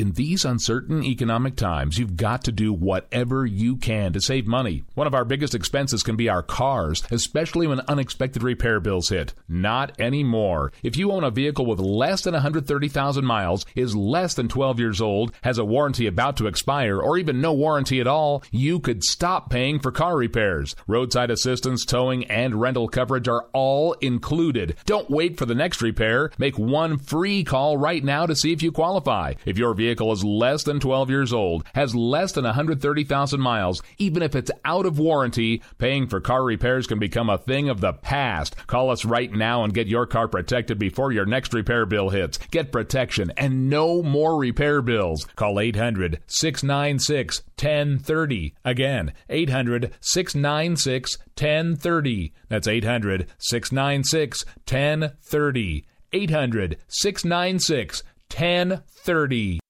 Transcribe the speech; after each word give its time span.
In 0.00 0.12
these 0.12 0.46
uncertain 0.46 1.04
economic 1.04 1.56
times, 1.56 1.98
you've 1.98 2.16
got 2.16 2.44
to 2.44 2.52
do 2.52 2.72
whatever 2.72 3.44
you 3.44 3.76
can 3.76 4.14
to 4.14 4.20
save 4.22 4.46
money. 4.46 4.82
One 4.94 5.06
of 5.06 5.14
our 5.14 5.26
biggest 5.26 5.54
expenses 5.54 6.02
can 6.02 6.16
be 6.16 6.26
our 6.26 6.42
cars, 6.42 7.02
especially 7.10 7.66
when 7.66 7.80
unexpected 7.80 8.42
repair 8.42 8.80
bills 8.80 9.10
hit. 9.10 9.34
Not 9.46 10.00
anymore. 10.00 10.72
If 10.82 10.96
you 10.96 11.12
own 11.12 11.22
a 11.22 11.30
vehicle 11.30 11.66
with 11.66 11.80
less 11.80 12.22
than 12.22 12.32
130,000 12.32 13.26
miles, 13.26 13.66
is 13.74 13.94
less 13.94 14.32
than 14.32 14.48
12 14.48 14.80
years 14.80 15.02
old, 15.02 15.34
has 15.42 15.58
a 15.58 15.66
warranty 15.66 16.06
about 16.06 16.38
to 16.38 16.46
expire, 16.46 16.98
or 16.98 17.18
even 17.18 17.42
no 17.42 17.52
warranty 17.52 18.00
at 18.00 18.06
all, 18.06 18.42
you 18.50 18.80
could 18.80 19.04
stop 19.04 19.50
paying 19.50 19.80
for 19.80 19.92
car 19.92 20.16
repairs. 20.16 20.74
Roadside 20.86 21.30
assistance, 21.30 21.84
towing, 21.84 22.24
and 22.24 22.58
rental 22.58 22.88
coverage 22.88 23.28
are 23.28 23.48
all 23.52 23.92
included. 24.00 24.76
Don't 24.86 25.10
wait 25.10 25.36
for 25.36 25.44
the 25.44 25.54
next 25.54 25.82
repair. 25.82 26.30
Make 26.38 26.58
one 26.58 26.96
free 26.96 27.44
call 27.44 27.76
right 27.76 28.02
now 28.02 28.24
to 28.24 28.34
see 28.34 28.54
if 28.54 28.62
you 28.62 28.72
qualify. 28.72 29.34
If 29.44 29.58
your 29.58 29.74
vehicle 29.74 29.89
is 29.98 30.24
less 30.24 30.62
than 30.62 30.80
12 30.80 31.10
years 31.10 31.32
old, 31.32 31.64
has 31.74 31.94
less 31.94 32.32
than 32.32 32.44
130,000 32.44 33.40
miles, 33.40 33.82
even 33.98 34.22
if 34.22 34.34
it's 34.34 34.50
out 34.64 34.86
of 34.86 34.98
warranty, 34.98 35.62
paying 35.78 36.06
for 36.06 36.20
car 36.20 36.44
repairs 36.44 36.86
can 36.86 36.98
become 36.98 37.28
a 37.28 37.38
thing 37.38 37.68
of 37.68 37.80
the 37.80 37.92
past. 37.92 38.56
Call 38.66 38.90
us 38.90 39.04
right 39.04 39.32
now 39.32 39.64
and 39.64 39.74
get 39.74 39.86
your 39.86 40.06
car 40.06 40.28
protected 40.28 40.78
before 40.78 41.12
your 41.12 41.26
next 41.26 41.52
repair 41.54 41.86
bill 41.86 42.10
hits. 42.10 42.38
Get 42.50 42.72
protection 42.72 43.32
and 43.36 43.68
no 43.70 44.02
more 44.02 44.38
repair 44.38 44.82
bills. 44.82 45.24
Call 45.36 45.58
800 45.58 46.20
696 46.26 47.42
1030. 47.56 48.54
Again, 48.64 49.12
800 49.28 49.92
696 50.00 51.18
1030. 51.36 52.32
That's 52.48 52.68
800 52.68 53.26
696 53.38 54.44
1030. 54.66 55.86
800 56.12 56.76
696 56.88 58.02
1030. 58.30 59.60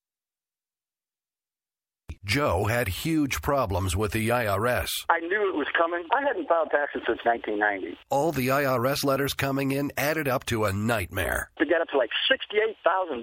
Joe 2.24 2.64
had 2.66 2.86
huge 2.86 3.40
problems 3.40 3.96
with 3.96 4.12
the 4.12 4.28
IRS. 4.28 4.88
I 5.08 5.20
knew 5.20 5.48
it 5.48 5.56
was 5.56 5.66
coming. 5.76 6.04
I 6.12 6.20
hadn't 6.20 6.46
filed 6.48 6.68
taxes 6.70 7.00
since 7.06 7.18
1990. 7.24 7.96
All 8.10 8.30
the 8.30 8.48
IRS 8.48 9.02
letters 9.04 9.32
coming 9.32 9.72
in 9.72 9.90
added 9.96 10.28
up 10.28 10.44
to 10.46 10.66
a 10.66 10.72
nightmare. 10.72 11.50
To 11.58 11.64
get 11.64 11.80
up 11.80 11.88
to 11.88 11.96
like 11.96 12.10
$68,000. 12.30 13.22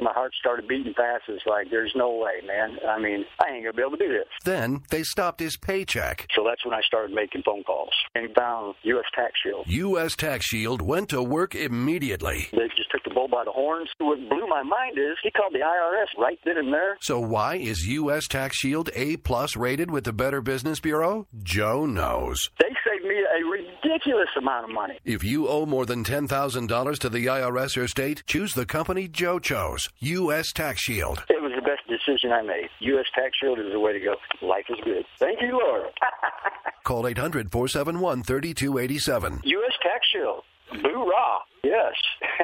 My 0.00 0.12
heart 0.12 0.32
started 0.40 0.66
beating 0.66 0.94
fast. 0.94 1.24
It's 1.28 1.44
like, 1.46 1.68
there's 1.70 1.92
no 1.94 2.16
way, 2.16 2.40
man. 2.46 2.78
I 2.88 2.98
mean, 2.98 3.26
I 3.44 3.52
ain't 3.52 3.64
going 3.64 3.72
to 3.72 3.76
be 3.76 3.82
able 3.82 3.98
to 3.98 4.04
do 4.06 4.08
this. 4.10 4.26
Then 4.44 4.84
they 4.88 5.02
stopped 5.02 5.40
his 5.40 5.58
paycheck. 5.58 6.26
So 6.34 6.42
that's 6.42 6.64
when 6.64 6.72
I 6.72 6.80
started 6.80 7.14
making 7.14 7.42
phone 7.44 7.62
calls 7.64 7.92
and 8.14 8.34
found 8.34 8.74
U.S. 8.84 9.04
Tax 9.14 9.32
Shield. 9.44 9.66
U.S. 9.66 10.16
Tax 10.16 10.46
Shield 10.46 10.80
went 10.80 11.10
to 11.10 11.22
work 11.22 11.54
immediately. 11.54 12.48
They 12.52 12.68
just 12.74 12.90
took 12.90 13.04
the 13.04 13.10
bull 13.10 13.28
by 13.28 13.44
the 13.44 13.52
horns. 13.52 13.90
What 13.98 14.16
blew 14.30 14.46
my 14.48 14.62
mind 14.62 14.96
is 14.96 15.18
he 15.22 15.30
called 15.30 15.52
the 15.52 15.58
IRS 15.58 16.18
right 16.18 16.38
then 16.46 16.56
and 16.56 16.72
there. 16.72 16.96
So 17.02 17.20
why 17.20 17.56
is 17.56 17.86
U.S. 17.86 18.29
Tax 18.30 18.56
Shield 18.58 18.90
A 18.94 19.16
plus 19.16 19.56
rated 19.56 19.90
with 19.90 20.04
the 20.04 20.12
Better 20.12 20.40
Business 20.40 20.78
Bureau? 20.78 21.26
Joe 21.42 21.84
knows. 21.84 22.48
They 22.60 22.68
saved 22.86 23.04
me 23.04 23.16
a 23.16 23.44
ridiculous 23.44 24.28
amount 24.38 24.66
of 24.66 24.70
money. 24.70 24.98
If 25.04 25.24
you 25.24 25.48
owe 25.48 25.66
more 25.66 25.84
than 25.84 26.04
$10,000 26.04 26.98
to 27.00 27.08
the 27.08 27.26
IRS 27.26 27.76
or 27.76 27.88
state, 27.88 28.22
choose 28.28 28.54
the 28.54 28.64
company 28.64 29.08
Joe 29.08 29.40
chose, 29.40 29.88
U.S. 29.98 30.52
Tax 30.52 30.80
Shield. 30.80 31.24
It 31.28 31.42
was 31.42 31.50
the 31.56 31.62
best 31.62 31.82
decision 31.88 32.30
I 32.30 32.42
made. 32.42 32.68
U.S. 32.78 33.06
Tax 33.16 33.36
Shield 33.42 33.58
is 33.58 33.72
the 33.72 33.80
way 33.80 33.92
to 33.94 33.98
go. 34.00 34.14
Life 34.46 34.66
is 34.68 34.78
good. 34.84 35.04
Thank 35.18 35.40
you, 35.42 35.58
Lord. 35.58 35.88
Call 36.84 37.08
800 37.08 37.50
471 37.50 38.22
3287. 38.22 39.40
U.S. 39.42 39.72
Tax 39.82 40.06
Shield. 40.12 40.44
Boo-rah. 40.82 41.38
Yes. 41.90 42.40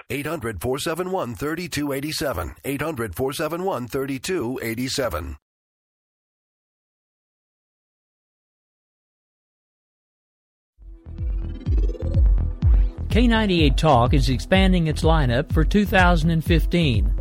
800 0.10 0.60
471 0.60 1.34
3287. 1.34 2.54
800 2.64 3.14
471 3.14 3.88
3287. 3.88 5.36
K98 13.08 13.76
Talk 13.76 14.12
is 14.12 14.28
expanding 14.28 14.88
its 14.88 15.02
lineup 15.04 15.52
for 15.52 15.62
2015. 15.64 17.14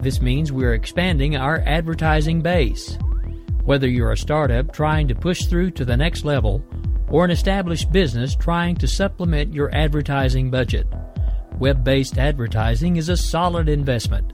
This 0.00 0.22
means 0.22 0.50
we're 0.50 0.72
expanding 0.72 1.36
our 1.36 1.62
advertising 1.66 2.40
base. 2.40 2.96
Whether 3.64 3.86
you're 3.86 4.12
a 4.12 4.16
startup 4.16 4.72
trying 4.72 5.08
to 5.08 5.14
push 5.14 5.44
through 5.44 5.72
to 5.72 5.84
the 5.84 5.96
next 5.96 6.24
level 6.24 6.64
or 7.08 7.24
an 7.24 7.30
established 7.30 7.92
business 7.92 8.34
trying 8.34 8.74
to 8.76 8.88
supplement 8.88 9.54
your 9.54 9.74
advertising 9.74 10.50
budget, 10.50 10.86
web 11.58 11.84
based 11.84 12.18
advertising 12.18 12.96
is 12.96 13.08
a 13.08 13.16
solid 13.16 13.68
investment. 13.68 14.32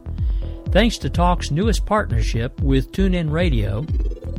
Thanks 0.70 0.96
to 0.98 1.10
Talk's 1.10 1.50
newest 1.50 1.84
partnership 1.84 2.58
with 2.60 2.92
TuneIn 2.92 3.30
Radio 3.30 3.84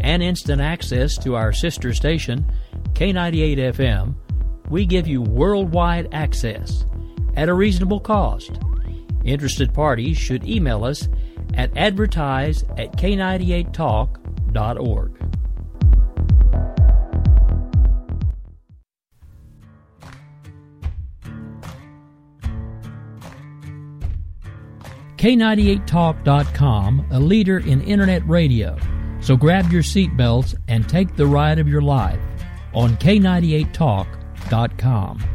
and 0.02 0.24
instant 0.24 0.62
access 0.62 1.16
to 1.18 1.36
our 1.36 1.54
sister 1.54 1.94
station, 1.94 2.52
K98 2.94 3.58
FM, 3.76 4.16
we 4.70 4.86
give 4.86 5.08
you 5.08 5.22
worldwide 5.22 6.10
access 6.12 6.86
at 7.36 7.50
a 7.50 7.54
reasonable 7.54 8.00
cost. 8.00 8.60
Interested 9.24 9.72
parties 9.74 10.18
should 10.18 10.48
email 10.48 10.84
us 10.84 11.08
at 11.54 11.76
advertise 11.78 12.64
at 12.78 12.98
k98talk.org. 12.98 15.33
K98Talk.com, 25.24 27.08
a 27.12 27.18
leader 27.18 27.60
in 27.60 27.82
internet 27.84 28.28
radio. 28.28 28.78
So 29.22 29.38
grab 29.38 29.72
your 29.72 29.82
seatbelts 29.82 30.54
and 30.68 30.90
take 30.90 31.16
the 31.16 31.26
ride 31.26 31.60
of 31.60 31.70
your 31.70 31.82
life 31.82 32.20
on 32.74 32.98
K98Talk.com. 32.98 35.33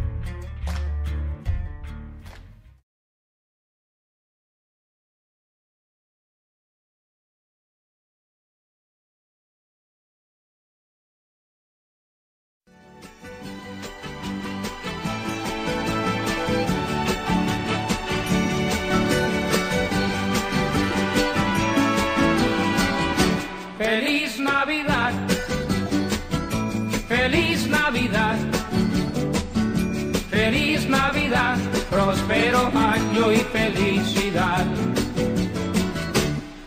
Navidad, 31.28 31.59
próspero 31.91 32.71
año 32.72 33.31
y 33.31 33.37
felicidad. 33.53 34.65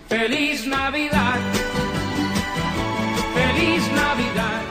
Feliz 0.08 0.68
Navidad, 0.68 1.40
feliz 3.34 3.92
Navidad. 3.92 4.64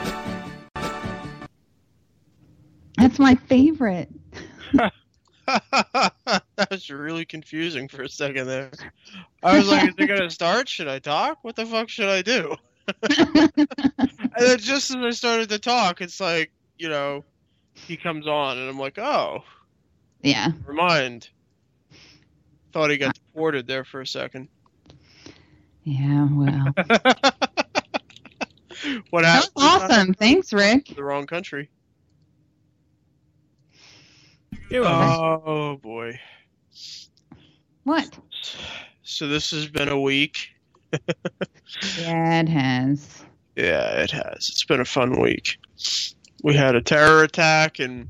That's 2.98 3.18
my 3.18 3.34
favorite. 3.34 4.08
that 5.46 6.68
was 6.70 6.88
really 6.88 7.24
confusing 7.24 7.88
for 7.88 8.02
a 8.02 8.08
second 8.08 8.46
there. 8.46 8.70
I 9.42 9.58
was 9.58 9.68
like, 9.68 9.88
is 9.88 9.94
it 9.98 10.06
gonna 10.06 10.30
start? 10.30 10.68
Should 10.68 10.86
I 10.86 11.00
talk? 11.00 11.38
What 11.42 11.56
the 11.56 11.66
fuck 11.66 11.88
should 11.88 12.08
I 12.08 12.22
do? 12.22 12.54
and 13.18 13.66
then 14.38 14.58
just 14.58 14.90
as 14.90 14.96
I 14.96 15.10
started 15.10 15.48
to 15.48 15.58
talk, 15.58 16.00
it's 16.00 16.20
like, 16.20 16.52
you 16.78 16.88
know, 16.88 17.24
he 17.74 17.96
comes 17.96 18.28
on 18.28 18.56
and 18.56 18.68
I'm 18.68 18.78
like, 18.78 18.96
oh, 18.96 19.42
Yeah. 20.22 20.48
never 20.48 20.72
mind. 20.72 21.28
Thought 22.72 22.90
he 22.90 22.98
got 22.98 23.14
deported 23.14 23.66
there 23.66 23.84
for 23.84 24.00
a 24.00 24.06
second. 24.06 24.48
Yeah, 25.84 26.28
well. 26.30 26.74
What 29.10 29.24
happened? 29.24 29.52
was 29.56 29.64
awesome. 29.82 30.14
Thanks, 30.14 30.52
Rick. 30.52 30.86
The 30.96 31.04
wrong 31.04 31.26
country. 31.26 31.68
You're. 34.70 34.86
Oh 34.86 35.78
boy. 35.82 36.18
What? 37.84 38.18
So 39.02 39.28
this 39.28 39.50
has 39.50 39.66
been 39.66 39.88
a 39.88 40.00
week. 40.00 40.50
Yeah, 41.98 42.40
it 42.40 42.48
has. 42.48 43.24
Yeah, 43.54 44.02
it 44.02 44.10
has. 44.10 44.48
It's 44.50 44.64
been 44.64 44.80
a 44.80 44.84
fun 44.84 45.20
week. 45.20 45.56
We 46.42 46.54
had 46.54 46.74
a 46.74 46.82
terror 46.82 47.22
attack 47.22 47.78
in 47.78 48.08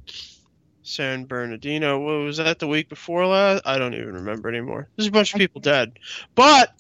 San 0.91 1.25
Bernardino. 1.25 1.99
What 2.01 2.25
was 2.25 2.37
that 2.39 2.59
the 2.59 2.67
week 2.67 2.89
before 2.89 3.27
last? 3.27 3.63
I 3.65 3.79
don't 3.79 3.95
even 3.95 4.15
remember 4.15 4.49
anymore. 4.49 4.89
There's 4.97 5.07
a 5.09 5.13
bunch 5.13 5.33
of 5.33 5.39
people 5.39 5.61
dead. 5.61 5.99
But 6.35 6.75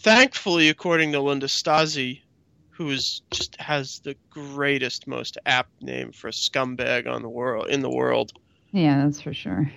thankfully, 0.00 0.68
according 0.68 1.12
to 1.12 1.20
Linda 1.20 1.46
Stasi, 1.46 2.22
who 2.70 2.90
is 2.90 3.22
just 3.30 3.58
has 3.60 4.00
the 4.04 4.16
greatest, 4.30 5.06
most 5.06 5.38
apt 5.46 5.82
name 5.82 6.12
for 6.12 6.28
a 6.28 6.32
scumbag 6.32 7.08
on 7.08 7.22
the 7.22 7.28
world 7.28 7.68
in 7.68 7.80
the 7.80 7.90
world, 7.90 8.32
Yeah, 8.72 9.04
that's 9.04 9.20
for 9.20 9.32
sure. 9.32 9.70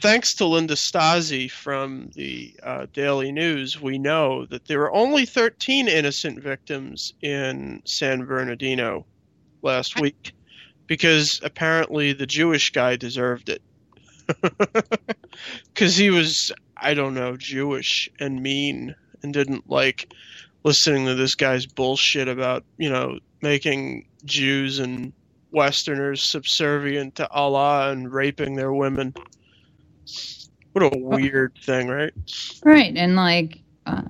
thanks 0.00 0.34
to 0.34 0.46
Linda 0.46 0.74
Stasi 0.74 1.50
from 1.50 2.10
the 2.14 2.54
uh, 2.62 2.86
Daily 2.92 3.32
News, 3.32 3.80
we 3.80 3.96
know 3.98 4.44
that 4.46 4.66
there 4.66 4.80
were 4.80 4.92
only 4.92 5.24
13 5.24 5.88
innocent 5.88 6.42
victims 6.42 7.14
in 7.22 7.80
San 7.86 8.24
Bernardino 8.24 9.06
last 9.62 9.98
week 10.00 10.34
because 10.86 11.40
apparently 11.42 12.12
the 12.12 12.26
Jewish 12.26 12.70
guy 12.70 12.96
deserved 12.96 13.48
it. 13.48 13.62
Because 15.74 15.96
he 15.96 16.10
was, 16.10 16.52
I 16.76 16.94
don't 16.94 17.14
know, 17.14 17.36
Jewish 17.36 18.08
and 18.20 18.42
mean 18.42 18.94
and 19.22 19.32
didn't 19.32 19.68
like 19.68 20.12
listening 20.64 21.06
to 21.06 21.14
this 21.14 21.34
guy's 21.34 21.66
bullshit 21.66 22.28
about, 22.28 22.64
you 22.76 22.90
know, 22.90 23.18
making 23.40 24.06
Jews 24.24 24.78
and 24.78 25.12
Westerners 25.50 26.22
subservient 26.22 27.16
to 27.16 27.28
Allah 27.30 27.90
and 27.90 28.12
raping 28.12 28.56
their 28.56 28.72
women. 28.72 29.14
What 30.72 30.84
a 30.84 30.98
weird 30.98 31.58
thing, 31.64 31.88
right? 31.88 32.12
Right, 32.64 32.96
and 32.96 33.16
like, 33.16 33.60
uh, 33.86 34.02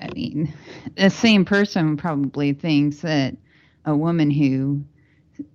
I 0.00 0.08
mean, 0.14 0.52
the 0.96 1.10
same 1.10 1.44
person 1.44 1.96
probably 1.96 2.52
thinks 2.52 2.98
that 2.98 3.36
a 3.84 3.96
woman 3.96 4.30
who 4.30 4.84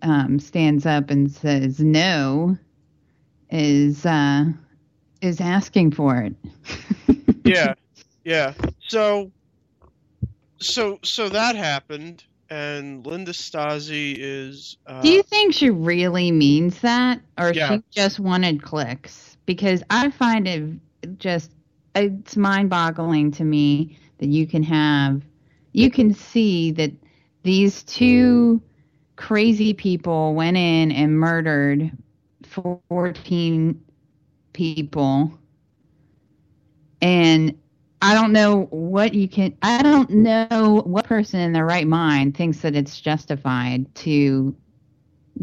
um, 0.02 0.40
stands 0.40 0.86
up 0.86 1.10
and 1.10 1.32
says 1.32 1.80
no 1.80 2.58
is 3.50 4.06
uh, 4.06 4.46
is 5.22 5.42
asking 5.42 5.92
for 5.92 6.18
it. 6.18 6.36
yeah, 7.46 7.74
yeah. 8.24 8.54
So, 8.88 9.32
so, 10.62 11.00
so 11.04 11.30
that 11.30 11.56
happened, 11.56 12.24
and 12.50 13.06
Linda 13.06 13.32
Stasi 13.32 14.16
is. 14.18 14.78
Uh, 14.86 15.02
Do 15.02 15.10
you 15.10 15.24
think 15.24 15.54
she 15.54 15.70
really 15.70 16.32
means 16.32 16.80
that, 16.82 17.22
or 17.38 17.54
Yeah. 17.54 17.78
she 17.78 17.84
just 17.92 18.20
wanted 18.20 18.62
clicks? 18.62 19.38
Because 19.46 19.84
I 19.90 20.12
find 20.12 20.48
it 20.48 21.18
just 21.18 21.52
it's 21.96 22.38
mind-boggling 22.38 23.32
to 23.32 23.44
me 23.44 23.98
that 24.20 24.28
you 24.28 24.46
can 24.46 24.64
have, 24.64 25.24
you 25.74 25.90
can 25.90 26.14
see 26.14 26.72
that 26.72 26.92
these 27.44 27.84
two 27.84 28.62
crazy 29.20 29.74
people 29.74 30.34
went 30.34 30.56
in 30.56 30.94
and 30.94 31.20
murdered 31.20 31.92
14 32.88 33.84
people, 34.54 35.38
and 37.02 37.60
I 38.02 38.14
don't 38.14 38.32
know 38.32 38.62
what 38.70 39.14
you 39.14 39.28
can. 39.28 39.58
I 39.62 39.84
don't 39.84 40.10
know 40.10 40.84
what 40.86 41.04
person 41.04 41.42
in 41.42 41.52
their 41.52 41.66
right 41.66 41.86
mind 41.86 42.38
thinks 42.38 42.60
that 42.60 42.78
it's 42.78 43.02
justified 43.02 43.94
to 43.96 44.56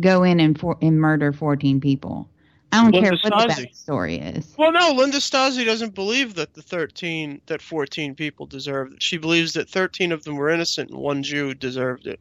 go 0.01 0.23
in 0.23 0.41
and 0.41 0.59
for, 0.59 0.79
and 0.81 0.99
murder 0.99 1.35
14 1.35 1.79
people. 1.79 2.31
I 2.73 2.83
don't 2.83 2.93
Linda 2.93 3.11
care 3.11 3.19
what 3.31 3.49
the 3.49 3.55
Stasi. 3.55 3.71
backstory 3.71 4.37
is. 4.39 4.55
Well, 4.57 4.73
no, 4.73 4.93
Linda 4.93 5.19
Stasi 5.19 5.67
doesn't 5.67 5.95
believe 5.95 6.35
that 6.37 6.55
the 6.55 6.63
13, 6.63 7.43
that 7.47 7.61
14 7.61 8.15
people 8.15 8.47
deserved 8.47 8.95
it. 8.95 9.03
She 9.03 9.19
believes 9.19 9.53
that 9.53 9.69
13 9.69 10.13
of 10.13 10.25
them 10.25 10.37
were 10.37 10.49
innocent 10.49 10.91
and 10.91 10.99
one 10.99 11.23
Jew 11.23 11.53
deserved 11.53 12.07
it. 12.07 12.19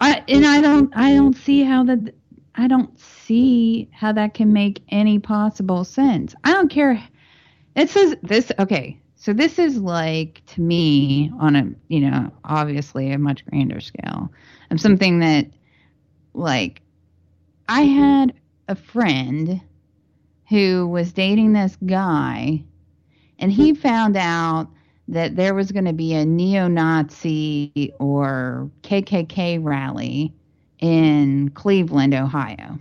I 0.00 0.22
and 0.28 0.46
I 0.46 0.60
don't 0.60 0.94
I 0.96 1.14
don't 1.14 1.36
see 1.36 1.62
how 1.62 1.84
that 1.84 2.14
I 2.54 2.66
don't 2.68 2.98
see 2.98 3.88
how 3.92 4.12
that 4.12 4.34
can 4.34 4.52
make 4.52 4.82
any 4.88 5.18
possible 5.18 5.84
sense. 5.84 6.34
I 6.44 6.52
don't 6.52 6.70
care. 6.70 7.02
It 7.76 7.90
says 7.90 8.16
this 8.22 8.50
okay. 8.58 9.00
So 9.16 9.32
this 9.32 9.58
is 9.58 9.78
like 9.78 10.42
to 10.46 10.60
me 10.60 11.32
on 11.40 11.56
a 11.56 11.68
you 11.88 12.00
know 12.00 12.32
obviously 12.44 13.12
a 13.12 13.18
much 13.18 13.44
grander 13.46 13.80
scale 13.80 14.30
of 14.70 14.80
something 14.80 15.20
that 15.20 15.46
like 16.34 16.82
I 17.68 17.82
had 17.82 18.34
a 18.68 18.74
friend 18.74 19.60
who 20.48 20.86
was 20.88 21.12
dating 21.12 21.52
this 21.52 21.76
guy 21.84 22.64
and 23.38 23.52
he 23.52 23.74
found 23.74 24.16
out 24.16 24.68
that 25.08 25.36
there 25.36 25.54
was 25.54 25.72
going 25.72 25.86
to 25.86 25.92
be 25.92 26.14
a 26.14 26.24
neo-Nazi 26.24 27.94
or 27.98 28.70
KKK 28.82 29.62
rally 29.62 30.34
in 30.78 31.50
Cleveland, 31.50 32.14
Ohio 32.14 32.78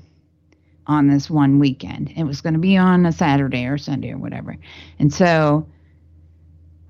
on 0.87 1.07
this 1.07 1.29
one 1.29 1.59
weekend. 1.59 2.13
It 2.15 2.23
was 2.23 2.41
going 2.41 2.53
to 2.53 2.59
be 2.59 2.77
on 2.77 3.05
a 3.05 3.11
Saturday 3.11 3.65
or 3.65 3.77
Sunday 3.77 4.11
or 4.11 4.17
whatever. 4.17 4.57
And 4.99 5.13
so 5.13 5.67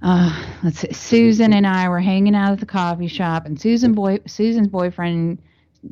uh, 0.02 0.46
let's 0.64 0.80
see, 0.80 0.94
Susan 0.94 1.54
and 1.54 1.66
I 1.66 1.90
were 1.90 2.00
hanging 2.00 2.36
out 2.36 2.52
at 2.52 2.60
the 2.60 2.66
coffee 2.66 3.08
shop 3.08 3.46
and 3.46 3.60
Susan 3.60 3.94
boy 3.94 4.20
Susan's 4.28 4.68
boyfriend 4.68 5.40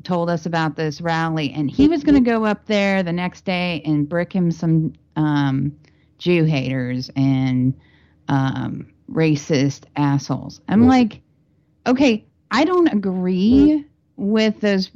told 0.03 0.29
us 0.29 0.45
about 0.45 0.75
this 0.75 1.01
rally 1.01 1.51
and 1.53 1.69
he 1.71 1.87
was 1.87 2.03
going 2.03 2.15
to 2.15 2.29
go 2.29 2.45
up 2.45 2.65
there 2.65 3.01
the 3.01 3.13
next 3.13 3.45
day 3.45 3.81
and 3.85 4.07
brick 4.07 4.31
him 4.31 4.51
some 4.51 4.93
um, 5.15 5.75
Jew 6.19 6.43
haters 6.43 7.09
and 7.15 7.73
um, 8.27 8.87
racist 9.11 9.83
assholes. 9.95 10.61
I'm 10.67 10.87
like, 10.87 11.21
okay, 11.87 12.25
I 12.51 12.65
don't 12.65 12.87
agree 12.87 13.85
with 14.17 14.59
those 14.61 14.91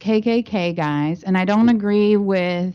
KKK 0.00 0.76
guys, 0.76 1.22
and 1.22 1.38
I 1.38 1.44
don't 1.44 1.68
agree 1.68 2.16
with 2.16 2.74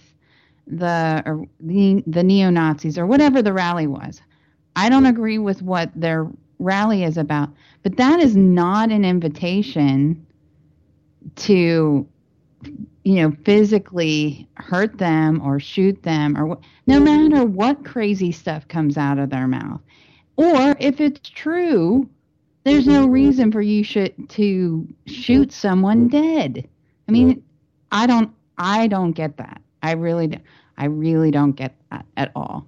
the 0.67 1.47
the, 1.59 2.03
the 2.07 2.23
neo 2.23 2.49
Nazis 2.49 2.97
or 2.97 3.05
whatever 3.05 3.41
the 3.41 3.53
rally 3.53 3.87
was. 3.87 4.21
I 4.75 4.89
don't 4.89 5.05
agree 5.05 5.37
with 5.37 5.61
what 5.61 5.91
their 5.95 6.27
rally 6.59 7.03
is 7.03 7.17
about, 7.17 7.49
but 7.83 7.97
that 7.97 8.19
is 8.19 8.35
not 8.35 8.91
an 8.91 9.03
invitation 9.03 10.25
to 11.35 12.07
you 13.03 13.15
know 13.15 13.31
physically 13.43 14.47
hurt 14.55 14.97
them 14.97 15.41
or 15.41 15.59
shoot 15.59 16.01
them 16.03 16.37
or 16.37 16.57
no 16.85 16.99
matter 16.99 17.43
what 17.43 17.83
crazy 17.83 18.31
stuff 18.31 18.67
comes 18.67 18.97
out 18.97 19.17
of 19.17 19.29
their 19.29 19.47
mouth 19.47 19.81
or 20.35 20.75
if 20.79 20.99
it's 20.99 21.29
true 21.29 22.09
there's 22.63 22.85
no 22.85 23.07
reason 23.07 23.51
for 23.51 23.61
you 23.61 23.83
should 23.83 24.29
to 24.29 24.87
shoot 25.07 25.51
someone 25.51 26.07
dead 26.07 26.67
i 27.07 27.11
mean 27.11 27.43
i 27.91 28.05
don't 28.05 28.31
i 28.57 28.87
don't 28.87 29.13
get 29.13 29.37
that 29.37 29.61
i 29.83 29.91
really 29.91 30.27
do, 30.27 30.37
i 30.77 30.85
really 30.85 31.31
don't 31.31 31.53
get 31.53 31.75
that 31.91 32.05
at 32.17 32.31
all 32.35 32.67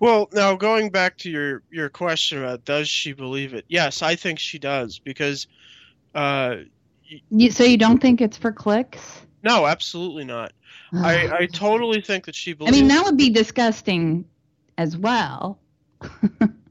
Well, 0.00 0.28
now 0.32 0.56
going 0.56 0.90
back 0.90 1.16
to 1.18 1.30
your 1.30 1.62
your 1.70 1.88
question 1.88 2.38
about 2.38 2.64
does 2.64 2.88
she 2.88 3.12
believe 3.12 3.54
it? 3.54 3.64
Yes, 3.68 4.02
I 4.02 4.16
think 4.16 4.40
she 4.40 4.58
does 4.58 4.98
because 4.98 5.46
uh, 6.14 6.56
you, 7.30 7.50
so 7.50 7.62
you 7.62 7.76
don't 7.76 8.00
think 8.00 8.20
it's 8.20 8.36
for 8.36 8.52
clicks 8.52 9.22
no, 9.42 9.66
absolutely 9.66 10.24
not. 10.24 10.52
I, 10.92 11.30
I 11.40 11.46
totally 11.46 12.00
think 12.00 12.26
that 12.26 12.34
she 12.34 12.52
believes. 12.52 12.76
I 12.76 12.80
mean 12.80 12.88
that 12.88 13.04
would 13.04 13.16
be 13.16 13.30
disgusting 13.30 14.24
as 14.78 14.96
well 14.96 15.58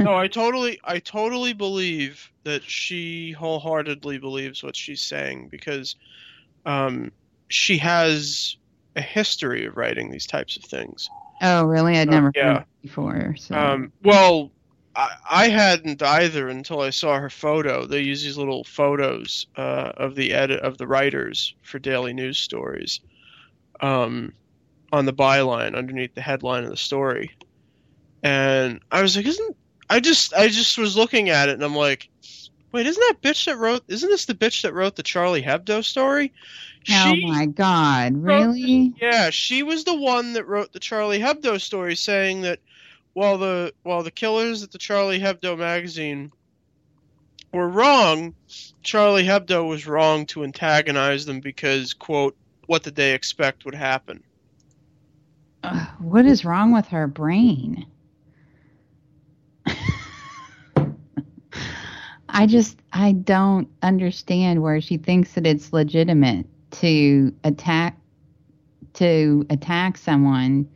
no, 0.00 0.16
I 0.16 0.28
totally, 0.28 0.80
I 0.84 0.98
totally 0.98 1.52
believe 1.52 2.30
that 2.44 2.62
she 2.64 3.32
wholeheartedly 3.32 4.18
believes 4.18 4.62
what 4.62 4.74
she's 4.76 5.02
saying 5.02 5.48
because 5.50 5.96
um, 6.66 7.12
she 7.48 7.78
has 7.78 8.56
a 8.96 9.00
history 9.00 9.66
of 9.66 9.76
writing 9.76 10.10
these 10.10 10.26
types 10.26 10.56
of 10.56 10.64
things. 10.64 11.08
oh 11.42 11.64
really 11.64 11.96
i'd 11.96 12.08
never 12.10 12.32
yeah. 12.34 12.54
heard 12.54 12.56
it 12.62 12.82
before 12.82 13.34
so 13.38 13.54
Um, 13.54 13.92
well, 14.02 14.50
I, 14.96 15.10
I 15.30 15.48
hadn't 15.48 16.02
either 16.02 16.48
until 16.48 16.80
I 16.80 16.90
saw 16.90 17.18
her 17.18 17.30
photo. 17.30 17.86
They 17.86 18.00
use 18.00 18.22
these 18.22 18.36
little 18.36 18.64
photos 18.64 19.46
uh, 19.56 19.92
of 19.96 20.16
the 20.16 20.32
edit 20.32 20.60
of 20.60 20.78
the 20.78 20.86
writers 20.86 21.54
for 21.62 21.78
daily 21.78 22.12
news 22.12 22.38
stories 22.38 23.00
um, 23.80 24.32
on 24.92 25.04
the 25.06 25.12
byline 25.12 25.76
underneath 25.76 26.14
the 26.14 26.20
headline 26.20 26.64
of 26.64 26.70
the 26.70 26.76
story, 26.76 27.30
and 28.22 28.80
I 28.90 29.02
was 29.02 29.16
like, 29.16 29.26
"Isn't?" 29.26 29.56
I 29.90 30.00
just 30.00 30.32
I 30.34 30.48
just 30.48 30.78
was 30.78 30.96
looking 30.96 31.30
at 31.30 31.48
it 31.50 31.54
and 31.54 31.64
I'm 31.64 31.74
like, 31.76 32.08
"Wait, 32.72 32.86
isn't 32.86 33.04
that 33.08 33.28
bitch 33.28 33.46
that 33.46 33.58
wrote? 33.58 33.82
Isn't 33.88 34.08
this 34.08 34.26
the 34.26 34.34
bitch 34.34 34.62
that 34.62 34.74
wrote 34.74 34.96
the 34.96 35.02
Charlie 35.02 35.42
Hebdo 35.42 35.84
story?" 35.84 36.32
oh 36.90 37.16
She- 37.16 37.26
my 37.26 37.46
god 37.46 38.16
really 38.16 38.94
yeah, 39.00 39.30
she 39.30 39.62
was 39.64 39.84
the 39.84 39.96
one 39.96 40.34
that 40.34 40.46
wrote 40.46 40.72
the 40.72 40.80
Charlie 40.80 41.18
Hebdo 41.20 41.60
story, 41.60 41.96
saying 41.96 42.42
that 42.42 42.60
while 43.14 43.38
the 43.38 43.74
while 43.82 44.02
the 44.04 44.12
killers 44.12 44.62
at 44.62 44.70
the 44.70 44.78
Charlie 44.78 45.20
Hebdo 45.20 45.58
magazine 45.58 46.30
were 47.52 47.68
wrong, 47.68 48.34
Charlie 48.82 49.24
Hebdo 49.24 49.68
was 49.68 49.86
wrong 49.86 50.26
to 50.26 50.44
antagonize 50.44 51.26
them 51.26 51.40
because 51.40 51.94
quote 51.94 52.36
what 52.66 52.84
did 52.84 52.94
they 52.94 53.14
expect 53.14 53.64
would 53.64 53.74
happen? 53.74 54.22
Ugh, 55.64 55.88
what 55.98 56.26
is 56.26 56.44
wrong 56.44 56.72
with 56.72 56.88
her 56.88 57.08
brain? 57.08 57.86
I 62.32 62.46
just 62.46 62.78
I 62.92 63.12
don't 63.12 63.68
understand 63.82 64.62
where 64.62 64.80
she 64.80 64.96
thinks 64.96 65.32
that 65.34 65.46
it's 65.46 65.72
legitimate 65.72 66.46
to 66.72 67.34
attack 67.44 67.98
to 68.94 69.46
attack 69.50 69.96
someone 69.96 70.68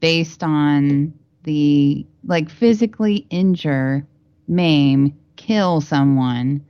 based 0.00 0.42
on 0.42 1.12
the 1.44 2.06
like 2.24 2.50
physically 2.50 3.26
injure, 3.30 4.06
maim, 4.48 5.16
kill 5.36 5.80
someone 5.80 6.64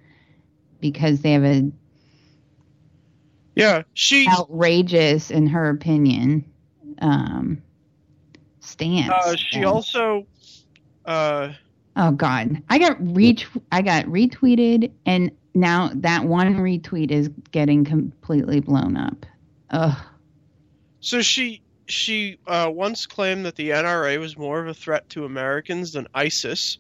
because 0.81 1.21
they 1.23 1.33
have 1.33 1.45
a 1.45 1.71
Yeah, 3.55 3.83
she 3.95 4.29
outrageous 4.29 5.31
in 5.31 5.47
her 5.47 5.69
opinion 5.71 6.45
um 7.01 7.63
stance. 8.61 9.11
Uh, 9.11 9.37
she 9.37 9.57
And- 9.59 9.67
also, 9.67 10.27
uh, 11.05 11.53
Oh 11.97 12.11
God, 12.11 12.63
I 12.69 12.79
got 12.79 12.97
ret 13.01 13.45
I 13.73 13.83
got 13.83 14.05
retweeted, 14.05 14.93
and 15.07 15.31
now 15.55 15.91
that 15.95 16.25
one 16.25 16.57
retweet 16.57 17.11
is 17.11 17.31
getting 17.51 17.85
completely 17.85 18.61
blown 18.61 18.97
up. 18.97 19.25
Ugh. 19.71 19.99
so 21.01 21.23
she 21.23 21.63
she 21.87 22.39
uh, 22.47 22.71
once 22.73 23.07
claimed 23.07 23.47
that 23.47 23.57
the 23.57 23.71
NRA 23.71 24.19
was 24.19 24.37
more 24.37 24.61
of 24.61 24.69
a 24.69 24.75
threat 24.75 25.09
to 25.11 25.25
Americans 25.25 25.93
than 25.93 26.07
ISIS. 26.15 26.79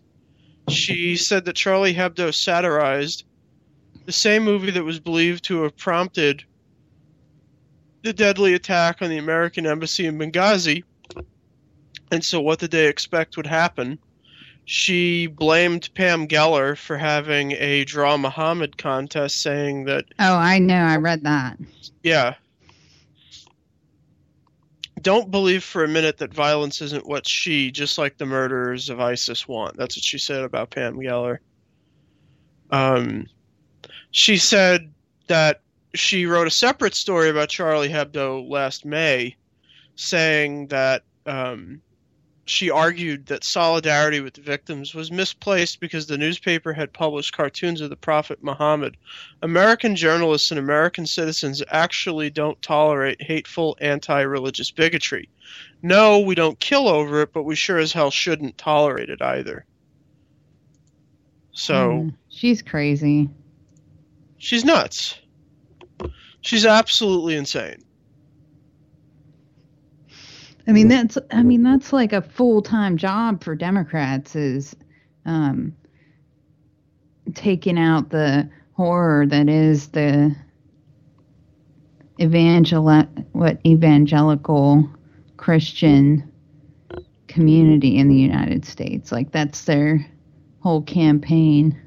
She 0.68 1.16
said 1.16 1.44
that 1.44 1.56
Charlie 1.56 1.94
Hebdo 1.94 2.34
satirized 2.34 3.24
the 4.04 4.12
same 4.12 4.44
movie 4.44 4.72
that 4.72 4.84
was 4.84 5.00
believed 5.00 5.44
to 5.44 5.62
have 5.62 5.76
prompted 5.76 6.44
the 8.02 8.12
deadly 8.12 8.54
attack 8.54 9.00
on 9.00 9.10
the 9.10 9.18
American 9.18 9.66
embassy 9.66 10.06
in 10.06 10.18
Benghazi. 10.18 10.84
And 12.12 12.24
so, 12.24 12.40
what 12.40 12.58
did 12.58 12.70
they 12.70 12.86
expect 12.86 13.36
would 13.36 13.46
happen? 13.46 13.98
She 14.68 15.28
blamed 15.28 15.88
Pam 15.94 16.26
Geller 16.26 16.76
for 16.76 16.96
having 16.98 17.52
a 17.52 17.84
Draw 17.84 18.16
Muhammad 18.16 18.76
contest, 18.76 19.40
saying 19.40 19.84
that 19.84 20.06
Oh, 20.18 20.34
I 20.36 20.58
know. 20.58 20.74
I 20.82 20.96
read 20.96 21.22
that. 21.22 21.56
yeah. 22.02 22.34
Don't 25.02 25.30
believe 25.30 25.62
for 25.62 25.84
a 25.84 25.88
minute 25.88 26.18
that 26.18 26.34
violence 26.34 26.80
isn't 26.82 27.06
what 27.06 27.28
she, 27.28 27.70
just 27.70 27.96
like 27.96 28.18
the 28.18 28.26
murderers 28.26 28.88
of 28.88 28.98
ISIS, 28.98 29.46
want. 29.46 29.76
That's 29.76 29.96
what 29.96 30.02
she 30.02 30.18
said 30.18 30.42
about 30.42 30.70
Pam 30.70 30.96
Geller. 30.96 31.38
Um, 32.70 33.26
she 34.10 34.36
said 34.36 34.92
that 35.28 35.60
she 35.94 36.26
wrote 36.26 36.48
a 36.48 36.50
separate 36.50 36.96
story 36.96 37.28
about 37.30 37.50
Charlie 37.50 37.88
Hebdo 37.88 38.50
last 38.50 38.84
May, 38.84 39.36
saying 39.94 40.68
that 40.68 41.04
um, 41.26 41.80
she 42.46 42.70
argued 42.70 43.26
that 43.26 43.44
solidarity 43.44 44.20
with 44.20 44.34
the 44.34 44.40
victims 44.40 44.94
was 44.94 45.10
misplaced 45.10 45.80
because 45.80 46.06
the 46.06 46.16
newspaper 46.16 46.72
had 46.72 46.92
published 46.92 47.36
cartoons 47.36 47.80
of 47.80 47.90
the 47.90 47.96
Prophet 47.96 48.38
Muhammad. 48.42 48.96
American 49.42 49.96
journalists 49.96 50.50
and 50.52 50.58
American 50.58 51.06
citizens 51.06 51.62
actually 51.70 52.30
don't 52.30 52.62
tolerate 52.62 53.20
hateful 53.20 53.76
anti 53.80 54.20
religious 54.22 54.70
bigotry. 54.70 55.28
No, 55.82 56.20
we 56.20 56.36
don't 56.36 56.60
kill 56.60 56.88
over 56.88 57.22
it, 57.22 57.32
but 57.32 57.42
we 57.42 57.56
sure 57.56 57.78
as 57.78 57.92
hell 57.92 58.12
shouldn't 58.12 58.56
tolerate 58.58 59.10
it 59.10 59.20
either. 59.20 59.66
So 61.52 62.06
Mm, 62.06 62.14
she's 62.28 62.62
crazy. 62.62 63.28
she's 64.38 64.64
nuts. 64.64 65.18
She's 66.42 66.64
absolutely 66.64 67.34
insane. 67.36 67.85
I 70.68 70.72
mean, 70.72 70.88
that's 70.88 71.16
I 71.30 71.42
mean 71.42 71.62
that's 71.62 71.92
like 71.92 72.12
a 72.12 72.22
full 72.22 72.60
time 72.60 72.96
job 72.96 73.42
for 73.44 73.54
Democrats 73.54 74.34
is 74.34 74.74
um, 75.24 75.76
taking 77.34 77.78
out 77.78 78.10
the 78.10 78.48
horror 78.72 79.26
that 79.26 79.48
is 79.48 79.88
the 79.88 80.34
evangel 82.20 82.84
what 83.32 83.60
evangelical 83.64 84.88
Christian 85.36 86.32
community 87.28 87.96
in 87.98 88.08
the 88.08 88.16
United 88.16 88.64
States. 88.64 89.12
Like 89.12 89.30
that's 89.30 89.64
their 89.64 90.04
whole 90.60 90.82
campaign. 90.82 91.80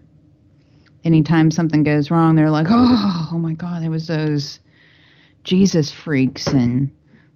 Anytime 1.03 1.51
something 1.51 1.83
goes 1.83 2.11
wrong, 2.11 2.35
they're 2.35 2.49
like, 2.49 2.67
"Oh, 2.69 3.29
oh 3.33 3.37
my 3.37 3.53
God, 3.53 3.83
there 3.83 3.91
was 3.91 4.07
those 4.07 4.59
Jesus 5.43 5.91
freaks 5.91 6.47
in 6.47 6.91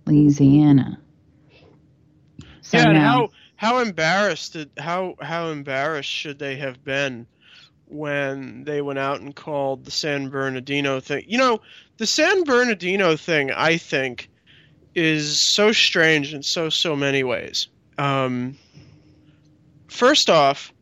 Louisiana." 0.05 0.99
Yeah, 2.73 2.89
and 2.89 2.97
how 2.97 3.29
how 3.55 3.79
embarrassed 3.79 4.53
did, 4.53 4.71
how 4.77 5.15
how 5.21 5.49
embarrassed 5.49 6.09
should 6.09 6.39
they 6.39 6.55
have 6.57 6.83
been 6.83 7.27
when 7.85 8.63
they 8.63 8.81
went 8.81 8.99
out 8.99 9.21
and 9.21 9.35
called 9.35 9.85
the 9.85 9.91
San 9.91 10.29
Bernardino 10.29 10.99
thing? 10.99 11.23
You 11.27 11.37
know, 11.37 11.61
the 11.97 12.07
San 12.07 12.43
Bernardino 12.43 13.15
thing, 13.15 13.51
I 13.51 13.77
think, 13.77 14.29
is 14.95 15.53
so 15.53 15.71
strange 15.71 16.33
in 16.33 16.43
so 16.43 16.69
so 16.69 16.95
many 16.95 17.23
ways. 17.23 17.67
Um, 17.97 18.57
first 19.87 20.29
off, 20.29 20.73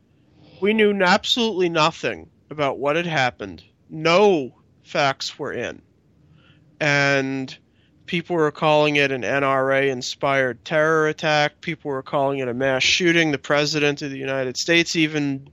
we 0.60 0.72
knew 0.72 0.92
absolutely 1.02 1.68
nothing 1.68 2.30
about 2.50 2.78
what 2.78 2.96
had 2.96 3.06
happened. 3.06 3.62
No 3.90 4.54
facts 4.82 5.38
were 5.38 5.52
in, 5.52 5.82
and 6.80 7.56
people 8.12 8.36
were 8.36 8.50
calling 8.50 8.96
it 8.96 9.10
an 9.10 9.22
NRA 9.22 9.88
inspired 9.88 10.62
terror 10.66 11.08
attack. 11.08 11.62
People 11.62 11.90
were 11.90 12.02
calling 12.02 12.40
it 12.40 12.48
a 12.48 12.52
mass 12.52 12.82
shooting. 12.82 13.32
The 13.32 13.38
president 13.38 14.02
of 14.02 14.10
the 14.10 14.18
United 14.18 14.58
States 14.58 14.96
even 14.96 15.48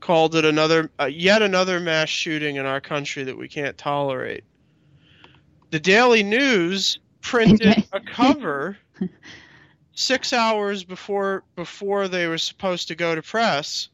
called 0.00 0.34
it 0.34 0.46
another 0.46 0.90
uh, 0.98 1.04
yet 1.04 1.42
another 1.42 1.78
mass 1.78 2.08
shooting 2.08 2.56
in 2.56 2.64
our 2.64 2.80
country 2.80 3.22
that 3.24 3.36
we 3.36 3.48
can't 3.48 3.76
tolerate. 3.76 4.44
The 5.68 5.78
Daily 5.78 6.22
News 6.22 7.00
printed 7.20 7.86
a 7.92 8.00
cover 8.00 8.78
6 9.92 10.32
hours 10.32 10.84
before 10.84 11.44
before 11.54 12.08
they 12.08 12.28
were 12.28 12.38
supposed 12.38 12.88
to 12.88 12.94
go 12.94 13.14
to 13.14 13.20
press 13.20 13.90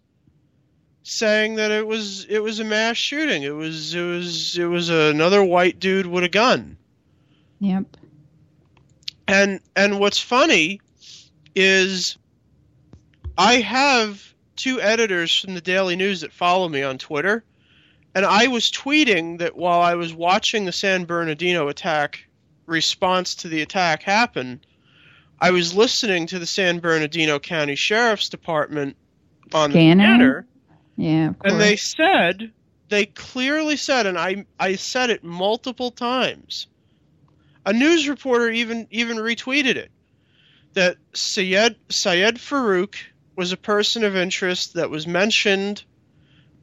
saying 1.03 1.57
that 1.57 1.73
it 1.73 1.89
was 1.89 2.25
it 2.27 2.39
was 2.39 2.61
a 2.61 2.65
mass 2.65 2.99
shooting. 2.99 3.43
It 3.43 3.57
was 3.57 3.97
it 3.97 4.05
was 4.05 4.57
it 4.57 4.67
was 4.67 4.91
another 4.91 5.43
white 5.43 5.81
dude 5.81 6.07
with 6.07 6.23
a 6.23 6.29
gun. 6.29 6.79
Yep. 7.63 7.97
And 9.29 9.61
and 9.77 10.01
what's 10.01 10.19
funny 10.19 10.81
is 11.55 12.19
I 13.39 13.61
have 13.61 14.35
two 14.57 14.81
editors 14.81 15.33
from 15.39 15.55
the 15.55 15.61
Daily 15.61 15.95
News 15.95 16.23
that 16.23 16.33
follow 16.33 16.69
me 16.69 16.83
on 16.83 16.99
Twitter, 16.99 17.45
and 18.17 18.27
I 18.27 18.49
was 18.49 18.69
tweeting 18.69 19.39
that 19.39 19.57
while 19.57 19.81
I 19.81 19.95
was 19.95 20.13
watching 20.13 20.65
the 20.65 20.73
San 20.73 21.05
Bernardino 21.05 21.69
attack 21.69 22.27
response 22.67 23.37
to 23.37 23.49
the 23.49 23.63
attack 23.63 24.03
happen, 24.03 24.61
I 25.41 25.53
was 25.53 25.73
listening 25.73 26.27
to 26.27 26.41
the 26.41 26.47
San 26.47 26.81
Bernardino 26.81 27.39
County 27.39 27.77
Sheriff's 27.77 28.29
Department 28.29 28.97
on 29.55 29.71
Scanner? 29.71 30.03
the 30.03 30.03
scanner, 30.03 30.47
Yeah. 30.97 31.29
Of 31.29 31.37
and 31.45 31.61
they 31.61 31.77
said 31.77 32.51
they 32.89 33.07
clearly 33.07 33.77
said, 33.77 34.07
and 34.07 34.19
I 34.19 34.47
I 34.59 34.75
said 34.75 35.11
it 35.11 35.23
multiple 35.23 35.93
times. 35.93 36.67
A 37.65 37.73
news 37.73 38.09
reporter 38.09 38.51
even 38.51 38.87
even 38.91 39.19
retweeted 39.19 39.77
it 39.77 39.91
that 40.75 40.97
Syed 41.15 41.77
Syed 41.89 42.37
Farook 42.37 42.97
was 43.37 43.53
a 43.53 43.57
person 43.57 44.05
of 44.05 44.17
interest 44.17 44.75
that 44.75 44.91
was 44.91 45.07
mentioned 45.07 45.85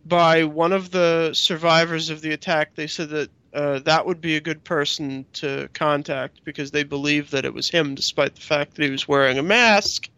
by 0.06 0.44
one 0.44 0.74
of 0.74 0.92
the 0.92 1.32
survivors 1.34 2.10
of 2.10 2.22
the 2.22 2.32
attack. 2.32 2.76
They 2.76 2.88
said 2.88 3.10
that 3.10 3.30
uh, 3.54 3.80
that 3.80 4.06
would 4.06 4.22
be 4.22 4.36
a 4.36 4.42
good 4.42 4.64
person 4.64 5.26
to 5.34 5.70
contact 5.74 6.42
because 6.44 6.72
they 6.72 6.84
believed 6.84 7.32
that 7.32 7.46
it 7.46 7.54
was 7.54 7.70
him, 7.70 7.96
despite 7.96 8.36
the 8.36 8.42
fact 8.42 8.76
that 8.76 8.84
he 8.84 8.92
was 8.92 9.08
wearing 9.08 9.38
a 9.38 9.44
mask. 9.44 10.10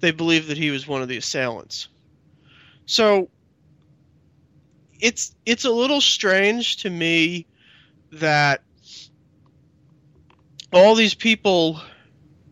They 0.00 0.10
believed 0.10 0.48
that 0.48 0.58
he 0.58 0.70
was 0.70 0.86
one 0.86 1.02
of 1.02 1.08
the 1.08 1.16
assailants. 1.16 1.88
So 2.86 3.28
it's 5.00 5.34
it's 5.44 5.64
a 5.64 5.70
little 5.70 6.00
strange 6.00 6.78
to 6.78 6.90
me 6.90 7.46
that 8.12 8.62
all 10.74 10.96
these 10.96 11.14
people 11.14 11.80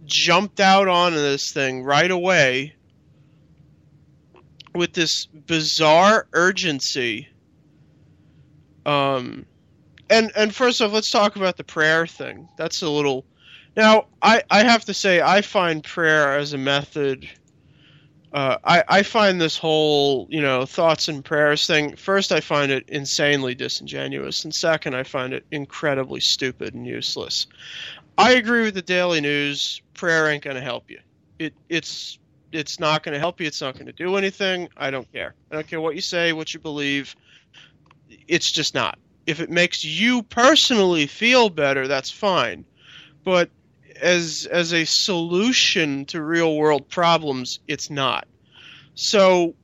jumped 0.05 0.61
out 0.61 0.87
onto 0.87 1.19
this 1.19 1.52
thing 1.52 1.83
right 1.83 2.11
away 2.11 2.73
with 4.75 4.93
this 4.93 5.26
bizarre 5.26 6.29
urgency 6.33 7.29
um 8.87 9.45
and 10.09 10.31
and 10.37 10.55
first 10.55 10.81
off 10.81 10.93
let's 10.93 11.11
talk 11.11 11.37
about 11.37 11.57
the 11.57 11.64
prayer 11.64 12.07
thing 12.07 12.49
that's 12.57 12.83
a 12.83 12.88
little 12.88 13.25
now 13.76 14.07
i 14.23 14.43
i 14.50 14.62
have 14.62 14.85
to 14.85 14.95
say 14.95 15.21
i 15.21 15.41
find 15.41 15.83
prayer 15.85 16.38
as 16.38 16.52
a 16.52 16.59
method 16.59 17.29
uh, 18.33 18.57
I, 18.64 18.83
I 18.88 19.02
find 19.02 19.41
this 19.41 19.59
whole, 19.59 20.26
you 20.31 20.41
know, 20.41 20.64
thoughts 20.64 21.09
and 21.09 21.23
prayers 21.23 21.67
thing. 21.67 21.97
First, 21.97 22.33
I 22.33 22.41
find 22.41 22.73
it 22.73 22.88
insanely 22.88 23.55
disingenuous, 23.55 24.45
and 24.45 24.55
second, 24.55 24.95
I 24.95 25.02
find 25.02 25.35
it 25.35 25.45
incredibly 25.50 26.21
stupid 26.21 26.75
and 26.75 26.87
useless. 26.87 27.47
I 28.19 28.35
agree 28.35 28.62
with 28.62 28.75
the 28.75 28.83
Daily 28.83 29.21
News. 29.21 29.83
Prayer 29.95 30.28
ain't 30.31 30.45
going 30.45 30.57
to 30.57 30.62
help 30.62 30.90
you. 30.90 30.99
It 31.38 31.54
it's 31.69 32.19
it's 32.52 32.78
not 32.78 33.02
going 33.02 33.14
to 33.14 33.19
help 33.19 33.40
you. 33.40 33.47
It's 33.47 33.61
not 33.61 33.75
going 33.75 33.87
to 33.87 33.92
do 33.92 34.16
anything. 34.16 34.69
I 34.76 34.90
don't 34.90 35.11
care. 35.12 35.35
I 35.50 35.54
don't 35.54 35.66
care 35.66 35.81
what 35.81 35.95
you 35.95 36.02
say, 36.02 36.33
what 36.33 36.52
you 36.52 36.61
believe. 36.61 37.16
It's 38.28 38.52
just 38.52 38.75
not. 38.75 38.99
If 39.26 39.40
it 39.40 39.50
makes 39.50 39.85
you 39.85 40.23
personally 40.25 41.07
feel 41.07 41.49
better, 41.49 41.88
that's 41.88 42.11
fine. 42.11 42.64
But 43.25 43.50
as 44.00 44.47
as 44.50 44.75
a 44.75 44.85
solution 44.85 46.04
to 46.07 46.23
real 46.23 46.57
world 46.57 46.88
problems, 46.88 47.61
it's 47.69 47.88
not. 47.88 48.26
So 48.95 49.54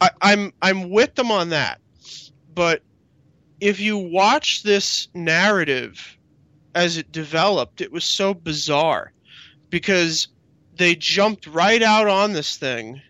I, 0.00 0.10
I'm 0.20 0.52
I'm 0.60 0.90
with 0.90 1.14
them 1.14 1.30
on 1.30 1.50
that. 1.50 1.80
But 2.54 2.82
if 3.60 3.80
you 3.80 3.96
watch 3.98 4.62
this 4.64 5.08
narrative 5.14 6.15
as 6.76 6.98
it 6.98 7.10
developed, 7.10 7.80
it 7.80 7.90
was 7.90 8.04
so 8.16 8.34
bizarre. 8.34 9.12
because 9.70 10.28
they 10.76 10.94
jumped 10.94 11.46
right 11.46 11.82
out 11.82 12.06
on 12.06 12.34
this 12.34 12.56
thing 12.58 13.00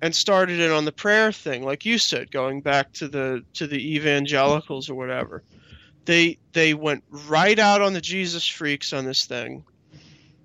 and 0.00 0.14
started 0.16 0.58
it 0.58 0.72
on 0.72 0.86
the 0.86 0.92
prayer 0.92 1.30
thing, 1.30 1.62
like 1.62 1.84
you 1.84 1.98
said, 1.98 2.30
going 2.30 2.62
back 2.62 2.92
to 2.94 3.08
the 3.08 3.44
to 3.54 3.66
the 3.66 3.94
evangelicals 3.94 4.88
or 4.88 4.94
whatever. 4.94 5.44
They 6.06 6.38
they 6.52 6.72
went 6.74 7.04
right 7.28 7.58
out 7.58 7.82
on 7.82 7.92
the 7.92 8.00
Jesus 8.00 8.48
freaks 8.48 8.92
on 8.92 9.04
this 9.04 9.26
thing, 9.26 9.64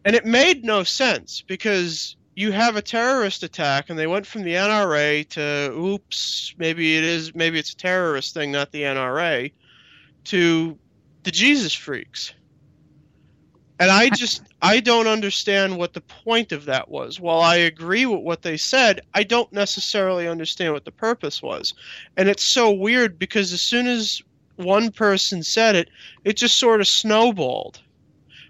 and 0.04 0.16
it 0.16 0.26
made 0.26 0.66
no 0.66 0.84
sense 0.84 1.42
because 1.48 2.18
you 2.36 2.52
have 2.52 2.76
a 2.76 2.82
terrorist 2.82 3.44
attack, 3.44 3.90
and 3.90 3.98
they 3.98 4.08
went 4.08 4.28
from 4.28 4.44
the 4.44 4.56
NRA 4.56 5.28
to 5.30 5.74
oops, 5.78 6.54
maybe 6.58 6.98
it 6.98 7.06
is 7.06 7.34
maybe 7.34 7.58
it's 7.58 7.74
a 7.74 7.78
terrorist 7.78 8.34
thing, 8.34 8.52
not 8.52 8.72
the 8.72 8.82
NRA, 8.84 9.52
to 10.26 10.78
the 11.24 11.32
Jesus 11.32 11.74
freaks. 11.74 12.34
And 13.80 13.90
I 13.92 14.10
just 14.10 14.44
I 14.62 14.80
don't 14.80 15.08
understand 15.08 15.78
what 15.78 15.94
the 15.94 16.02
point 16.02 16.52
of 16.52 16.66
that 16.66 16.90
was. 16.90 17.20
While 17.20 17.42
I 17.42 17.56
agree 17.56 18.06
with 18.06 18.22
what 18.22 18.44
they 18.44 18.56
said, 18.56 19.02
I 19.14 19.24
don't 19.24 19.52
necessarily 19.52 20.28
understand 20.28 20.74
what 20.74 20.86
the 20.86 20.92
purpose 20.92 21.42
was. 21.42 21.74
And 22.16 22.30
it's 22.30 22.54
so 22.54 22.72
weird 22.72 23.20
because 23.20 23.52
as 23.52 23.68
soon 23.68 23.88
as 23.88 24.22
one 24.56 24.92
person 24.92 25.44
said 25.44 25.76
it, 25.76 25.90
it 26.24 26.38
just 26.38 26.60
sort 26.60 26.82
of 26.82 26.88
snowballed. 26.88 27.82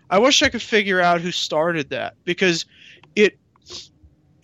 I 0.10 0.20
wish 0.20 0.44
I 0.44 0.50
could 0.50 0.62
figure 0.62 1.02
out 1.02 1.22
who 1.22 1.32
started 1.32 1.90
that 1.90 2.16
because 2.26 2.66
it 3.16 3.38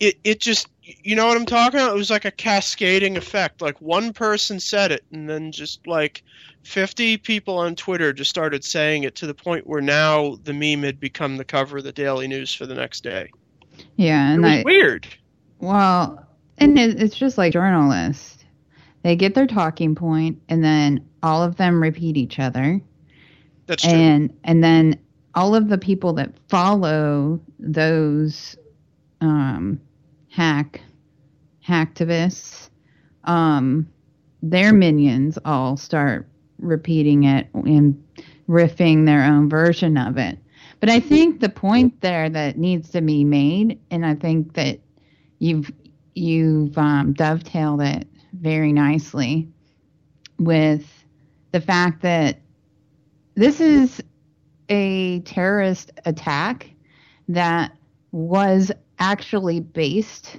it 0.00 0.18
it 0.24 0.40
just 0.40 0.66
you 1.02 1.14
know 1.16 1.26
what 1.26 1.36
I'm 1.36 1.46
talking 1.46 1.80
about? 1.80 1.94
It 1.94 1.98
was 1.98 2.10
like 2.10 2.24
a 2.24 2.30
cascading 2.30 3.16
effect. 3.16 3.60
Like 3.62 3.80
one 3.80 4.12
person 4.12 4.60
said 4.60 4.92
it 4.92 5.04
and 5.12 5.28
then 5.28 5.52
just 5.52 5.86
like 5.86 6.22
50 6.62 7.18
people 7.18 7.58
on 7.58 7.74
Twitter 7.74 8.12
just 8.12 8.30
started 8.30 8.64
saying 8.64 9.04
it 9.04 9.14
to 9.16 9.26
the 9.26 9.34
point 9.34 9.66
where 9.66 9.80
now 9.80 10.36
the 10.44 10.52
meme 10.52 10.82
had 10.82 11.00
become 11.00 11.36
the 11.36 11.44
cover 11.44 11.78
of 11.78 11.84
the 11.84 11.92
Daily 11.92 12.28
News 12.28 12.54
for 12.54 12.66
the 12.66 12.74
next 12.74 13.02
day. 13.02 13.30
Yeah, 13.96 14.32
and 14.32 14.44
I 14.44 14.62
weird. 14.62 15.06
well, 15.58 16.26
and 16.58 16.78
it, 16.78 17.00
it's 17.00 17.16
just 17.16 17.38
like 17.38 17.52
journalists. 17.52 18.44
They 19.02 19.16
get 19.16 19.34
their 19.34 19.46
talking 19.46 19.94
point, 19.94 20.38
and 20.50 20.62
then 20.62 21.08
all 21.22 21.42
of 21.42 21.56
them 21.56 21.82
repeat 21.82 22.18
each 22.18 22.38
other, 22.38 22.80
That's 23.66 23.82
true. 23.82 23.92
and 23.92 24.38
and 24.44 24.62
then 24.62 24.98
all 25.34 25.54
of 25.54 25.68
the 25.68 25.78
people 25.78 26.12
that 26.14 26.32
follow 26.48 27.40
those 27.58 28.56
um, 29.22 29.80
hack 30.30 30.80
hacktivists, 31.66 32.70
um, 33.24 33.88
their 34.42 34.72
minions 34.72 35.38
all 35.44 35.76
start 35.76 36.26
repeating 36.58 37.24
it 37.24 37.48
and 37.52 38.02
riffing 38.48 39.06
their 39.06 39.22
own 39.24 39.48
version 39.48 39.96
of 39.96 40.16
it. 40.16 40.38
But 40.80 40.88
I 40.88 41.00
think 41.00 41.40
the 41.40 41.48
point 41.48 42.00
there 42.00 42.30
that 42.30 42.56
needs 42.56 42.90
to 42.90 43.02
be 43.02 43.24
made, 43.24 43.78
and 43.90 44.06
I 44.06 44.14
think 44.14 44.54
that 44.54 44.80
you've 45.38 45.70
you've 46.14 46.76
um, 46.76 47.12
dovetailed 47.12 47.82
it 47.82 48.08
very 48.32 48.72
nicely 48.72 49.48
with 50.38 50.86
the 51.52 51.60
fact 51.60 52.02
that 52.02 52.40
this 53.34 53.60
is 53.60 54.02
a 54.68 55.20
terrorist 55.20 55.92
attack 56.04 56.70
that 57.28 57.72
was 58.12 58.72
actually 59.00 59.60
based 59.60 60.38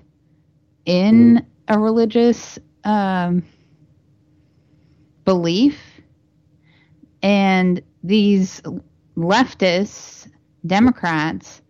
in 0.85 1.45
a 1.67 1.77
religious 1.77 2.57
um, 2.83 3.43
belief, 5.25 5.79
and 7.23 7.81
these 8.03 8.61
leftists, 9.15 10.27
Democrats, 10.65 11.61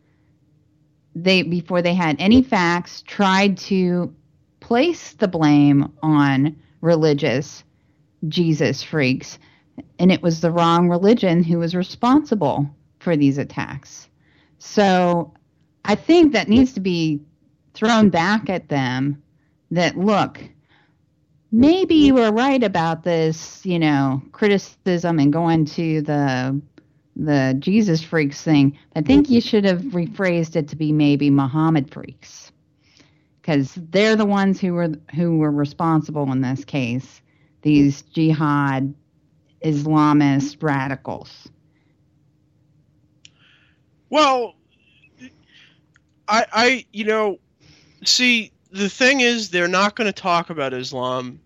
they 1.15 1.43
before 1.43 1.81
they 1.81 1.93
had 1.93 2.15
any 2.19 2.41
facts 2.41 3.01
tried 3.01 3.57
to 3.57 4.13
place 4.59 5.13
the 5.13 5.27
blame 5.27 5.91
on 6.01 6.55
religious 6.81 7.63
Jesus 8.27 8.81
freaks. 8.83 9.39
And 9.99 10.11
it 10.11 10.21
was 10.21 10.41
the 10.41 10.51
wrong 10.51 10.89
religion 10.89 11.43
who 11.43 11.59
was 11.59 11.75
responsible 11.75 12.69
for 12.99 13.17
these 13.17 13.37
attacks. 13.37 14.07
So 14.59 15.33
I 15.85 15.95
think 15.95 16.33
that 16.33 16.49
needs 16.49 16.73
to 16.73 16.79
be 16.79 17.21
thrown 17.73 18.09
back 18.09 18.49
at 18.49 18.69
them 18.69 19.21
that 19.71 19.97
look, 19.97 20.39
maybe 21.51 21.95
you 21.95 22.13
were 22.13 22.31
right 22.31 22.63
about 22.63 23.03
this, 23.03 23.65
you 23.65 23.79
know, 23.79 24.21
criticism 24.31 25.19
and 25.19 25.33
going 25.33 25.65
to 25.65 26.01
the 26.01 26.61
the 27.15 27.55
Jesus 27.59 28.01
freaks 28.01 28.41
thing. 28.41 28.77
I 28.95 29.01
think 29.01 29.29
you 29.29 29.41
should 29.41 29.65
have 29.65 29.81
rephrased 29.81 30.55
it 30.55 30.69
to 30.69 30.75
be 30.75 30.91
maybe 30.93 31.29
Muhammad 31.29 31.91
freaks. 31.91 32.51
Cuz 33.43 33.73
they're 33.75 34.15
the 34.15 34.25
ones 34.25 34.59
who 34.59 34.73
were 34.73 34.93
who 35.15 35.37
were 35.37 35.51
responsible 35.51 36.31
in 36.31 36.41
this 36.41 36.63
case. 36.63 37.21
These 37.63 38.03
jihad 38.03 38.93
Islamist 39.63 40.61
radicals. 40.63 41.49
Well, 44.09 44.55
I, 46.31 46.45
I, 46.53 46.85
you 46.93 47.03
know, 47.03 47.39
see, 48.05 48.51
the 48.71 48.89
thing 48.89 49.19
is, 49.19 49.49
they're 49.49 49.67
not 49.67 49.95
going 49.95 50.11
to 50.11 50.13
talk 50.13 50.49
about 50.49 50.73
Islam 50.73 51.41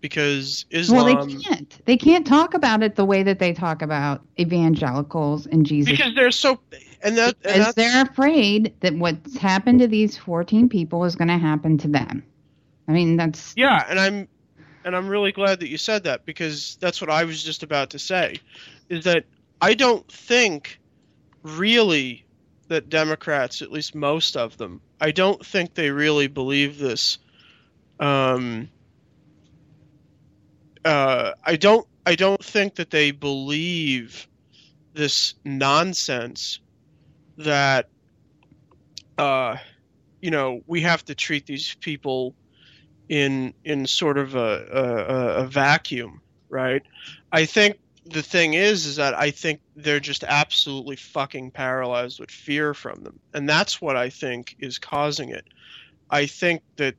because 0.00 0.64
Islam. 0.70 1.04
well, 1.04 1.26
they 1.26 1.34
can't. 1.36 1.84
They 1.84 1.96
can't 1.96 2.26
talk 2.26 2.54
about 2.54 2.82
it 2.82 2.94
the 2.94 3.04
way 3.04 3.24
that 3.24 3.40
they 3.40 3.52
talk 3.52 3.82
about 3.82 4.22
evangelicals 4.38 5.46
and 5.46 5.66
Jesus. 5.66 5.90
because 5.90 6.14
they're 6.14 6.30
so, 6.30 6.60
and 7.02 7.18
that, 7.18 7.36
and 7.44 7.58
because 7.58 7.74
they're 7.74 8.02
afraid 8.02 8.72
that 8.80 8.94
what's 8.94 9.36
happened 9.36 9.80
to 9.80 9.88
these 9.88 10.16
14 10.16 10.68
people 10.68 11.04
is 11.04 11.16
going 11.16 11.28
to 11.28 11.38
happen 11.38 11.76
to 11.78 11.88
them. 11.88 12.24
I 12.88 12.92
mean, 12.92 13.16
that's 13.16 13.52
yeah, 13.56 13.84
and 13.88 13.98
I'm, 13.98 14.28
and 14.84 14.96
I'm 14.96 15.08
really 15.08 15.32
glad 15.32 15.60
that 15.60 15.68
you 15.68 15.76
said 15.76 16.04
that 16.04 16.24
because 16.24 16.78
that's 16.80 17.00
what 17.00 17.10
I 17.10 17.24
was 17.24 17.42
just 17.42 17.64
about 17.64 17.90
to 17.90 17.98
say, 17.98 18.38
is 18.88 19.04
that 19.04 19.24
I 19.60 19.74
don't 19.74 20.06
think, 20.10 20.80
really, 21.42 22.24
that 22.70 22.88
Democrats, 22.88 23.62
at 23.62 23.72
least 23.72 23.96
most 23.96 24.36
of 24.36 24.56
them, 24.56 24.80
I 25.00 25.10
don't 25.10 25.44
think 25.44 25.74
they 25.74 25.90
really 25.90 26.28
believe 26.28 26.78
this. 26.78 27.18
Um, 27.98 28.68
uh, 30.84 31.32
I 31.44 31.56
don't. 31.56 31.86
I 32.06 32.14
don't 32.14 32.42
think 32.42 32.76
that 32.76 32.90
they 32.90 33.10
believe 33.10 34.26
this 34.94 35.34
nonsense 35.44 36.60
that, 37.36 37.88
uh, 39.18 39.56
you 40.22 40.30
know, 40.30 40.60
we 40.66 40.80
have 40.80 41.04
to 41.06 41.14
treat 41.14 41.46
these 41.46 41.74
people 41.80 42.34
in 43.08 43.52
in 43.64 43.84
sort 43.84 44.16
of 44.16 44.36
a, 44.36 44.66
a, 44.72 45.42
a 45.42 45.46
vacuum, 45.48 46.22
right? 46.48 46.82
I 47.32 47.46
think 47.46 47.80
the 48.10 48.22
thing 48.22 48.54
is, 48.54 48.86
is 48.86 48.96
that 48.96 49.14
I 49.18 49.30
think 49.30 49.60
they're 49.76 50.00
just 50.00 50.24
absolutely 50.24 50.96
fucking 50.96 51.52
paralyzed 51.52 52.20
with 52.20 52.30
fear 52.30 52.74
from 52.74 53.02
them, 53.04 53.18
and 53.34 53.48
that's 53.48 53.80
what 53.80 53.96
I 53.96 54.10
think 54.10 54.56
is 54.58 54.78
causing 54.78 55.30
it. 55.30 55.46
I 56.10 56.26
think 56.26 56.62
that 56.76 56.96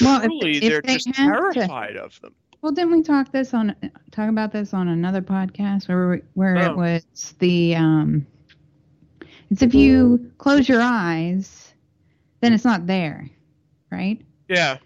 Well, 0.00 0.20
if- 0.20 0.26
truly 0.26 0.56
if 0.56 0.60
they're 0.62 0.82
they 0.82 0.94
just 0.94 1.14
have 1.16 1.52
to- 1.52 1.52
terrified 1.54 1.96
of 1.96 2.20
them. 2.20 2.34
Well, 2.62 2.72
didn't 2.72 2.92
we 2.92 3.02
talk 3.02 3.30
this 3.30 3.52
on 3.52 3.76
talk 4.10 4.30
about 4.30 4.50
this 4.52 4.72
on 4.72 4.88
another 4.88 5.20
podcast 5.20 5.86
where 5.88 6.08
we- 6.08 6.22
where 6.32 6.56
Oh. 6.56 6.70
it 6.72 6.76
was 6.76 7.34
the 7.38 7.76
um 7.76 8.26
it's 9.50 9.60
if 9.62 9.74
you 9.74 10.32
close 10.38 10.66
your 10.68 10.80
eyes, 10.80 11.74
then 12.40 12.54
it's 12.54 12.64
not 12.64 12.86
there, 12.86 13.28
right? 13.90 14.20
Yeah, 14.48 14.78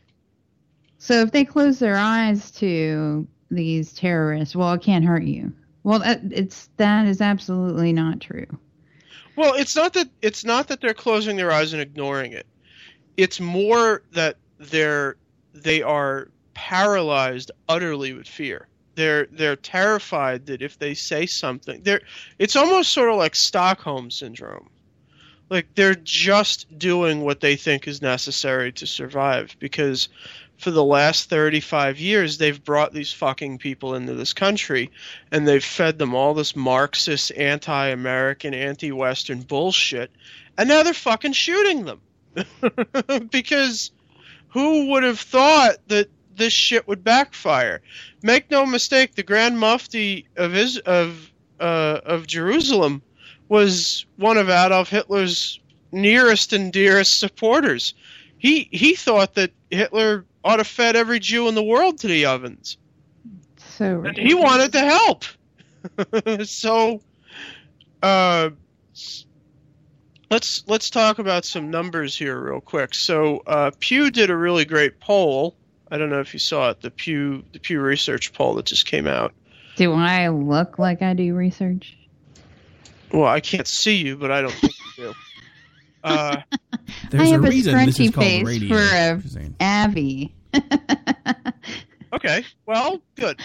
So 0.99 1.23
if 1.23 1.31
they 1.31 1.45
close 1.45 1.79
their 1.79 1.97
eyes 1.97 2.51
to 2.53 3.27
these 3.51 3.93
terrorists, 3.93 4.55
well, 4.55 4.73
it 4.75 4.83
can't 4.83 5.05
hurt 5.05 5.25
you. 5.25 5.53
Well, 5.85 6.01
that, 6.01 6.21
it's 6.31 6.69
that 6.77 7.07
is 7.07 7.21
absolutely 7.21 7.93
not 7.93 8.21
true. 8.21 8.47
Well, 9.37 9.55
it's 9.55 9.77
not 9.77 9.93
that 9.95 10.09
it's 10.21 10.45
not 10.45 10.69
that 10.69 10.81
they're 10.81 10.95
closing 10.95 11.37
their 11.37 11.53
eyes 11.53 11.73
and 11.73 11.81
ignoring 11.81 12.33
it. 12.33 12.47
It's 13.17 13.41
more 13.41 14.03
that 14.13 14.37
they're 14.59 15.17
they 15.55 15.83
are 15.83 16.29
paralyzed 16.55 17.51
utterly 17.69 18.13
with 18.13 18.27
fear. 18.27 18.67
They're 18.97 19.27
they're 19.31 19.57
terrified 19.57 20.47
that 20.47 20.61
if 20.61 20.79
they 20.79 20.95
say 20.95 21.27
something, 21.27 21.83
they're 21.85 22.03
it's 22.39 22.57
almost 22.57 22.93
sort 22.93 23.11
of 23.11 23.17
like 23.17 23.37
Stockholm 23.37 24.11
syndrome. 24.11 24.69
Like 25.51 25.75
they're 25.75 25.95
just 25.95 26.79
doing 26.79 27.23
what 27.23 27.41
they 27.41 27.57
think 27.57 27.89
is 27.89 28.03
necessary 28.03 28.73
to 28.73 28.87
survive 28.87 29.57
because 29.59 30.09
for 30.59 30.71
the 30.71 30.85
last 30.85 31.31
35 31.31 31.99
years 31.99 32.39
they've 32.39 32.63
brought 32.63 32.93
these 32.93 33.13
fucking 33.13 33.59
people 33.59 33.95
into 33.95 34.15
this 34.15 34.33
country 34.33 34.91
and 35.31 35.47
they've 35.47 35.65
fed 35.65 35.99
them 35.99 36.15
all 36.15 36.35
this 36.35 36.57
marxist 36.57 37.33
anti-american 37.37 38.53
anti-western 38.53 39.41
bullshit 39.41 40.11
and 40.59 40.69
now 40.69 40.83
they're 40.83 40.93
fucking 40.93 41.33
shooting 41.33 41.85
them. 41.85 42.01
Because 43.31 43.93
who 44.49 44.91
would 44.91 45.05
have 45.05 45.21
thought 45.21 45.77
that 45.89 46.09
this 46.37 46.53
shit 46.53 46.87
would 46.89 47.05
backfire? 47.05 47.81
Make 48.23 48.51
no 48.51 48.67
mistake 48.67 49.15
the 49.15 49.23
grand 49.23 49.59
mufti 49.59 50.27
of 50.37 50.55
is 50.55 50.79
of 50.79 51.31
uh, 51.61 52.01
of 52.05 52.27
Jerusalem 52.27 53.03
was 53.49 54.07
one 54.17 54.37
of 54.37 54.49
Adolf 54.49 54.89
Hitler's 54.89 55.61
nearest 55.93 56.53
and 56.53 56.73
dearest 56.73 57.19
supporters. 57.19 57.95
He 58.39 58.69
he 58.71 58.95
thought 58.95 59.35
that 59.35 59.53
Hitler 59.71 60.25
ought 60.45 60.57
to 60.57 60.65
fed 60.65 60.97
every 60.97 61.19
Jew 61.19 61.49
in 61.49 61.55
the 61.55 61.63
world 61.63 61.99
to 61.99 62.07
the 62.07 62.27
ovens. 62.27 62.77
So 63.57 64.03
And 64.05 64.17
he 64.17 64.35
wanted 64.35 64.73
to 64.73 64.81
help. 64.81 65.25
so 66.45 67.01
uh 68.03 68.51
let's 70.31 70.65
let's 70.67 70.91
talk 70.91 71.19
about 71.19 71.45
some 71.45 71.71
numbers 71.71 72.17
here 72.17 72.39
real 72.39 72.61
quick. 72.61 72.95
So 72.95 73.43
uh, 73.47 73.71
Pew 73.79 74.11
did 74.11 74.31
a 74.31 74.37
really 74.37 74.65
great 74.65 75.01
poll. 75.01 75.57
I 75.91 75.97
don't 75.97 76.11
know 76.11 76.21
if 76.21 76.35
you 76.35 76.41
saw 76.41 76.71
it, 76.71 76.81
the 76.81 76.91
Pew 76.91 77.45
the 77.53 77.59
Pew 77.59 77.81
Research 77.81 78.33
poll 78.33 78.55
that 78.55 78.67
just 78.67 78.87
came 78.87 79.07
out. 79.07 79.33
Do 79.77 79.93
I 79.93 80.29
look 80.29 80.79
like 80.79 81.03
I 81.03 81.15
do 81.15 81.35
research? 81.35 81.98
Well, 83.13 83.27
I 83.27 83.41
can't 83.41 83.67
see 83.67 83.97
you, 83.97 84.17
but 84.17 84.31
I 84.31 84.43
don't 84.43 84.53
think 84.53 84.75
you 84.97 85.05
do. 85.05 85.15
Uh, 86.05 86.41
There's 87.11 87.25
I 87.25 87.27
have 87.33 87.43
a 87.45 87.49
a 87.49 87.51
reason 87.51 87.77
this 87.85 87.99
is 87.99 88.11
scrunchy 88.11 88.15
called 88.15 88.27
face 88.27 88.47
radio. 88.47 88.69
for 88.69 88.81
a 88.81 89.21
Abby. 89.59 90.33
okay, 92.15 92.45
well, 92.67 93.03
good. 93.17 93.41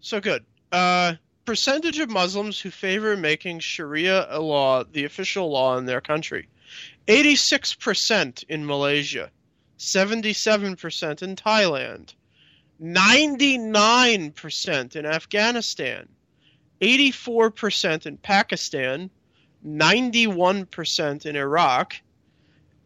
So 0.00 0.18
good. 0.18 0.46
Uh, 0.72 1.12
percentage 1.44 1.98
of 1.98 2.08
Muslims 2.08 2.58
who 2.58 2.70
favor 2.70 3.18
making 3.18 3.58
Sharia 3.60 4.26
a 4.30 4.40
law 4.40 4.82
the 4.82 5.04
official 5.04 5.50
law 5.50 5.76
in 5.76 5.84
their 5.84 6.00
country. 6.00 6.48
86% 7.06 8.44
in 8.48 8.64
Malaysia, 8.64 9.30
77% 9.78 11.22
in 11.22 11.36
Thailand, 11.36 12.14
99% 12.82 14.96
in 14.96 15.04
Afghanistan, 15.06 16.08
84% 16.80 18.06
in 18.06 18.16
Pakistan, 18.18 19.10
91% 19.66 21.26
in 21.26 21.36
Iraq, 21.36 21.94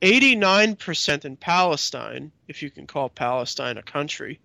89% 0.03 1.24
in 1.24 1.37
Palestine, 1.37 2.31
if 2.46 2.62
you 2.62 2.70
can 2.70 2.87
call 2.87 3.09
Palestine 3.09 3.79
a 3.79 3.83
country, 3.83 4.40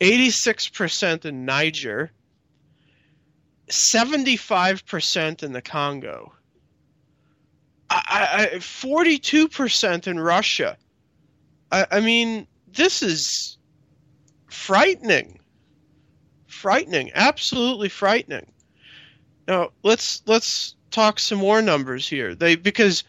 86% 0.00 1.26
in 1.26 1.44
Niger, 1.44 2.10
75% 3.68 5.42
in 5.42 5.52
the 5.52 5.62
Congo, 5.62 6.32
I, 7.90 8.50
I, 8.54 8.56
42% 8.58 10.06
in 10.06 10.20
Russia. 10.20 10.76
I, 11.72 11.86
I 11.90 12.00
mean, 12.00 12.46
this 12.68 13.02
is 13.02 13.58
frightening. 14.46 15.40
Frightening, 16.46 17.10
absolutely 17.14 17.88
frightening. 17.88 18.52
Now 19.50 19.70
let's 19.82 20.22
let's 20.26 20.76
talk 20.92 21.18
some 21.18 21.38
more 21.38 21.60
numbers 21.60 22.08
here. 22.08 22.36
They 22.36 22.54
because 22.54 23.02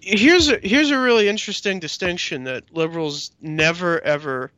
here's 0.00 0.48
a 0.48 0.58
here's 0.60 0.90
a 0.90 0.98
really 0.98 1.28
interesting 1.28 1.78
distinction 1.78 2.42
that 2.44 2.64
liberals 2.74 3.30
never 3.40 4.00
ever 4.00 4.50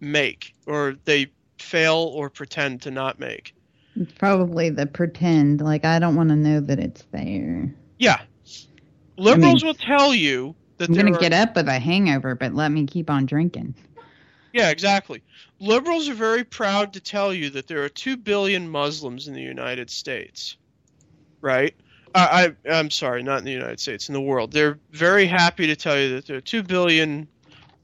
make 0.00 0.52
or 0.66 0.96
they 1.04 1.30
fail 1.60 2.10
or 2.12 2.28
pretend 2.28 2.82
to 2.82 2.90
not 2.90 3.20
make. 3.20 3.54
It's 3.94 4.10
probably 4.10 4.68
the 4.68 4.86
pretend. 4.86 5.60
Like 5.60 5.84
I 5.84 6.00
don't 6.00 6.16
want 6.16 6.30
to 6.30 6.36
know 6.36 6.58
that 6.58 6.80
it's 6.80 7.04
there. 7.12 7.72
Yeah. 8.00 8.20
Liberals 9.16 9.62
mean, 9.62 9.68
will 9.68 9.74
tell 9.74 10.12
you 10.12 10.56
that 10.78 10.88
I'm 10.88 10.96
gonna 10.96 11.12
are- 11.12 11.20
get 11.20 11.32
up 11.32 11.54
with 11.54 11.68
a 11.68 11.78
hangover, 11.78 12.34
but 12.34 12.52
let 12.52 12.72
me 12.72 12.84
keep 12.84 13.08
on 13.08 13.26
drinking. 13.26 13.76
Yeah, 14.52 14.70
exactly. 14.70 15.22
Liberals 15.60 16.08
are 16.08 16.14
very 16.14 16.44
proud 16.44 16.92
to 16.92 17.00
tell 17.00 17.32
you 17.32 17.50
that 17.50 17.66
there 17.66 17.82
are 17.84 17.88
2 17.88 18.16
billion 18.16 18.68
Muslims 18.68 19.28
in 19.28 19.34
the 19.34 19.42
United 19.42 19.90
States. 19.90 20.56
Right? 21.40 21.74
I, 22.14 22.54
I 22.66 22.70
I'm 22.70 22.90
sorry, 22.90 23.22
not 23.22 23.38
in 23.38 23.44
the 23.44 23.52
United 23.52 23.80
States, 23.80 24.08
in 24.08 24.12
the 24.12 24.20
world. 24.20 24.52
They're 24.52 24.78
very 24.90 25.26
happy 25.26 25.66
to 25.66 25.76
tell 25.76 25.98
you 25.98 26.10
that 26.14 26.26
there 26.26 26.36
are 26.36 26.42
2 26.42 26.62
billion 26.62 27.26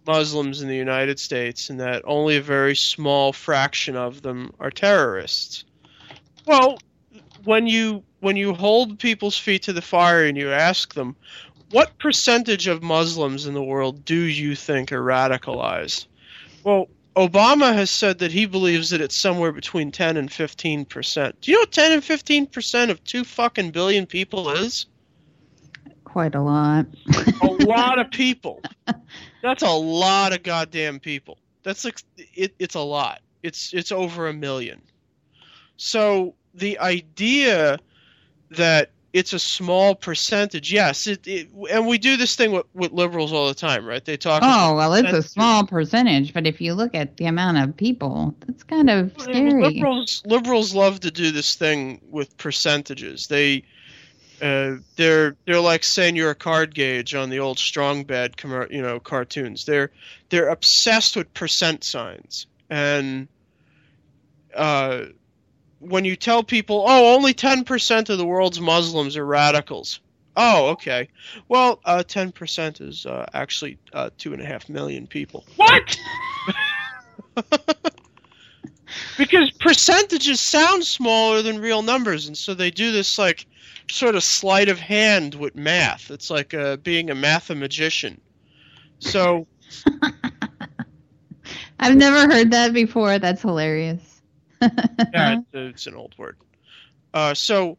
Muslims 0.07 0.63
in 0.63 0.69
the 0.69 0.77
United 0.77 1.19
States 1.21 1.69
and 1.69 1.79
that 1.81 2.03
only 2.07 2.37
a 2.37 2.43
very 2.43 2.75
small 2.75 3.33
fraction 3.33 3.95
of 3.95 4.23
them 4.23 4.53
are 4.59 4.71
terrorists. 4.71 5.65
Well, 6.47 6.79
when 7.45 7.67
you 7.67 8.03
when 8.21 8.37
you 8.37 8.53
hold 8.55 8.99
people's 8.99 9.39
feet 9.39 9.63
to 9.63 9.73
the 9.73 9.83
fire 9.83 10.25
and 10.25 10.37
you 10.37 10.51
ask 10.51 10.95
them, 10.95 11.15
what 11.71 11.99
percentage 11.99 12.67
of 12.67 12.83
Muslims 12.83 13.47
in 13.47 13.55
the 13.55 13.63
world 13.63 14.05
do 14.05 14.17
you 14.17 14.57
think 14.57 14.91
are 14.91 15.03
radicalized? 15.03 16.07
Well, 16.69 16.91
Obama 17.17 17.73
has 17.73 17.91
said 17.91 18.19
that 18.19 18.31
he 18.31 18.45
believes 18.45 18.91
that 18.91 19.01
it's 19.01 19.19
somewhere 19.19 19.53
between 19.53 19.91
10 19.91 20.19
and 20.19 20.31
15 20.31 20.85
percent. 20.85 21.41
Do 21.41 21.51
you 21.51 21.57
know 21.57 21.63
what 21.63 21.73
10 21.73 21.93
and 21.93 22.05
15 22.05 22.47
percent 22.47 22.91
of 22.91 23.03
two 23.05 23.25
fucking 23.25 23.71
billion 23.71 24.05
people 24.05 24.51
is? 24.51 24.85
Quite 26.05 26.35
a 26.35 26.43
lot. 26.43 26.85
A 27.41 27.47
lot 27.65 27.99
of 27.99 28.11
people. 28.11 28.61
That's 29.41 29.63
a 29.63 29.71
lot 29.71 30.35
of 30.35 30.43
goddamn 30.43 31.01
people. 31.01 31.39
That's 31.63 31.87
like 31.87 32.03
it, 32.35 32.55
it's 32.59 32.75
a 32.75 32.81
lot. 32.81 33.23
It's 33.43 33.73
it's 33.73 33.91
over 33.91 34.29
a 34.29 34.35
million. 34.35 34.83
So 35.79 36.35
the 36.53 36.79
idea 36.81 37.79
that 38.51 38.91
it's 39.13 39.33
a 39.33 39.39
small 39.39 39.95
percentage, 39.95 40.73
yes, 40.73 41.07
it, 41.07 41.27
it 41.27 41.49
and 41.71 41.87
we 41.87 41.99
do 41.99 42.17
this 42.17 42.37
thing 42.37 42.53
with, 42.53 42.67
with 42.75 42.93
liberals 42.93 43.33
all 43.33 43.49
the 43.49 43.55
time, 43.55 43.87
right? 43.87 44.05
They 44.05 44.17
talk. 44.17 44.43
Oh 44.45 44.75
well, 44.75 44.93
it's 44.95 45.13
a 45.13 45.23
small 45.23 45.67
percentage, 45.67 46.35
but 46.35 46.47
if 46.47 46.61
you 46.61 46.75
look 46.75 46.95
at 46.95 47.17
the 47.17 47.27
amount 47.27 47.59
of 47.59 47.77
people, 47.77 48.35
that's 48.47 48.63
kind 48.65 48.91
of 48.91 49.13
scary. 49.19 49.63
Liberals 49.63 50.23
liberals 50.27 50.75
love 50.75 51.01
to 51.01 51.11
do 51.11 51.31
this 51.31 51.55
thing 51.55 52.01
with 52.11 52.37
percentages. 52.37 53.27
They 53.29 53.65
uh, 54.43 54.77
they're 54.97 55.37
they're 55.47 55.61
like 55.61 55.85
saying 55.85 56.17
you're 56.17 56.31
a 56.31 56.35
card 56.35 56.75
gauge 56.75 57.15
on 57.15 57.31
the 57.31 57.41
old 57.41 57.59
strong 57.59 58.05
bad 58.05 58.37
commer- 58.37 58.71
you 58.71 58.83
know 58.83 59.01
cartoons. 59.01 59.65
They're 59.65 59.91
they're 60.29 60.49
obsessed 60.49 61.17
with 61.17 61.33
percent 61.35 61.83
signs 61.85 62.47
and 62.71 63.29
uh, 64.55 65.07
when 65.81 66.05
you 66.05 66.17
tell 66.17 66.43
people, 66.43 66.85
oh, 66.87 67.15
only 67.15 67.33
ten 67.35 67.65
percent 67.65 68.09
of 68.11 68.19
the 68.19 68.27
world's 68.27 68.61
Muslims 68.61 69.17
are 69.17 69.27
radicals. 69.27 70.01
Oh, 70.37 70.69
okay. 70.69 71.09
Well, 71.49 71.81
uh, 71.85 72.03
ten 72.03 72.33
percent 72.33 72.81
is 72.81 73.07
uh, 73.07 73.27
actually 73.35 73.79
uh, 73.93 74.11
two 74.19 74.33
and 74.33 74.43
a 74.43 74.47
half 74.47 74.69
million 74.69 75.07
people. 75.07 75.45
What? 75.57 75.99
because 79.17 79.51
percentages 79.53 80.41
sound 80.47 80.85
smaller 80.85 81.43
than 81.43 81.61
real 81.61 81.83
numbers, 81.83 82.27
and 82.27 82.37
so 82.37 82.55
they 82.55 82.71
do 82.71 82.93
this 82.93 83.19
like 83.19 83.47
sort 83.91 84.15
of 84.15 84.23
sleight 84.23 84.69
of 84.69 84.79
hand 84.79 85.35
with 85.35 85.55
math. 85.57 86.11
It's 86.11 86.31
like 86.31 86.55
uh, 86.55 86.77
being 86.77 87.11
a 87.11 87.15
mathemagician. 87.15 88.19
So 89.01 89.47
I've 91.81 91.97
never 91.97 92.33
heard 92.33 92.51
that 92.51 92.73
before. 92.73 93.19
That's 93.19 93.43
hilarious. 93.43 94.08
yeah, 95.13 95.39
it's, 95.39 95.47
it's 95.53 95.87
an 95.87 95.95
old 95.95 96.15
word. 96.19 96.37
Uh, 97.15 97.35
so 97.35 97.79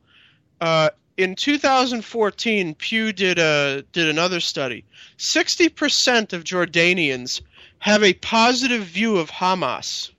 uh, 0.61 0.89
in 1.17 1.35
2014, 1.35 2.75
Pew 2.75 3.11
did 3.11 3.39
a 3.39 3.83
did 3.91 4.07
another 4.09 4.39
study. 4.39 4.85
Sixty 5.17 5.69
percent 5.69 6.33
of 6.33 6.43
Jordanians 6.43 7.41
have 7.79 8.03
a 8.03 8.13
positive 8.13 8.83
view 8.83 9.17
of 9.17 9.29
Hamas. 9.29 10.11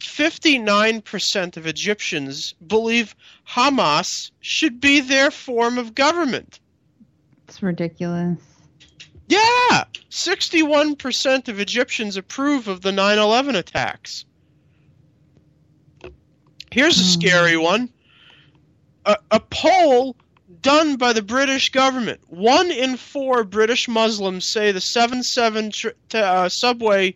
59% 0.00 1.56
of 1.56 1.66
Egyptians 1.66 2.54
believe 2.66 3.14
Hamas 3.48 4.32
should 4.40 4.80
be 4.80 5.00
their 5.00 5.30
form 5.30 5.78
of 5.78 5.94
government. 5.94 6.58
It's 7.46 7.62
ridiculous. 7.62 8.38
Yeah! 9.28 9.84
61% 10.10 11.48
of 11.48 11.60
Egyptians 11.60 12.16
approve 12.16 12.68
of 12.68 12.80
the 12.80 12.92
9 12.92 13.18
11 13.18 13.54
attacks. 13.54 14.24
Here's 16.72 16.98
a 16.98 17.04
scary 17.04 17.58
one 17.58 17.90
a, 19.04 19.16
a 19.30 19.40
poll 19.40 20.16
done 20.62 20.96
by 20.96 21.12
the 21.12 21.22
British 21.22 21.68
government. 21.70 22.20
One 22.28 22.70
in 22.70 22.96
four 22.96 23.44
British 23.44 23.88
Muslims 23.88 24.46
say 24.46 24.72
the 24.72 24.80
7 24.80 25.22
7 25.22 25.70
tr- 25.70 25.88
t- 26.08 26.18
uh, 26.18 26.48
subway 26.48 27.14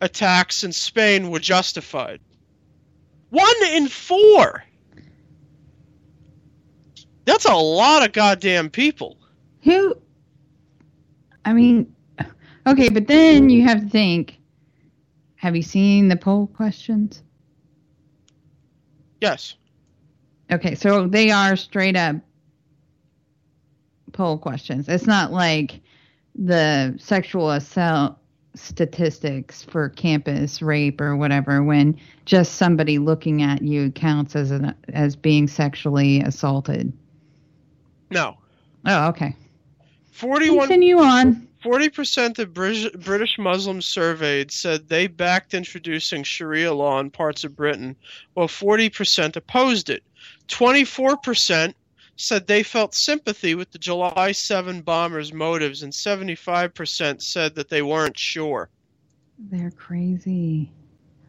attacks 0.00 0.62
in 0.62 0.72
Spain 0.72 1.30
were 1.30 1.40
justified. 1.40 2.20
One 3.30 3.64
in 3.72 3.88
four! 3.88 4.62
That's 7.24 7.44
a 7.44 7.54
lot 7.54 8.04
of 8.04 8.12
goddamn 8.12 8.70
people. 8.70 9.16
Who? 9.62 9.96
I 11.44 11.52
mean, 11.52 11.92
okay, 12.68 12.88
but 12.88 13.08
then 13.08 13.48
you 13.48 13.62
have 13.62 13.80
to 13.80 13.88
think. 13.88 14.38
Have 15.36 15.56
you 15.56 15.62
seen 15.62 16.06
the 16.06 16.16
poll 16.16 16.46
questions? 16.48 17.22
Yes. 19.22 19.54
Okay, 20.50 20.74
so 20.74 21.06
they 21.06 21.30
are 21.30 21.54
straight 21.54 21.96
up 21.96 22.16
poll 24.12 24.36
questions. 24.36 24.88
It's 24.88 25.06
not 25.06 25.32
like 25.32 25.80
the 26.34 26.96
sexual 26.98 27.52
assault 27.52 28.18
statistics 28.56 29.62
for 29.62 29.90
campus 29.90 30.60
rape 30.60 31.00
or 31.00 31.16
whatever 31.16 31.62
when 31.62 31.98
just 32.24 32.56
somebody 32.56 32.98
looking 32.98 33.42
at 33.42 33.62
you 33.62 33.92
counts 33.92 34.34
as 34.34 34.50
an, 34.50 34.74
as 34.92 35.14
being 35.14 35.46
sexually 35.46 36.20
assaulted. 36.20 36.92
No. 38.10 38.36
Oh, 38.84 39.08
okay. 39.10 39.36
41 40.10 40.66
Continue 40.66 40.98
on. 40.98 41.46
40% 41.62 42.38
of 42.38 42.52
British, 42.52 43.38
Muslims 43.38 43.86
surveyed 43.88 44.50
said 44.50 44.88
they 44.88 45.06
backed 45.06 45.54
introducing 45.54 46.22
Sharia 46.22 46.72
law 46.72 46.98
in 47.00 47.10
parts 47.10 47.44
of 47.44 47.56
Britain, 47.56 47.96
while 48.34 48.48
40% 48.48 49.36
opposed 49.36 49.88
it. 49.90 50.02
24% 50.48 51.74
said 52.16 52.46
they 52.46 52.62
felt 52.62 52.94
sympathy 52.94 53.54
with 53.54 53.70
the 53.72 53.78
July 53.78 54.32
7 54.32 54.82
bombers' 54.82 55.32
motives, 55.32 55.82
and 55.82 55.92
75% 55.92 57.22
said 57.22 57.54
that 57.54 57.68
they 57.68 57.82
weren't 57.82 58.18
sure. 58.18 58.68
They're 59.38 59.70
crazy. 59.70 60.70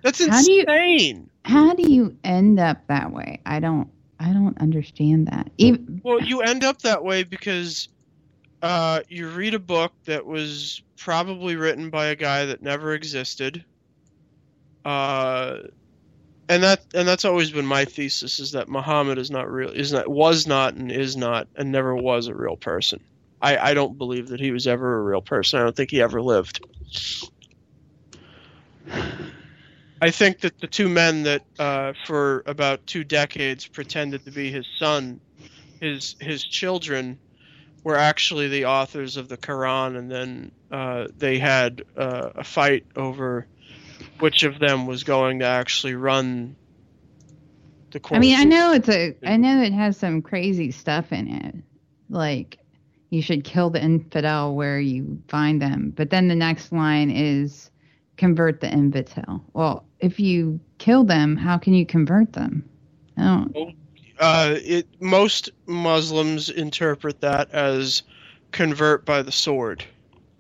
That's 0.04 0.26
How 0.26 0.42
do 0.42 0.52
you- 0.52 0.62
insane. 0.64 1.30
How 1.46 1.74
do 1.74 1.92
you 1.92 2.18
end 2.24 2.60
up 2.60 2.86
that 2.88 3.12
way? 3.12 3.40
I 3.46 3.60
don't. 3.60 3.90
I 4.20 4.32
don't 4.32 4.58
understand 4.60 5.28
that. 5.28 5.52
Even, 5.58 6.00
Well, 6.04 6.22
you 6.22 6.42
end 6.42 6.64
up 6.64 6.82
that 6.84 7.04
way 7.04 7.24
because 7.24 7.90
uh, 8.64 9.02
you 9.10 9.28
read 9.30 9.54
a 9.54 9.60
book 9.60 9.92
that 10.06 10.26
was 10.26 10.82
probably 10.98 11.58
written 11.58 11.90
by 11.90 12.08
a 12.08 12.16
guy 12.16 12.46
that 12.46 12.62
never 12.64 12.94
existed, 12.94 13.64
uh, 14.86 15.58
and 16.48 16.64
that 16.64 16.86
and 16.94 17.06
that's 17.06 17.26
always 17.26 17.52
been 17.52 17.66
my 17.66 17.84
thesis 17.84 18.40
is 18.40 18.52
that 18.54 18.70
Muhammad 18.70 19.18
is 19.18 19.30
not 19.30 19.52
real, 19.52 19.70
is 19.70 19.92
not 19.92 20.08
was 20.08 20.48
not 20.48 20.76
and 20.76 20.92
is 20.92 21.18
not 21.18 21.50
and 21.58 21.74
never 21.74 21.94
was 21.94 22.28
a 22.28 22.34
real 22.34 22.56
person. 22.56 23.02
I, 23.42 23.58
I 23.58 23.74
don't 23.74 23.98
believe 23.98 24.30
that 24.30 24.40
he 24.40 24.52
was 24.52 24.66
ever 24.66 24.98
a 24.98 25.04
real 25.04 25.22
person. 25.22 25.60
I 25.60 25.64
don't 25.64 25.76
think 25.76 25.92
he 25.92 26.02
ever 26.02 26.22
lived. 26.22 26.66
I 30.02 30.10
think 30.10 30.40
that 30.40 30.58
the 30.62 30.68
two 30.68 30.88
men 30.88 31.24
that 31.24 31.44
uh, 31.60 31.94
for 32.06 32.44
about 32.46 32.88
two 32.88 33.04
decades 33.04 33.68
pretended 33.68 34.24
to 34.24 34.32
be 34.32 34.50
his 34.50 34.66
son, 34.80 35.20
his 35.82 36.16
his 36.22 36.44
children, 36.44 37.20
were 37.84 37.98
actually 37.98 38.48
the 38.48 38.66
authors 38.66 39.18
of 39.18 39.28
the 39.28 39.38
Quran, 39.38 39.98
and 39.98 40.10
then 40.10 40.52
uh, 40.72 41.08
they 41.18 41.38
had 41.38 41.84
uh, 41.98 42.30
a 42.36 42.44
fight 42.44 42.86
over 42.96 43.48
which 44.20 44.44
of 44.44 44.60
them 44.60 44.88
was 44.88 45.04
going 45.04 45.40
to 45.40 45.46
actually 45.46 45.96
run 45.96 46.56
the 47.92 48.00
court. 48.00 48.18
I 48.18 48.20
mean, 48.20 48.40
I 48.40 48.44
know 48.44 48.74
it's 48.74 48.90
a. 48.90 49.16
I 49.26 49.38
know 49.38 49.62
it 49.62 49.74
has 49.74 49.98
some 49.98 50.22
crazy 50.22 50.72
stuff 50.72 51.12
in 51.12 51.28
it, 51.28 51.56
like 52.10 52.58
you 53.10 53.22
should 53.22 53.44
kill 53.44 53.70
the 53.70 53.82
infidel 53.82 54.56
where 54.56 54.80
you 54.80 55.22
find 55.28 55.62
them. 55.62 55.94
But 55.96 56.10
then 56.10 56.28
the 56.28 56.36
next 56.36 56.72
line 56.72 57.12
is 57.12 57.70
convert 58.18 58.62
the 58.62 58.72
infidel. 58.72 59.44
Well, 59.54 59.86
if 60.00 60.20
you 60.20 60.60
kill 60.78 61.04
them, 61.04 61.36
how 61.36 61.58
can 61.58 61.74
you 61.74 61.86
convert 61.86 62.34
them? 62.34 62.70
I 63.18 63.22
don't. 63.22 63.76
Uh, 64.20 64.56
it 64.64 64.88
most 65.02 65.50
Muslims 65.66 66.50
interpret 66.50 67.22
that 67.22 67.52
as 67.52 68.04
convert 68.52 69.06
by 69.06 69.22
the 69.22 69.32
sword, 69.32 69.84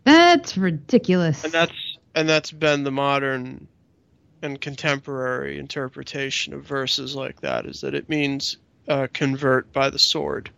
That's 0.05 0.57
ridiculous. 0.57 1.43
and 1.43 1.53
that's 1.53 1.73
and 2.15 2.29
that's 2.29 2.51
been 2.51 2.83
the 2.83 2.91
modern 2.91 3.67
and 4.41 4.59
contemporary 4.59 5.57
interpretation 5.57 6.53
of 6.53 6.63
verses 6.65 7.15
like 7.15 7.39
that 7.41 7.65
is 7.65 7.81
that 7.81 7.95
it 7.95 8.09
means 8.09 8.57
uh, 8.87 9.07
convert 9.13 9.71
by 9.73 9.89
the 9.89 9.97
sword. 9.97 10.49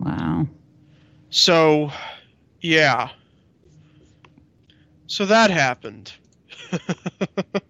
wow. 0.00 0.46
So, 1.30 1.92
yeah. 2.60 3.10
So 5.06 5.26
that 5.26 5.50
happened. 5.50 6.12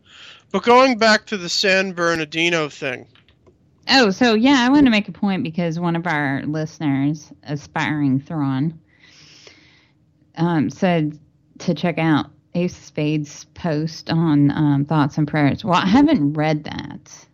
but 0.51 0.63
going 0.63 0.99
back 0.99 1.27
to 1.27 1.37
the 1.37 1.49
San 1.49 1.93
Bernardino 1.93 2.69
thing, 2.69 3.07
Oh, 3.91 4.11
so 4.11 4.35
yeah, 4.35 4.59
I 4.61 4.69
want 4.69 4.85
to 4.85 4.91
make 4.91 5.09
a 5.09 5.13
point 5.13 5.43
because 5.43 5.81
one 5.81 5.97
of 5.97 6.07
our 6.07 6.43
listeners, 6.45 7.33
aspiring 7.45 8.21
Thrawn, 8.21 8.79
um, 10.37 10.69
said 10.69 11.19
to 11.61 11.75
check 11.75 11.97
out 11.97 12.27
Ace 12.55 12.77
Spades' 12.77 13.47
post 13.55 14.11
on 14.11 14.51
um, 14.51 14.85
thoughts 14.85 15.17
and 15.17 15.27
prayers. 15.27 15.65
Well, 15.65 15.81
I 15.81 15.87
haven't 15.87 16.35
read 16.35 16.65
that, 16.65 17.27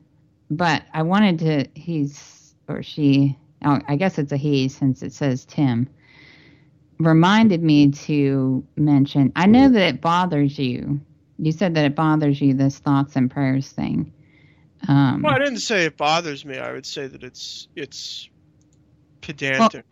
but 0.48 0.84
I 0.92 1.02
wanted 1.02 1.38
to. 1.40 1.80
He's 1.80 2.54
or 2.68 2.82
she. 2.82 3.36
I 3.62 3.96
guess 3.96 4.18
it's 4.18 4.30
a 4.30 4.36
he 4.36 4.68
since 4.68 5.02
it 5.02 5.12
says 5.12 5.44
Tim. 5.46 5.88
Reminded 6.98 7.62
me 7.62 7.90
to 7.90 8.64
mention. 8.76 9.32
I 9.34 9.46
know 9.46 9.68
that 9.70 9.88
it 9.94 10.00
bothers 10.00 10.58
you. 10.58 11.00
You 11.38 11.52
said 11.52 11.74
that 11.74 11.84
it 11.84 11.94
bothers 11.94 12.40
you 12.40 12.54
this 12.54 12.78
thoughts 12.78 13.16
and 13.16 13.30
prayers 13.30 13.70
thing. 13.70 14.12
Um, 14.88 15.22
well, 15.22 15.34
I 15.34 15.38
didn't 15.38 15.58
say 15.58 15.84
it 15.84 15.96
bothers 15.96 16.44
me. 16.44 16.58
I 16.58 16.72
would 16.72 16.86
say 16.86 17.06
that 17.06 17.22
it's 17.22 17.68
it's 17.74 18.28
pedantic. 19.20 19.84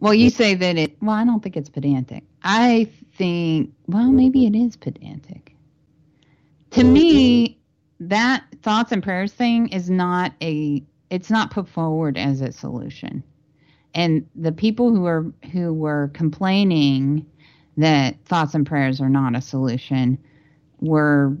Well, 0.00 0.14
you 0.14 0.30
say 0.30 0.54
that 0.54 0.76
it. 0.76 0.96
Well, 1.00 1.14
I 1.14 1.24
don't 1.24 1.42
think 1.42 1.56
it's 1.56 1.68
pedantic. 1.68 2.24
I 2.42 2.90
think. 3.16 3.72
Well, 3.86 4.10
maybe 4.10 4.46
it 4.46 4.54
is 4.54 4.76
pedantic. 4.76 5.54
To 6.72 6.82
me, 6.82 7.58
that 8.00 8.44
thoughts 8.62 8.90
and 8.90 9.02
prayers 9.02 9.32
thing 9.32 9.68
is 9.68 9.88
not 9.88 10.32
a. 10.42 10.82
It's 11.10 11.30
not 11.30 11.50
put 11.50 11.68
forward 11.68 12.18
as 12.18 12.40
a 12.40 12.50
solution, 12.50 13.22
and 13.94 14.28
the 14.34 14.52
people 14.52 14.90
who 14.90 15.06
are 15.06 15.26
who 15.52 15.72
were 15.72 16.10
complaining 16.14 17.24
that 17.76 18.16
thoughts 18.24 18.54
and 18.54 18.66
prayers 18.66 19.00
are 19.00 19.08
not 19.08 19.36
a 19.36 19.40
solution 19.40 20.18
were 20.84 21.36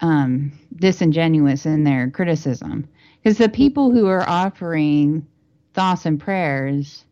um, 0.00 0.52
disingenuous 0.76 1.66
in 1.66 1.84
their 1.84 2.10
criticism 2.10 2.88
because 3.22 3.38
the 3.38 3.48
people 3.48 3.90
who 3.90 4.06
are 4.06 4.28
offering 4.28 5.26
thoughts 5.74 6.06
and 6.06 6.20
prayers 6.20 7.04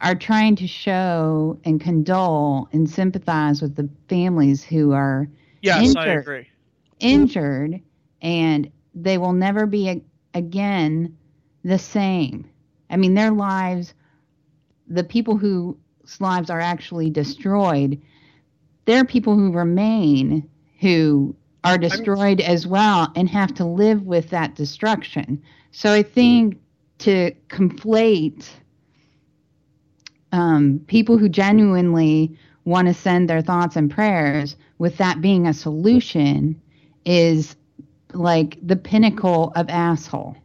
are 0.00 0.14
trying 0.14 0.56
to 0.56 0.66
show 0.66 1.58
and 1.64 1.80
condole 1.80 2.68
and 2.72 2.88
sympathize 2.88 3.62
with 3.62 3.74
the 3.76 3.88
families 4.08 4.62
who 4.62 4.92
are 4.92 5.28
yes, 5.62 5.96
I 5.96 6.08
agree. 6.08 6.48
injured 7.00 7.80
and 8.20 8.70
they 8.94 9.18
will 9.18 9.32
never 9.32 9.66
be 9.66 9.88
a- 9.88 10.02
again 10.34 11.16
the 11.64 11.78
same. 11.78 12.48
I 12.90 12.96
mean, 12.96 13.14
their 13.14 13.30
lives, 13.30 13.94
the 14.86 15.04
people 15.04 15.36
whose 15.36 15.76
lives 16.20 16.50
are 16.50 16.60
actually 16.60 17.10
destroyed, 17.10 18.00
there 18.84 19.00
are 19.00 19.06
people 19.06 19.34
who 19.34 19.52
remain 19.52 20.48
who 20.84 21.34
are 21.64 21.78
destroyed 21.78 22.42
as 22.42 22.66
well 22.66 23.10
and 23.16 23.26
have 23.26 23.54
to 23.54 23.64
live 23.64 24.02
with 24.02 24.28
that 24.28 24.54
destruction. 24.54 25.42
So 25.70 25.90
I 25.90 26.02
think 26.02 26.60
to 26.98 27.32
conflate 27.48 28.50
um, 30.32 30.84
people 30.86 31.16
who 31.16 31.30
genuinely 31.30 32.36
want 32.66 32.88
to 32.88 32.92
send 32.92 33.30
their 33.30 33.40
thoughts 33.40 33.76
and 33.76 33.90
prayers 33.90 34.56
with 34.76 34.98
that 34.98 35.22
being 35.22 35.46
a 35.46 35.54
solution 35.54 36.60
is 37.06 37.56
like 38.12 38.58
the 38.62 38.76
pinnacle 38.76 39.54
of 39.56 39.70
asshole. 39.70 40.36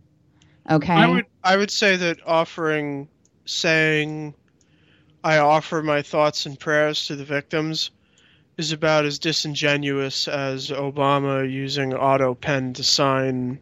Okay. 0.72 0.94
I 0.94 1.06
would 1.06 1.26
I 1.44 1.58
would 1.58 1.72
say 1.72 1.98
that 1.98 2.26
offering 2.26 3.10
saying 3.44 4.34
I 5.26 5.40
offer 5.40 5.84
my 5.84 6.02
thoughts 6.02 6.46
and 6.46 6.58
prayers 6.58 7.06
to 7.08 7.18
the 7.18 7.26
victims 7.26 7.92
is 8.60 8.72
about 8.74 9.06
as 9.06 9.18
disingenuous 9.18 10.28
as 10.28 10.70
Obama 10.70 11.50
using 11.50 11.94
auto 11.94 12.36
pen 12.36 12.74
to 12.74 12.84
sign 12.84 13.60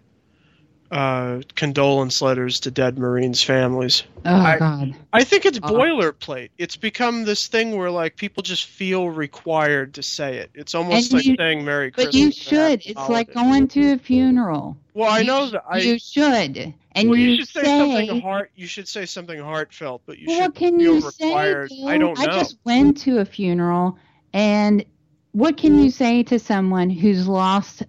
uh, 0.89 1.41
condolence 1.55 2.21
letters 2.21 2.61
to 2.61 2.71
dead 2.71 2.97
Marines' 2.97 3.43
families. 3.43 4.03
oh 4.25 4.33
I- 4.33 4.57
God. 4.57 4.95
I 5.11 5.23
think 5.25 5.45
it's 5.45 5.59
Uh. 5.61 5.67
boilerplate. 5.69 6.49
It's 6.57 6.77
become 6.77 7.25
this 7.25 7.47
thing 7.47 7.75
where 7.77 7.91
like 7.91 8.15
people 8.15 8.41
just 8.41 8.65
feel 8.65 9.09
required 9.09 9.93
to 9.95 10.03
say 10.03 10.37
it. 10.37 10.49
It's 10.53 10.73
almost 10.73 11.11
And 11.11 11.17
like 11.19 11.25
you- 11.25 11.35
saying 11.37 11.65
Merry 11.65 11.89
But 11.89 11.95
Christmas. 11.95 12.13
But 12.15 12.19
you 12.19 12.31
should. 12.31 12.79
Happy 12.81 12.89
It's 12.91 13.09
like 13.09 13.33
going 13.33 13.67
to 13.67 13.91
a 13.91 13.97
funeral. 13.97 14.77
Well, 14.93 15.11
I 15.11 15.23
know 15.23 15.49
that. 15.49 15.63
I, 15.69 15.79
you 15.79 15.99
should. 15.99 16.73
And 16.93 17.09
well, 17.09 17.19
you, 17.19 17.31
you 17.31 17.37
should 17.45 17.49
say, 17.49 17.63
something 17.65 18.21
heart. 18.21 18.51
You 18.55 18.65
should 18.65 18.87
say 18.87 19.05
something 19.05 19.39
heartfelt, 19.39 20.01
but 20.05 20.17
you 20.17 20.27
well, 20.27 20.37
should 20.37 20.45
what 20.45 20.55
can 20.55 20.79
feel 20.79 20.95
you 20.95 21.01
say? 21.01 21.27
required. 21.27 21.69
Bill? 21.69 21.87
I 21.89 21.97
don't 21.97 22.17
know. 22.17 22.23
I 22.23 22.25
just 22.39 22.57
went 22.63 22.97
to 22.99 23.19
a 23.19 23.25
funeral, 23.25 23.97
and 24.37 24.85
what 25.31 25.57
can 25.57 25.83
you 25.83 25.89
say 25.89 26.21
to 26.21 26.37
someone 26.37 26.91
who's 26.91 27.27
lost 27.27 27.81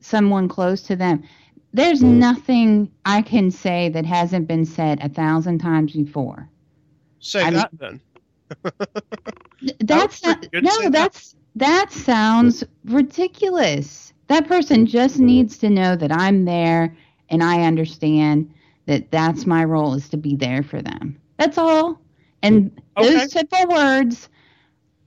someone 0.00 0.46
close 0.46 0.82
to 0.82 0.96
them? 0.96 1.22
There's 1.72 2.02
mm. 2.02 2.16
nothing 2.16 2.92
I 3.06 3.22
can 3.22 3.50
say 3.50 3.88
that 3.88 4.04
hasn't 4.04 4.46
been 4.46 4.66
said 4.66 5.02
a 5.02 5.08
thousand 5.08 5.60
times 5.60 5.94
before. 5.94 6.46
say 7.20 7.42
I 7.42 7.50
that 7.52 7.70
then. 7.72 8.00
That's 9.80 10.22
not, 10.22 10.38
pretty 10.42 10.48
good 10.48 10.64
to 10.64 10.70
say 10.70 10.76
no, 10.76 10.90
that. 10.90 10.92
that's 10.92 11.34
that 11.56 11.90
sounds 11.90 12.64
ridiculous. 12.84 14.12
That 14.26 14.46
person 14.46 14.84
just 14.84 15.16
mm. 15.16 15.20
needs 15.20 15.56
to 15.58 15.70
know 15.70 15.96
that 15.96 16.12
I'm 16.12 16.44
there 16.44 16.94
and 17.30 17.42
I 17.42 17.62
understand 17.62 18.52
that 18.84 19.10
that's 19.10 19.46
my 19.46 19.64
role 19.64 19.94
is 19.94 20.10
to 20.10 20.18
be 20.18 20.36
there 20.36 20.62
for 20.62 20.82
them. 20.82 21.18
That's 21.38 21.56
all. 21.56 21.98
And 22.42 22.78
Okay. 22.98 23.14
those 23.14 23.32
simple 23.32 23.66
words, 23.68 24.28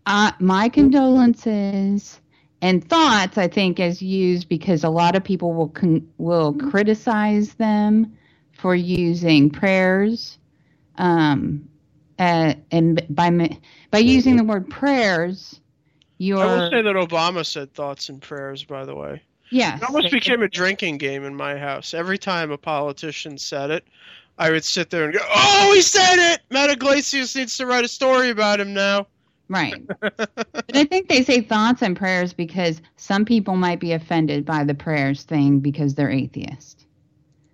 uh, 0.06 0.32
my 0.40 0.70
condolences 0.70 2.20
and 2.62 2.88
thoughts, 2.88 3.38
I 3.38 3.48
think, 3.48 3.80
is 3.80 4.02
used 4.02 4.48
because 4.50 4.84
a 4.84 4.90
lot 4.90 5.16
of 5.16 5.24
people 5.24 5.54
will 5.54 5.70
con- 5.70 6.08
will 6.18 6.54
criticize 6.54 7.54
them 7.56 8.16
for 8.54 8.76
using 8.76 9.50
prayers, 9.50 10.38
um, 10.98 11.68
uh, 12.20 12.54
and 12.72 13.02
by 13.10 13.58
by 13.90 13.98
using 13.98 14.38
the 14.38 14.44
word 14.44 14.70
prayers, 14.70 15.60
you're 16.18 16.40
I 16.40 16.46
will 16.46 16.70
say 16.70 16.82
that 16.82 16.96
Obama 16.96 17.46
said 17.46 17.74
thoughts 17.74 18.10
and 18.10 18.22
prayers. 18.22 18.64
By 18.64 18.86
the 18.86 18.96
way, 18.96 19.22
yes, 19.50 19.82
it 19.82 19.88
almost 19.88 20.12
became 20.12 20.44
a 20.44 20.48
drinking 20.48 20.98
game 20.98 21.26
in 21.26 21.36
my 21.36 21.58
house. 21.58 21.94
Every 21.94 22.20
time 22.20 22.52
a 22.52 22.58
politician 22.58 23.38
said 23.40 23.72
it, 23.72 23.86
I 24.38 24.52
would 24.52 24.64
sit 24.64 24.92
there 24.92 25.06
and 25.06 25.14
go, 25.14 25.20
"Oh, 25.24 25.72
he 25.74 25.82
said 25.82 26.34
it." 26.34 26.42
Matt 26.52 26.70
Yglesias 26.70 27.36
needs 27.36 27.58
to 27.58 27.66
write 27.66 27.86
a 27.86 27.88
story 27.88 28.30
about 28.30 28.60
him 28.60 28.74
now. 28.74 29.08
Right. 29.52 29.86
but 30.00 30.74
I 30.74 30.86
think 30.86 31.10
they 31.10 31.24
say 31.24 31.42
thoughts 31.42 31.82
and 31.82 31.96
prayers 31.98 32.32
because 32.32 32.82
some 32.96 33.26
people 33.26 33.58
might 33.58 33.82
be 33.82 33.92
offended 33.92 34.46
by 34.46 34.64
the 34.64 34.74
prayers 34.74 35.24
thing 35.24 35.60
because 35.60 35.94
they're 35.94 36.10
atheist. 36.10 36.86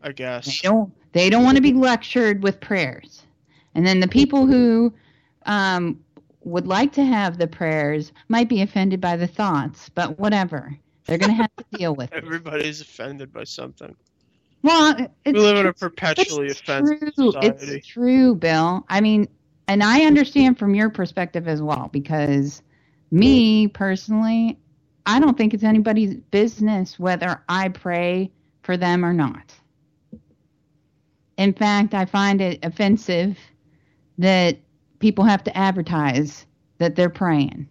I 0.04 0.12
guess. 0.12 0.46
They 0.46 0.68
don't 0.68 0.94
they 1.14 1.32
don't 1.32 1.44
want 1.44 1.56
to 1.56 1.62
be 1.62 1.74
lectured 1.74 2.44
with 2.44 2.60
prayers. 2.60 3.24
And 3.74 3.86
then 3.86 4.00
the 4.00 4.08
people 4.08 4.46
who 4.46 4.94
um, 5.48 6.00
would 6.44 6.68
like 6.68 6.92
to 6.94 7.04
have 7.04 7.40
the 7.40 7.48
prayers 7.48 8.12
might 8.28 8.48
be 8.48 8.62
offended 8.62 9.02
by 9.02 9.18
the 9.18 9.28
thoughts, 9.28 9.90
but 9.90 10.20
whatever. 10.20 10.78
They're 11.06 11.18
going 11.18 11.32
to 11.32 11.36
have 11.36 11.56
to 11.56 11.66
deal 11.78 11.96
with 11.96 12.14
it. 12.14 12.24
Everybody's 12.24 12.82
offended 12.82 13.34
by 13.34 13.46
something. 13.46 13.96
Well, 14.62 14.96
it's, 15.26 15.34
We 15.34 15.40
live 15.40 15.58
in 15.58 15.66
a 15.66 15.74
perpetually 15.74 16.50
offensive 16.50 17.00
true. 17.16 17.32
society. 17.32 17.78
It's 17.78 17.88
true, 17.88 18.36
Bill. 18.36 18.86
I 18.90 19.02
mean, 19.02 19.28
and 19.68 19.84
I 19.84 20.02
understand 20.06 20.58
from 20.58 20.76
your 20.76 20.90
perspective 20.90 21.48
as 21.48 21.62
well 21.62 21.90
because 21.92 22.62
me 23.12 23.68
personally, 23.68 24.60
I 25.06 25.20
don't 25.20 25.38
think 25.38 25.54
it's 25.54 25.64
anybody's 25.64 26.16
business 26.16 27.00
whether 27.00 27.44
I 27.50 27.70
pray 27.70 28.32
for 28.64 28.78
them 28.78 29.06
or 29.06 29.14
not. 29.14 29.54
In 31.38 31.54
fact, 31.54 31.94
I 31.94 32.06
find 32.06 32.42
it 32.42 32.60
offensive 32.64 33.38
that 34.18 34.58
people 35.00 35.24
have 35.24 35.44
to 35.44 35.56
advertise 35.56 36.46
that 36.80 36.96
they're 36.96 37.10
praying. 37.10 37.68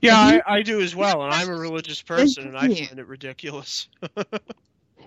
Yeah, 0.00 0.36
If 0.36 0.42
I, 0.46 0.56
I 0.58 0.62
do 0.62 0.80
as 0.80 0.94
well, 0.96 1.22
and 1.22 1.32
I'm 1.32 1.48
a 1.48 1.56
religious 1.56 2.02
person, 2.02 2.46
and 2.48 2.58
I 2.58 2.68
you. 2.68 2.86
find 2.86 2.98
it 2.98 3.06
ridiculous. 3.06 3.88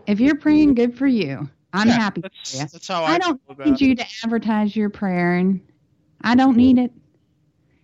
If 0.08 0.20
you're 0.20 0.36
praying, 0.36 0.76
good 0.76 0.98
for 0.98 1.08
you. 1.08 1.50
I'm 1.74 1.88
Yeah, 1.88 1.96
happy 1.96 2.22
That's, 2.22 2.54
you. 2.54 2.68
that's 2.72 2.88
how 2.88 3.04
I, 3.04 3.16
I 3.16 3.18
don't 3.20 3.42
need 3.66 3.82
it. 3.82 3.82
you 3.82 3.96
to 3.96 4.06
advertise 4.24 4.76
your 4.76 4.90
prayer, 4.90 5.36
and 5.36 5.60
I 6.26 6.36
don't 6.36 6.58
need 6.58 6.78
it. 6.80 6.92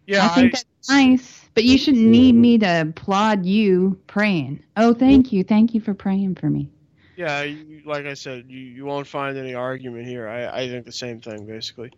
Yeah, 0.07 0.25
I 0.25 0.29
think 0.29 0.47
I- 0.47 0.57
that's 0.57 0.89
nice, 0.89 1.49
but 1.53 1.63
you 1.63 1.77
shouldn't 1.77 2.05
need 2.05 2.33
me 2.33 2.57
to 2.57 2.81
applaud 2.81 3.45
you 3.45 3.99
praying. 4.07 4.63
Oh, 4.75 4.93
thank 4.93 5.31
you. 5.31 5.43
Thank 5.43 5.73
you 5.73 5.79
for 5.81 5.93
praying 5.93 6.35
for 6.35 6.49
me. 6.49 6.69
yeah. 7.15 7.43
You, 7.43 7.81
like 7.85 8.05
I 8.05 8.15
said, 8.15 8.45
you, 8.49 8.59
you 8.59 8.85
won't 8.85 9.07
find 9.07 9.37
any 9.37 9.53
argument 9.53 10.07
here. 10.07 10.27
I, 10.27 10.61
I 10.63 10.67
think 10.67 10.85
the 10.85 10.91
same 10.91 11.21
thing, 11.21 11.45
basically. 11.45 11.91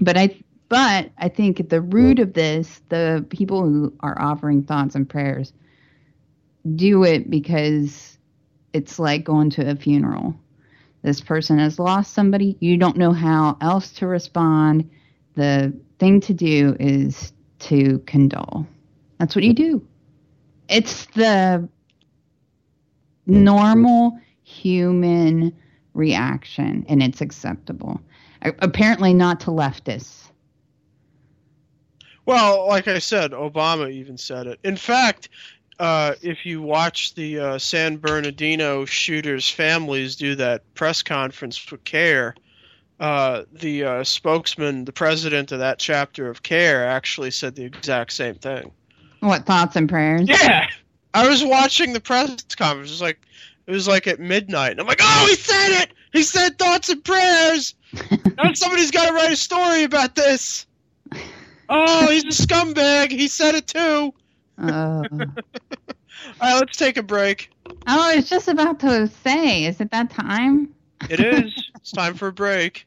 But 0.00 0.16
I 0.16 0.36
but 0.68 1.10
I 1.18 1.28
think 1.28 1.60
at 1.60 1.68
the 1.68 1.80
root 1.80 2.18
of 2.18 2.32
this, 2.32 2.80
the 2.88 3.24
people 3.30 3.62
who 3.62 3.92
are 4.00 4.20
offering 4.20 4.64
thoughts 4.64 4.94
and 4.96 5.08
prayers 5.08 5.52
do 6.74 7.04
it 7.04 7.30
because 7.30 8.18
it's 8.72 8.98
like 8.98 9.22
going 9.24 9.50
to 9.50 9.70
a 9.70 9.76
funeral. 9.76 10.34
This 11.02 11.20
person 11.20 11.58
has 11.58 11.78
lost 11.78 12.14
somebody. 12.14 12.56
You 12.60 12.76
don't 12.78 12.96
know 12.96 13.12
how 13.12 13.56
else 13.60 13.92
to 13.92 14.06
respond. 14.06 14.90
The 15.34 15.74
thing 15.98 16.20
to 16.20 16.34
do 16.34 16.76
is 16.80 17.32
to 17.60 17.98
condole. 18.00 18.66
That's 19.18 19.34
what 19.34 19.44
you 19.44 19.54
do. 19.54 19.86
It's 20.68 21.06
the 21.06 21.68
normal 23.26 24.18
human 24.42 25.54
reaction, 25.94 26.84
and 26.88 27.02
it's 27.02 27.20
acceptable. 27.20 28.00
Apparently, 28.42 29.14
not 29.14 29.40
to 29.40 29.46
leftists. 29.46 30.30
Well, 32.26 32.66
like 32.68 32.88
I 32.88 32.98
said, 32.98 33.32
Obama 33.32 33.90
even 33.90 34.16
said 34.16 34.46
it. 34.46 34.58
In 34.64 34.76
fact, 34.76 35.28
uh, 35.78 36.14
if 36.22 36.46
you 36.46 36.62
watch 36.62 37.14
the 37.14 37.38
uh, 37.38 37.58
San 37.58 37.96
Bernardino 37.96 38.84
shooters' 38.84 39.48
families 39.48 40.16
do 40.16 40.34
that 40.36 40.62
press 40.74 41.02
conference 41.02 41.56
for 41.56 41.76
CAIR, 41.78 42.34
uh, 43.04 43.44
the 43.52 43.84
uh, 43.84 44.02
spokesman, 44.02 44.86
the 44.86 44.92
president 44.92 45.52
of 45.52 45.58
that 45.58 45.78
chapter 45.78 46.30
of 46.30 46.42
CAIR, 46.42 46.86
actually 46.86 47.30
said 47.30 47.54
the 47.54 47.62
exact 47.62 48.14
same 48.14 48.34
thing. 48.36 48.72
What 49.20 49.44
thoughts 49.44 49.76
and 49.76 49.86
prayers? 49.86 50.26
Yeah, 50.26 50.68
I 51.12 51.28
was 51.28 51.44
watching 51.44 51.92
the 51.92 52.00
press 52.00 52.42
conference. 52.56 52.88
It 52.88 52.94
was 52.94 53.02
like 53.02 53.20
it 53.66 53.72
was 53.72 53.86
like 53.86 54.06
at 54.06 54.20
midnight, 54.20 54.70
and 54.70 54.80
I'm 54.80 54.86
like, 54.86 55.00
"Oh, 55.02 55.26
he 55.28 55.34
said 55.34 55.82
it! 55.82 55.92
He 56.14 56.22
said 56.22 56.58
thoughts 56.58 56.88
and 56.88 57.04
prayers." 57.04 57.74
now 58.38 58.54
somebody's 58.54 58.90
got 58.90 59.08
to 59.08 59.12
write 59.12 59.32
a 59.32 59.36
story 59.36 59.82
about 59.82 60.14
this. 60.14 60.64
Oh, 61.68 62.10
he's 62.10 62.24
a 62.24 62.46
scumbag. 62.46 63.10
He 63.10 63.28
said 63.28 63.54
it 63.54 63.66
too. 63.66 64.14
Uh, 64.56 65.04
All 65.12 65.26
right, 66.40 66.54
let's 66.54 66.78
take 66.78 66.96
a 66.96 67.02
break. 67.02 67.50
oh, 67.66 67.74
I 67.86 68.16
was 68.16 68.30
just 68.30 68.48
about 68.48 68.80
to 68.80 69.08
say, 69.08 69.66
is 69.66 69.78
it 69.82 69.90
that 69.90 70.08
time? 70.08 70.74
It 71.10 71.20
is. 71.20 71.70
it's 71.76 71.92
time 71.92 72.14
for 72.14 72.28
a 72.28 72.32
break. 72.32 72.86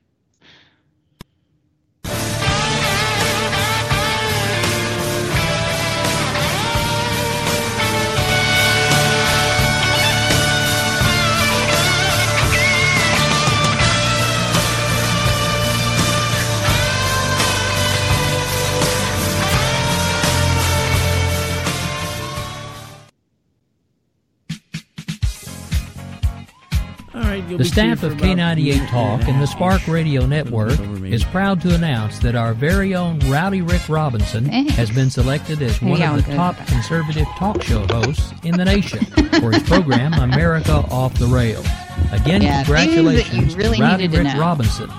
Right, 27.21 27.47
The 27.47 27.57
be 27.57 27.63
staff 27.63 28.03
of 28.03 28.11
for 28.11 28.17
about 28.17 28.23
a 28.23 28.35
minute 28.35 28.57
K98 28.57 28.89
Talk 28.89 29.21
a 29.21 29.25
and 29.31 29.41
the. 29.41 29.47
Spark 29.47 29.87
Radio 29.87 30.25
Network 30.25 30.79
is 31.05 31.23
proud 31.23 31.61
to 31.61 31.73
announce 31.73 32.19
that 32.19 32.35
our 32.35 32.53
very 32.53 32.95
own 32.95 33.19
Rowdy 33.29 33.61
Rick 33.61 33.87
Robinson 33.89 34.45
Thanks. 34.45 34.73
has 34.73 34.91
been 34.91 35.09
selected 35.09 35.61
as 35.61 35.81
one 35.81 36.01
of 36.01 36.25
the 36.25 36.33
top 36.35 36.55
conservative 36.67 37.27
talk 37.37 37.61
show 37.63 37.85
hosts 37.87 38.31
in 38.43 38.57
the 38.57 38.65
nation 38.65 39.05
for 39.39 39.51
his 39.51 39.63
program 39.63 40.13
America 40.21 40.73
Off 40.91 41.13
the 41.17 41.27
Rails. 41.27 41.65
Again, 42.11 42.41
Yeah, 42.41 42.63
things 42.63 42.67
that 42.67 42.87
you 42.87 42.95
congratulations 42.95 43.55
really 43.55 43.77
to 43.77 43.83
Rowdy 43.83 44.07
needed 44.07 44.17
to 44.17 44.23
Rick 44.23 44.33
know. 44.35 44.39
Robinson 44.39 44.89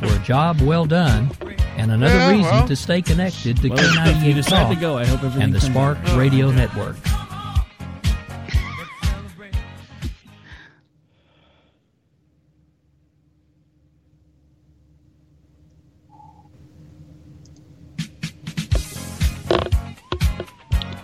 for 0.00 0.06
a 0.06 0.18
job 0.24 0.60
well 0.62 0.84
done 0.86 1.30
and 1.76 1.90
another 1.92 2.14
Yeah, 2.14 2.30
reason 2.30 2.42
well. 2.50 2.66
to 2.68 2.76
stay 2.76 3.00
connected 3.02 3.56
to 3.58 3.68
Well, 3.68 3.78
K98 3.78 4.34
decide 4.34 4.68
to 4.68 4.74
Talk 4.74 4.80
go, 4.80 4.98
I 4.98 5.06
hope 5.06 5.22
and 5.40 5.54
the 5.54 5.60
Spark 5.60 5.98
out. 5.98 6.18
Radio 6.18 6.50
Network. 6.50 6.96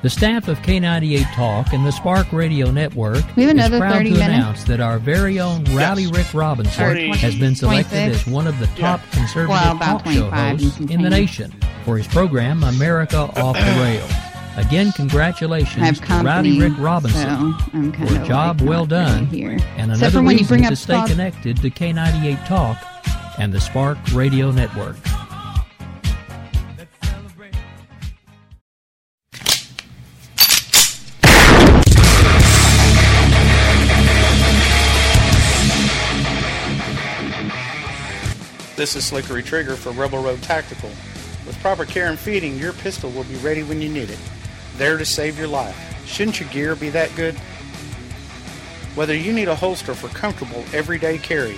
The 0.08 0.12
staff 0.14 0.48
of 0.48 0.58
K98 0.62 1.34
Talk 1.34 1.74
and 1.74 1.84
the 1.84 1.92
Spark 1.92 2.32
Radio 2.32 2.70
Network 2.70 3.22
We 3.36 3.42
have 3.42 3.58
is 3.58 3.68
proud 3.78 3.92
30 3.92 4.04
to 4.12 4.16
minutes. 4.16 4.26
announce 4.38 4.64
that 4.64 4.80
our 4.80 4.98
very 4.98 5.38
own 5.38 5.64
Rowdy 5.64 6.04
Yes. 6.04 6.12
Rick 6.16 6.32
Robinson 6.32 6.72
Thirty. 6.72 7.08
has 7.08 7.34
been 7.36 7.54
selected 7.54 7.90
26. 7.90 8.26
as 8.26 8.32
one 8.32 8.46
of 8.46 8.58
the 8.58 8.68
top 8.68 9.02
conservative 9.10 9.50
Well, 9.50 9.76
talk 9.78 10.06
show 10.08 10.30
hosts 10.30 10.78
in 10.80 11.02
the 11.02 11.10
nation 11.10 11.52
for 11.84 11.98
his 11.98 12.06
program 12.06 12.64
America 12.64 13.18
Off 13.38 13.54
the 13.58 13.80
Rails. 13.82 14.10
Again, 14.56 14.92
congratulations 14.92 15.84
have 16.00 16.00
to 16.00 16.24
Rowdy 16.26 16.58
Rick 16.58 16.78
Robinson 16.78 17.20
so 17.28 17.56
I'm 17.74 17.92
kind 17.92 18.08
for 18.08 18.18
a 18.22 18.26
job 18.26 18.62
like 18.62 18.70
well 18.70 18.86
done 18.86 19.26
here. 19.26 19.58
and 19.76 19.92
another 19.92 20.10
for 20.10 20.22
when 20.22 20.38
you 20.38 20.46
reason 20.48 20.62
to 20.70 20.74
stay 20.74 21.04
connected 21.06 21.58
to 21.58 21.68
K98 21.68 22.46
Talk 22.46 22.78
and 23.38 23.52
the 23.52 23.60
Spark 23.60 23.98
Radio 24.14 24.52
Network. 24.52 24.96
This 38.78 38.94
is 38.94 39.10
Slickery 39.10 39.44
Trigger 39.44 39.74
for 39.74 39.90
Rebel 39.90 40.22
Road 40.22 40.40
Tactical. 40.40 40.90
With 41.44 41.58
proper 41.60 41.84
care 41.84 42.06
and 42.06 42.16
feeding, 42.16 42.56
your 42.56 42.72
pistol 42.74 43.10
will 43.10 43.24
be 43.24 43.34
ready 43.38 43.64
when 43.64 43.82
you 43.82 43.88
need 43.88 44.08
it. 44.08 44.20
There 44.76 44.96
to 44.96 45.04
save 45.04 45.36
your 45.36 45.48
life. 45.48 45.76
Shouldn't 46.06 46.38
your 46.38 46.48
gear 46.50 46.76
be 46.76 46.88
that 46.90 47.12
good? 47.16 47.34
Whether 48.94 49.16
you 49.16 49.32
need 49.32 49.48
a 49.48 49.56
holster 49.56 49.94
for 49.94 50.06
comfortable 50.10 50.64
everyday 50.72 51.18
carry 51.18 51.56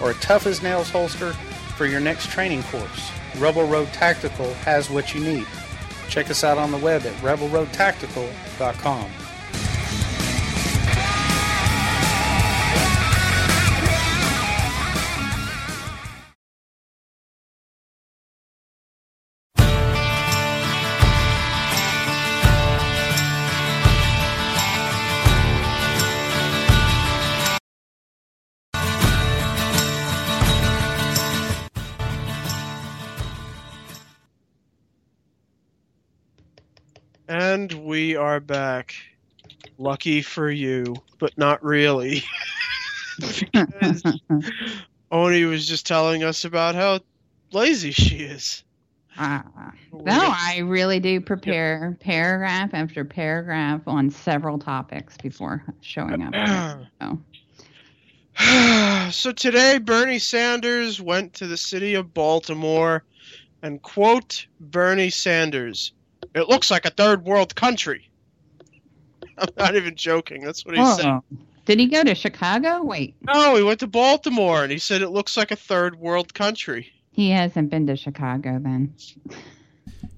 or 0.00 0.12
a 0.12 0.20
tough 0.20 0.46
as 0.46 0.62
nails 0.62 0.90
holster 0.90 1.32
for 1.76 1.86
your 1.86 1.98
next 1.98 2.30
training 2.30 2.62
course, 2.62 3.10
Rebel 3.38 3.66
Road 3.66 3.88
Tactical 3.88 4.54
has 4.54 4.88
what 4.88 5.12
you 5.12 5.20
need. 5.20 5.48
Check 6.08 6.30
us 6.30 6.44
out 6.44 6.56
on 6.56 6.70
the 6.70 6.78
web 6.78 7.04
at 7.04 7.14
rebelroadtactical.com. 7.14 9.10
And 37.60 37.84
we 37.84 38.16
are 38.16 38.40
back. 38.40 38.94
Lucky 39.76 40.22
for 40.22 40.50
you, 40.50 40.96
but 41.18 41.36
not 41.36 41.62
really. 41.62 42.24
because 43.20 44.02
Oni 45.12 45.44
was 45.44 45.68
just 45.68 45.86
telling 45.86 46.24
us 46.24 46.46
about 46.46 46.74
how 46.74 47.00
lazy 47.52 47.90
she 47.90 48.20
is. 48.20 48.64
Ah. 49.18 49.44
no, 49.92 50.32
I 50.34 50.60
really 50.64 51.00
do 51.00 51.20
prepare 51.20 51.98
paragraph 52.00 52.70
after 52.72 53.04
paragraph 53.04 53.82
on 53.86 54.08
several 54.08 54.58
topics 54.58 55.18
before 55.18 55.62
showing 55.82 56.22
up. 56.22 56.86
So. 58.38 59.10
so 59.10 59.32
today, 59.32 59.76
Bernie 59.76 60.18
Sanders 60.18 60.98
went 60.98 61.34
to 61.34 61.46
the 61.46 61.58
city 61.58 61.92
of 61.92 62.14
Baltimore 62.14 63.04
and 63.60 63.82
quote 63.82 64.46
Bernie 64.58 65.10
Sanders, 65.10 65.92
"It 66.34 66.48
looks 66.48 66.70
like 66.70 66.84
a 66.86 66.90
third 66.90 67.24
world 67.24 67.54
country." 67.54 68.10
I'm 69.38 69.48
not 69.56 69.74
even 69.76 69.94
joking. 69.96 70.42
That's 70.42 70.64
what 70.66 70.74
he 70.76 70.80
Oh. 70.82 70.96
said. 70.96 71.20
Did 71.66 71.78
he 71.78 71.86
go 71.86 72.02
to 72.02 72.14
Chicago? 72.14 72.82
Wait, 72.82 73.14
No, 73.22 73.54
he 73.54 73.62
went 73.62 73.80
to 73.80 73.86
Baltimore 73.86 74.62
and 74.62 74.72
he 74.72 74.78
said 74.78 75.02
it 75.02 75.10
looks 75.10 75.36
like 75.36 75.50
a 75.50 75.56
third 75.56 75.96
world 75.96 76.34
country. 76.34 76.90
he 77.12 77.30
hasn't 77.30 77.70
been 77.70 77.86
to 77.86 77.96
Chicago 77.96 78.58
then. 78.60 78.94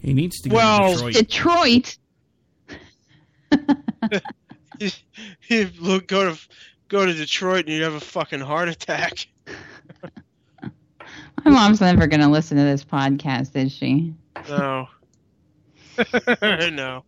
He 0.00 0.12
needs 0.14 0.40
to 0.42 0.48
go 0.48 0.56
Well, 0.56 0.98
to 0.98 1.12
Detroit. 1.12 1.98
Detroit. 3.50 4.22
He'd 5.40 5.78
look, 5.78 6.06
go 6.06 6.32
to 6.34 6.40
go 6.88 7.04
to 7.06 7.12
Detroit 7.12 7.66
and 7.66 7.74
you'd 7.74 7.82
have 7.82 7.94
a 7.94 8.00
fucking 8.00 8.40
heart 8.40 8.68
attack. 8.68 9.26
My 11.44 11.50
mom's 11.50 11.80
never 11.80 12.06
going 12.06 12.20
to 12.20 12.28
listen 12.28 12.56
to 12.56 12.62
this 12.64 12.84
podcast, 12.84 13.54
is 13.56 13.72
she? 13.72 14.14
No. 14.48 14.88
no. 16.72 17.04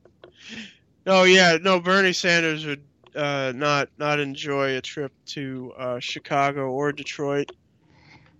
No, 1.06 1.24
yeah, 1.24 1.58
no. 1.60 1.80
Bernie 1.80 2.12
Sanders 2.12 2.64
would 2.64 2.82
uh, 3.14 3.52
not 3.54 3.88
not 3.98 4.20
enjoy 4.20 4.76
a 4.76 4.80
trip 4.80 5.12
to 5.26 5.72
uh, 5.78 5.98
Chicago 6.00 6.70
or 6.70 6.92
Detroit. 6.92 7.52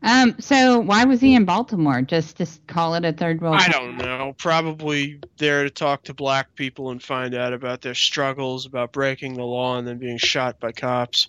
Um. 0.03 0.37
So 0.39 0.81
why 0.81 1.05
was 1.05 1.21
he 1.21 1.35
in 1.35 1.45
Baltimore? 1.45 2.03
Just 2.03 2.39
to 2.39 2.47
call 2.67 2.95
it 2.95 3.05
a 3.05 3.13
third 3.13 3.41
world? 3.41 3.57
I 3.59 3.69
don't 3.69 3.97
know. 3.97 4.35
Probably 4.39 5.21
there 5.39 5.65
to 5.65 5.71
talk 5.71 6.05
to 6.05 6.15
black 6.15 6.55
people 6.55 6.91
and 6.91 7.03
find 7.03 7.35
out 7.35 7.53
about 7.53 7.81
their 7.81 7.95
struggles 7.95 8.67
about 8.67 8.93
breaking 8.93 9.35
the 9.35 9.45
law 9.45 9.79
and 9.79 9.87
then 9.87 9.99
being 9.99 10.19
shot 10.19 10.61
by 10.61 10.73
cops. 10.73 11.29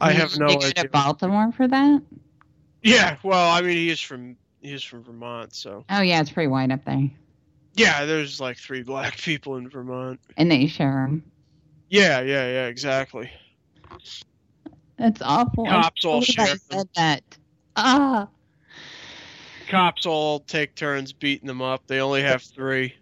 I 0.00 0.12
have 0.12 0.38
no 0.38 0.46
idea. 0.46 0.88
Baltimore 0.88 1.52
for 1.52 1.68
that? 1.68 2.02
Yeah, 2.82 3.16
well, 3.22 3.50
I 3.50 3.60
mean, 3.60 3.76
he 3.76 3.90
is 3.90 4.00
from 4.00 4.36
he 4.62 4.72
is 4.72 4.82
from 4.82 5.02
Vermont, 5.02 5.54
so 5.54 5.84
Oh 5.90 6.00
yeah, 6.00 6.20
it's 6.20 6.30
pretty 6.30 6.48
white 6.48 6.70
up 6.70 6.84
there, 6.84 7.10
yeah. 7.74 8.04
There's 8.04 8.40
like 8.40 8.58
three 8.58 8.82
black 8.82 9.16
people 9.22 9.56
in 9.56 9.68
Vermont. 9.68 10.20
and 10.36 10.50
they 10.50 10.66
share 10.66 11.06
them. 11.06 11.24
Yeah, 11.88 12.20
yeah, 12.20 12.46
yeah, 12.46 12.66
exactly. 12.66 13.30
That's 14.96 15.22
awful. 15.22 15.66
Cops 15.66 16.04
all 16.04 16.22
can't 16.22 16.36
believe 16.36 16.40
I 16.40 16.46
share 16.46 16.58
said 16.70 16.88
that. 16.94 17.22
Ah. 17.76 18.28
Cops 19.68 20.06
all 20.06 20.40
take 20.40 20.74
turns 20.74 21.12
beating 21.12 21.46
them 21.46 21.62
up. 21.62 21.86
They 21.86 22.00
only 22.00 22.22
have 22.22 22.42
three. 22.42 22.94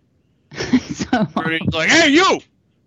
so 0.54 1.24
Bernie's 1.34 1.72
like, 1.72 1.88
"Hey, 1.90 2.10
you! 2.10 2.40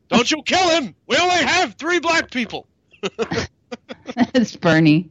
Don't 0.09 0.29
you 0.32 0.41
kill 0.43 0.69
him! 0.69 0.95
We 1.07 1.17
only 1.17 1.43
have 1.43 1.75
three 1.75 1.99
black 1.99 2.32
people." 2.32 2.67
That's 4.34 4.55
Bernie. 4.55 5.09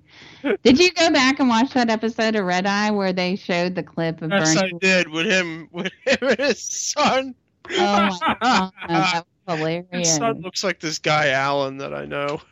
Did 0.63 0.79
you 0.79 0.93
go 0.93 1.11
back 1.13 1.41
and 1.41 1.49
watch 1.49 1.73
that 1.75 1.91
episode 1.91 2.35
of 2.37 2.45
Red 2.45 2.67
Eye 2.67 2.91
where 2.91 3.13
they 3.13 3.37
showed 3.37 3.75
the 3.75 3.83
clip 3.83 4.23
of 4.23 4.31
Yes, 4.31 4.57
I 4.57 4.71
did 4.81 5.09
with 5.09 5.27
him, 5.27 5.69
with 5.73 5.93
him 6.07 6.19
and 6.23 6.39
his 6.39 6.63
son. 6.63 7.35
Oh 7.71 8.19
my 8.21 8.37
god, 8.43 8.73
that 8.89 9.25
was 9.47 9.59
hilarious. 9.59 9.87
His 9.93 10.15
son 10.17 10.41
looks 10.41 10.65
like 10.65 10.81
this 10.81 10.99
guy 10.99 11.31
Alan 11.31 11.77
that 11.79 11.95
I 11.95 12.05
know. 12.05 12.41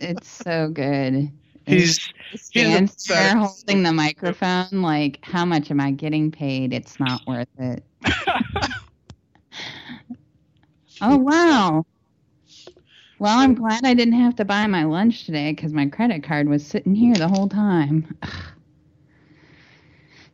It's 0.00 0.28
so 0.28 0.68
good. 0.68 1.30
He's 1.64 1.96
He 1.96 2.12
he's 2.32 2.42
stands 2.42 2.92
upset. 2.92 3.16
there 3.16 3.36
holding 3.36 3.82
the 3.84 3.92
microphone 3.92 4.82
like, 4.82 5.20
how 5.22 5.44
much 5.44 5.70
am 5.70 5.80
I 5.80 5.92
getting 5.92 6.32
paid? 6.32 6.72
It's 6.72 6.98
not 6.98 7.24
worth 7.26 7.46
it. 7.58 7.84
oh 11.00 11.16
wow. 11.16 11.86
Well, 13.22 13.38
I'm 13.38 13.54
glad 13.54 13.84
I 13.84 13.94
didn't 13.94 14.14
have 14.14 14.34
to 14.34 14.44
buy 14.44 14.66
my 14.66 14.82
lunch 14.82 15.26
today 15.26 15.52
because 15.52 15.72
my 15.72 15.86
credit 15.86 16.24
card 16.24 16.48
was 16.48 16.66
sitting 16.66 16.96
here 16.96 17.14
the 17.14 17.28
whole 17.28 17.48
time. 17.48 18.18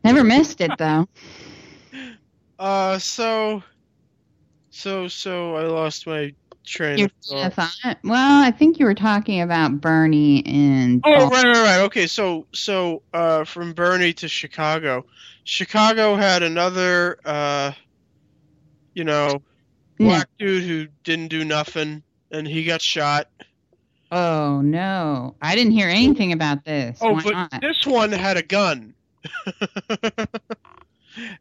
Never 0.05 0.25
missed 0.25 0.63
it 0.63 0.79
though. 0.79 1.07
uh 2.59 2.99
so 2.99 3.63
so 4.71 5.07
so 5.07 5.55
I 5.55 5.65
lost 5.65 6.07
my 6.07 6.35
train 6.65 7.01
Your 7.01 7.11
of 7.43 7.53
thought. 7.53 7.83
thought? 7.85 7.99
Well, 8.05 8.43
I 8.43 8.51
think 8.53 8.79
you 8.79 8.87
were 8.87 8.95
talking 8.95 9.43
about 9.43 9.83
Bernie 9.83 10.43
and. 10.47 11.03
Oh 11.05 11.29
right, 11.29 11.45
right, 11.45 11.63
right. 11.65 11.81
Okay, 11.81 12.07
so 12.07 12.47
so 12.55 13.03
uh, 13.13 13.45
from 13.45 13.75
Bernie 13.75 14.15
to 14.15 14.29
Chicago, 14.29 15.05
Chicago 15.45 16.15
had 16.15 16.43
another, 16.43 17.19
uh, 17.27 17.73
you 18.95 19.05
know, 19.05 19.43
black 19.99 20.31
dude 20.39 20.63
who 20.63 20.87
didn't 21.05 21.29
do 21.29 21.45
nothing, 21.45 22.03
and 22.31 22.47
he 22.47 22.65
got 22.65 22.83
shot. 22.83 23.29
Oh 24.11 24.63
no, 24.63 25.35
I 25.43 25.55
didn't 25.55 25.73
hear 25.73 25.89
anything 25.89 26.33
about 26.33 26.65
this. 26.65 26.99
Oh, 27.01 27.13
Why 27.13 27.23
but 27.23 27.33
not? 27.33 27.61
this 27.61 27.87
one 27.87 28.11
had 28.11 28.39
a 28.39 28.43
gun, 28.43 28.95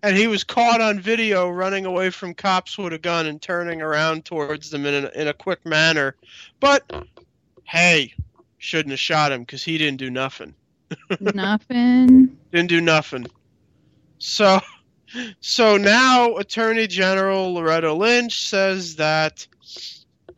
and 0.03 0.17
he 0.17 0.27
was 0.27 0.43
caught 0.43 0.81
on 0.81 0.99
video 0.99 1.49
running 1.49 1.85
away 1.85 2.09
from 2.09 2.33
cops 2.33 2.77
with 2.77 2.93
a 2.93 2.97
gun 2.97 3.25
and 3.25 3.41
turning 3.41 3.81
around 3.81 4.25
towards 4.25 4.69
them 4.69 4.85
in 4.85 5.05
a, 5.05 5.07
in 5.09 5.27
a 5.29 5.33
quick 5.33 5.65
manner. 5.65 6.15
But 6.59 6.83
hey, 7.63 8.13
shouldn't 8.57 8.91
have 8.91 8.99
shot 8.99 9.31
him 9.31 9.41
because 9.41 9.63
he 9.63 9.77
didn't 9.77 9.97
do 9.97 10.09
nothing. 10.09 10.53
Nothing. 11.19 12.37
didn't 12.51 12.69
do 12.69 12.79
nothing. 12.79 13.27
So, 14.19 14.61
so 15.41 15.75
now 15.77 16.37
Attorney 16.37 16.87
General 16.87 17.53
Loretta 17.53 17.91
Lynch 17.91 18.47
says 18.47 18.95
that 18.95 19.45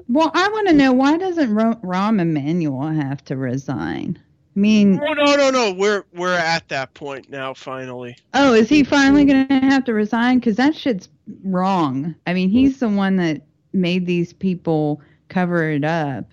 Well, 0.09 0.31
I 0.33 0.49
want 0.49 0.67
to 0.69 0.73
know 0.73 0.91
why 0.91 1.17
doesn't 1.17 1.53
Ro- 1.53 1.79
Rahm 1.83 2.19
Emanuel 2.19 2.87
have 2.89 3.23
to 3.25 3.37
resign? 3.37 4.19
I 4.55 4.59
mean, 4.59 4.99
oh 4.99 5.13
no 5.13 5.35
no 5.35 5.51
no 5.51 5.71
we're 5.71 6.03
we're 6.13 6.33
at 6.33 6.67
that 6.69 6.95
point 6.95 7.29
now 7.29 7.53
finally. 7.53 8.17
oh, 8.33 8.53
is 8.53 8.67
he 8.67 8.83
finally 8.83 9.23
going 9.23 9.47
to 9.47 9.53
have 9.59 9.85
to 9.85 9.93
resign? 9.93 10.39
Because 10.39 10.57
that 10.57 10.75
shit's 10.75 11.07
wrong. 11.43 12.15
I 12.25 12.33
mean, 12.33 12.49
he's 12.49 12.79
the 12.79 12.89
one 12.89 13.17
that 13.17 13.43
made 13.71 14.07
these 14.07 14.33
people 14.33 15.01
cover 15.29 15.69
it 15.69 15.83
up. 15.83 16.25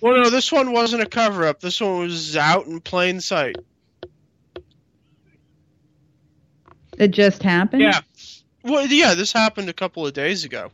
Well 0.00 0.16
no 0.16 0.30
this 0.30 0.50
one 0.50 0.72
wasn't 0.72 1.02
a 1.02 1.06
cover 1.06 1.46
up. 1.46 1.60
This 1.60 1.80
one 1.80 1.98
was 1.98 2.36
out 2.36 2.66
in 2.66 2.80
plain 2.80 3.20
sight. 3.20 3.56
It 6.98 7.08
just 7.08 7.42
happened. 7.42 7.82
Yeah. 7.82 8.00
Well 8.64 8.86
yeah 8.86 9.14
this 9.14 9.32
happened 9.32 9.68
a 9.68 9.74
couple 9.74 10.06
of 10.06 10.14
days 10.14 10.44
ago. 10.44 10.72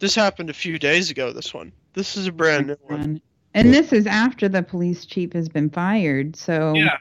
This 0.00 0.14
happened 0.14 0.50
a 0.50 0.54
few 0.54 0.78
days 0.78 1.10
ago. 1.10 1.32
This 1.32 1.54
one. 1.54 1.72
This 1.92 2.16
is 2.16 2.26
a 2.26 2.32
brand 2.32 2.68
new 2.68 2.76
one. 2.82 3.20
And 3.54 3.72
this 3.72 3.92
is 3.92 4.06
after 4.06 4.48
the 4.48 4.62
police 4.62 5.04
chief 5.04 5.32
has 5.34 5.48
been 5.48 5.70
fired. 5.70 6.34
So 6.36 6.74
Yeah. 6.74 6.96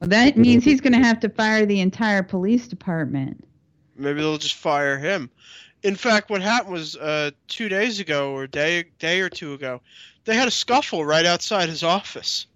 well, 0.00 0.10
that 0.10 0.36
means 0.36 0.64
he's 0.64 0.80
going 0.80 0.92
to 0.92 0.98
have 0.98 1.20
to 1.20 1.28
fire 1.28 1.64
the 1.66 1.80
entire 1.80 2.22
police 2.22 2.68
department. 2.68 3.44
Maybe 3.96 4.20
they'll 4.20 4.38
just 4.38 4.56
fire 4.56 4.98
him. 4.98 5.30
In 5.82 5.94
fact, 5.94 6.30
what 6.30 6.42
happened 6.42 6.72
was 6.72 6.96
uh, 6.96 7.30
two 7.48 7.68
days 7.68 8.00
ago 8.00 8.32
or 8.32 8.44
a 8.44 8.48
day 8.48 8.84
day 8.98 9.20
or 9.20 9.28
two 9.28 9.54
ago, 9.54 9.80
they 10.24 10.34
had 10.34 10.48
a 10.48 10.50
scuffle 10.50 11.04
right 11.04 11.26
outside 11.26 11.68
his 11.68 11.82
office. 11.82 12.46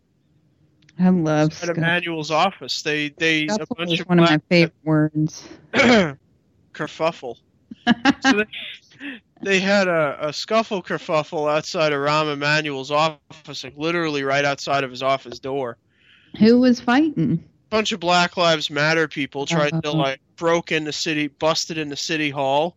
I 0.99 1.11
love 1.11 1.51
At 1.51 1.55
scuffle. 1.55 1.77
Emanuel's 1.77 2.31
office, 2.31 2.83
they 2.83 3.11
they 3.11 3.47
a 3.47 3.51
Scuffle 3.51 3.77
bunch 3.77 3.93
is 3.93 4.01
of 4.01 4.09
one 4.09 4.19
of 4.19 4.23
my 4.23 4.29
black 4.29 4.43
favorite 4.49 4.75
words. 4.85 5.49
kerfuffle. 6.75 7.37
so 8.21 8.33
they, 8.33 8.45
they 9.43 9.61
had 9.61 9.89
a, 9.89 10.29
a 10.29 10.33
scuffle 10.33 10.83
kerfuffle 10.83 11.51
outside 11.51 11.93
of 11.93 12.01
Rahm 12.01 12.33
Emanuel's 12.33 12.91
office, 12.91 13.65
like 13.65 13.77
literally 13.77 14.23
right 14.23 14.45
outside 14.45 14.85
of 14.85 14.91
his 14.91 15.03
office 15.03 15.39
door. 15.39 15.77
Who 16.39 16.61
was 16.61 16.81
fighting? 16.81 17.43
A 17.43 17.71
bunch 17.71 17.93
of 17.93 18.01
Black 18.01 18.37
Lives 18.37 18.71
Matter 18.71 19.09
people 19.09 19.47
tried 19.47 19.71
to 19.83 19.89
Uh-huh. 19.89 19.97
like 19.97 20.21
broke 20.37 20.73
into 20.73 20.87
the 20.89 20.93
city, 20.93 21.29
busted 21.29 21.79
into 21.79 21.97
city 21.97 22.31
hall, 22.31 22.77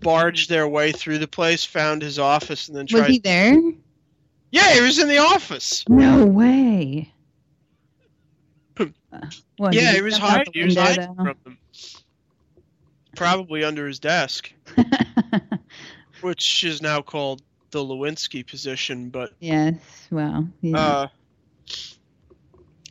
barged 0.00 0.48
their 0.48 0.68
way 0.68 0.92
through 0.92 1.18
the 1.18 1.28
place, 1.28 1.64
found 1.64 2.02
his 2.02 2.18
office, 2.18 2.68
and 2.68 2.76
then 2.76 2.86
tried. 2.86 3.00
Was 3.00 3.08
he 3.08 3.18
there? 3.18 3.60
Yeah, 4.50 4.74
he 4.74 4.80
was 4.80 4.98
in 4.98 5.08
the 5.08 5.18
office. 5.18 5.84
No 5.88 6.24
way. 6.24 7.10
Yeah, 9.70 9.92
he 9.92 10.02
was 10.02 10.18
hiding. 10.18 10.52
He 10.52 10.64
was 10.64 10.76
hiding 10.76 11.14
from 11.14 11.36
them. 11.44 11.58
Probably 13.14 13.62
under 13.62 13.86
his 13.86 14.00
desk? 14.00 14.52
which 16.24 16.64
is 16.64 16.80
now 16.80 17.02
called 17.02 17.42
the 17.70 17.84
Lewinsky 17.84 18.46
position. 18.46 19.10
But 19.10 19.32
yes. 19.40 20.08
Well. 20.10 20.48
Yeah. 20.62 20.78
uh, 20.78 21.08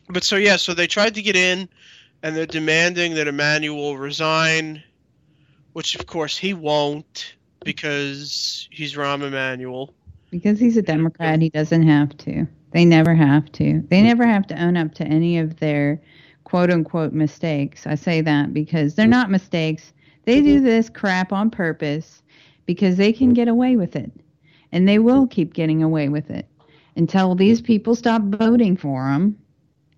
but 0.08 0.22
so 0.22 0.36
yeah, 0.36 0.56
so 0.56 0.72
they 0.72 0.86
tried 0.86 1.14
to 1.14 1.22
get 1.22 1.34
in, 1.34 1.68
and 2.22 2.36
they're 2.36 2.46
demanding 2.46 3.14
that 3.14 3.26
Emanuel 3.26 3.96
resign, 3.96 4.82
which 5.72 5.96
of 5.96 6.06
course 6.06 6.38
he 6.38 6.54
won't 6.54 7.34
because 7.64 8.68
he's 8.70 8.94
Rahm 8.94 9.22
Emanuel. 9.22 9.92
Because 10.30 10.60
he's 10.60 10.76
a 10.76 10.82
Democrat, 10.82 11.40
he 11.40 11.50
doesn't 11.50 11.86
have 11.86 12.16
to. 12.18 12.46
They 12.72 12.84
never 12.84 13.14
have 13.14 13.50
to. 13.52 13.82
They 13.88 14.02
never 14.02 14.26
have 14.26 14.46
to 14.48 14.62
own 14.62 14.76
up 14.76 14.94
to 14.94 15.04
any 15.04 15.38
of 15.38 15.58
their 15.58 16.00
quote 16.44 16.70
unquote 16.70 17.12
mistakes. 17.12 17.86
I 17.86 17.94
say 17.94 18.20
that 18.20 18.52
because 18.52 18.94
they're 18.94 19.06
not 19.06 19.30
mistakes. 19.30 19.92
They 20.24 20.40
do 20.40 20.60
this 20.60 20.88
crap 20.88 21.32
on 21.32 21.50
purpose 21.50 22.22
because 22.66 22.96
they 22.96 23.12
can 23.12 23.32
get 23.32 23.48
away 23.48 23.76
with 23.76 23.96
it. 23.96 24.10
And 24.72 24.88
they 24.88 24.98
will 24.98 25.26
keep 25.26 25.54
getting 25.54 25.82
away 25.82 26.08
with 26.08 26.30
it 26.30 26.46
until 26.96 27.34
these 27.34 27.60
people 27.60 27.94
stop 27.94 28.22
voting 28.22 28.76
for 28.76 29.04
them 29.04 29.38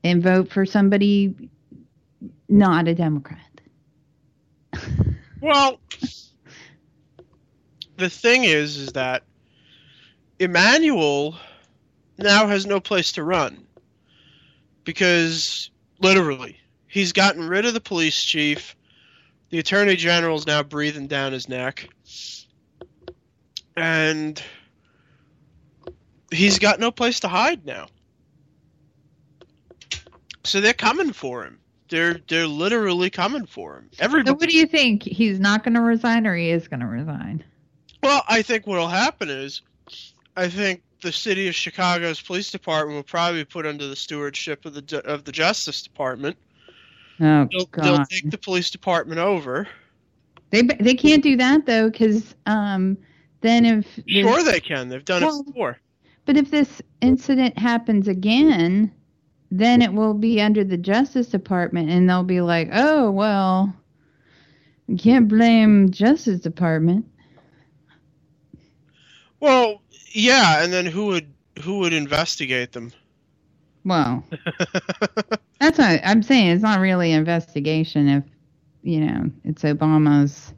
and 0.05 0.23
vote 0.23 0.51
for 0.51 0.67
somebody 0.67 1.35
not 2.49 2.89
a 2.89 2.95
Democrat. 2.95 3.41
Well, 5.39 5.79
the 7.99 8.09
thing 8.09 8.45
is, 8.45 8.79
is 8.79 8.93
that 8.93 9.23
Emanuel 10.39 11.37
now 12.19 12.47
has 12.47 12.67
no 12.67 12.81
place 12.81 13.13
to 13.13 13.23
run 13.23 13.67
because 14.85 15.71
literally 16.01 16.59
he's 16.89 17.13
gotten 17.13 17.47
rid 17.47 17.67
of 17.67 17.75
the 17.75 17.81
police 17.81 18.25
chief. 18.25 18.75
The 19.51 19.59
attorney 19.59 19.95
general 19.95 20.37
is 20.37 20.47
now 20.47 20.63
breathing 20.63 21.07
down 21.07 21.33
his 21.33 21.49
neck, 21.49 21.89
and 23.77 24.43
he's 26.31 26.59
got 26.59 26.81
no 26.81 26.91
place 26.91 27.21
to 27.21 27.29
hide 27.29 27.65
now. 27.65 27.87
So 30.45 30.61
they're 30.61 30.73
coming 30.73 31.13
for 31.13 31.45
him. 31.45 31.59
They're 31.89 32.21
they're 32.29 32.47
literally 32.47 33.11
coming 33.11 33.47
for 33.47 33.77
him. 33.77 33.91
Everybody. 33.99 34.31
So 34.31 34.35
what 34.35 34.49
do 34.49 34.57
you 34.57 34.67
think? 34.67 35.03
He's 35.03 35.39
not 35.39 35.63
going 35.63 35.75
to 35.75 35.81
resign 35.81 36.27
or 36.27 36.35
he 36.35 36.51
is 36.51 36.69
going 36.69 36.81
to 36.81 36.87
resign? 36.87 37.45
Well, 38.03 38.23
I 38.29 38.43
think 38.43 38.67
what'll 38.67 38.89
happen 38.89 39.29
is, 39.29 39.63
I 40.37 40.49
think 40.49 40.83
the 41.03 41.13
city 41.13 41.49
of 41.49 41.55
Chicago's 41.55 42.21
police 42.21 42.51
department 42.51 42.97
will 42.97 43.03
probably 43.03 43.41
be 43.41 43.45
put 43.45 43.67
under 43.67 43.87
the 43.87 43.97
stewardship 43.97 44.65
of 44.65 44.75
the 44.75 45.03
of 45.05 45.25
the 45.25 45.33
Justice 45.33 45.83
Department. 45.83 46.37
Oh 47.21 47.49
They'll, 47.51 47.67
God! 47.67 47.85
they'll 47.85 48.07
take 48.07 48.31
the 48.31 48.39
police 48.39 48.71
department 48.71 49.21
over. 49.21 49.69
They 50.51 50.63
they 50.63 50.95
can't 50.95 51.23
do 51.23 51.37
that 51.37 51.67
though, 51.67 51.91
because 51.91 52.35
um, 52.47 52.97
then 53.47 53.65
if 53.65 54.01
Sure, 54.07 54.43
they 54.43 54.61
can. 54.61 54.89
They've 54.89 55.05
done 55.05 55.23
Well- 55.23 55.41
it 55.41 55.47
before. 55.47 55.79
But 56.25 56.37
if 56.37 56.51
this 56.51 56.83
incident 57.01 57.57
happens 57.57 58.09
again, 58.09 58.91
then 59.53 59.81
it 59.81 59.93
will 59.93 60.15
be 60.15 60.41
under 60.41 60.65
the 60.65 60.77
Justice 60.77 61.29
Department, 61.29 61.89
and 61.89 62.11
they'll 62.11 62.25
be 62.25 62.41
like, 62.41 62.69
"Oh 62.73 63.11
well, 63.13 63.73
you 64.89 64.97
can't 64.97 65.29
blame 65.29 65.91
Justice 65.91 66.41
Department." 66.41 67.07
Well, 69.39 69.83
yeah, 70.13 70.65
and 70.65 70.73
then 70.73 70.87
who 70.87 71.07
would 71.07 71.33
who 71.63 71.79
would 71.79 71.93
investigate 71.93 72.73
them? 72.73 72.93
Well, 73.85 74.25
that's 75.61 75.79
not. 75.79 76.01
I'm 76.05 76.23
saying 76.23 76.49
it's 76.49 76.63
not 76.63 76.81
really 76.81 77.13
an 77.13 77.21
investigation 77.21 78.09
if 78.09 78.25
you 78.83 79.01
know 79.01 79.31
it's 79.45 79.63
Obama's, 79.63 80.53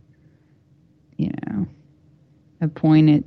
you 1.18 1.30
know, 1.47 1.66
appointed 2.61 3.24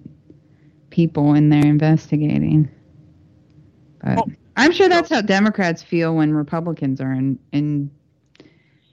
people 0.89 1.33
and 1.33 1.51
they're 1.51 1.65
investigating. 1.65 2.69
But 4.03 4.27
I'm 4.57 4.71
sure 4.71 4.89
that's 4.89 5.09
how 5.09 5.21
Democrats 5.21 5.81
feel 5.81 6.15
when 6.15 6.33
Republicans 6.33 6.99
are 7.01 7.13
in 7.13 7.39
in 7.51 7.91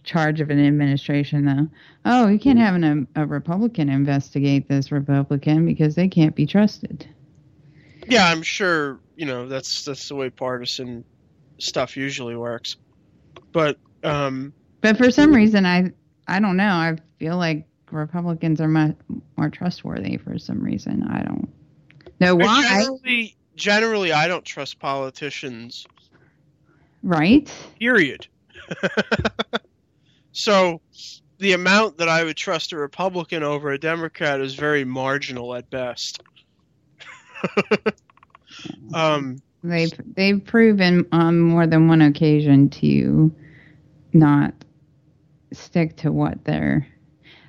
charge 0.05 0.41
of 0.41 0.49
an 0.51 0.65
administration, 0.65 1.45
though. 1.45 1.69
Oh, 2.05 2.29
you 2.29 2.39
can't 2.39 2.59
have 2.59 2.75
an, 2.75 3.07
a, 3.15 3.23
a 3.23 3.27
Republican 3.27 3.91
investigate 3.91 4.69
this 4.69 4.91
Republican 4.91 5.67
because 5.67 5.95
they 5.95 6.09
can't 6.09 6.35
be 6.35 6.47
trusted. 6.47 7.07
Yeah, 8.07 8.27
I'm 8.27 8.43
sure. 8.43 9.01
You 9.17 9.27
know, 9.27 9.47
that's 9.47 9.85
that's 9.85 10.09
the 10.09 10.15
way 10.15 10.31
partisan 10.31 11.05
stuff 11.59 11.97
usually 11.97 12.37
works. 12.37 12.77
But 13.53 13.79
um, 14.03 14.53
But 14.81 14.97
for 14.97 15.11
some 15.11 15.35
reason, 15.35 15.67
I 15.67 15.93
I 16.27 16.41
don't 16.41 16.57
know. 16.57 16.73
I 16.73 16.97
feel 17.19 17.37
like 17.37 17.68
Republicans 17.91 18.61
are 18.61 18.69
much 18.69 18.97
more 19.37 19.51
trustworthy 19.51 20.17
for 20.17 20.39
some 20.39 20.63
reason. 20.63 21.03
I 21.05 21.23
don't 21.23 21.49
know 22.21 22.37
why. 22.37 22.63
generally, 22.63 23.37
generally, 23.57 24.13
I 24.13 24.29
don't 24.29 24.45
trust 24.45 24.79
politicians. 24.79 25.87
Right? 27.03 27.51
Period. 27.79 28.27
so, 30.33 30.81
the 31.39 31.53
amount 31.53 31.99
that 31.99 32.09
I 32.09 32.25
would 32.25 32.37
trust 32.37 32.73
a 32.73 32.77
Republican 32.77 33.43
over 33.43 33.71
a 33.71 33.79
Democrat 33.79 34.41
is 34.41 34.55
very 34.55 34.85
marginal 34.85 35.55
at 35.55 35.71
best. 35.71 36.21
um, 38.95 39.41
They've 39.65 39.93
they've 40.15 40.45
proven 40.45 41.07
on 41.11 41.41
more 41.41 41.67
than 41.67 41.89
one 41.89 42.01
occasion 42.01 42.69
to 42.71 43.35
not 44.13 44.55
stick 45.53 45.97
to 45.97 46.13
what 46.13 46.45
they're. 46.45 46.87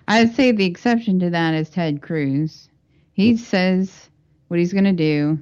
I'd 0.10 0.36
say 0.36 0.52
the 0.52 0.66
exception 0.66 1.20
to 1.20 1.30
that 1.30 1.54
is 1.54 1.70
Ted 1.70 2.02
Cruz. 2.02 2.68
He 3.14 3.38
says 3.38 4.10
what 4.48 4.60
he's 4.60 4.74
going 4.74 4.86
to 4.86 4.92
do, 4.92 5.38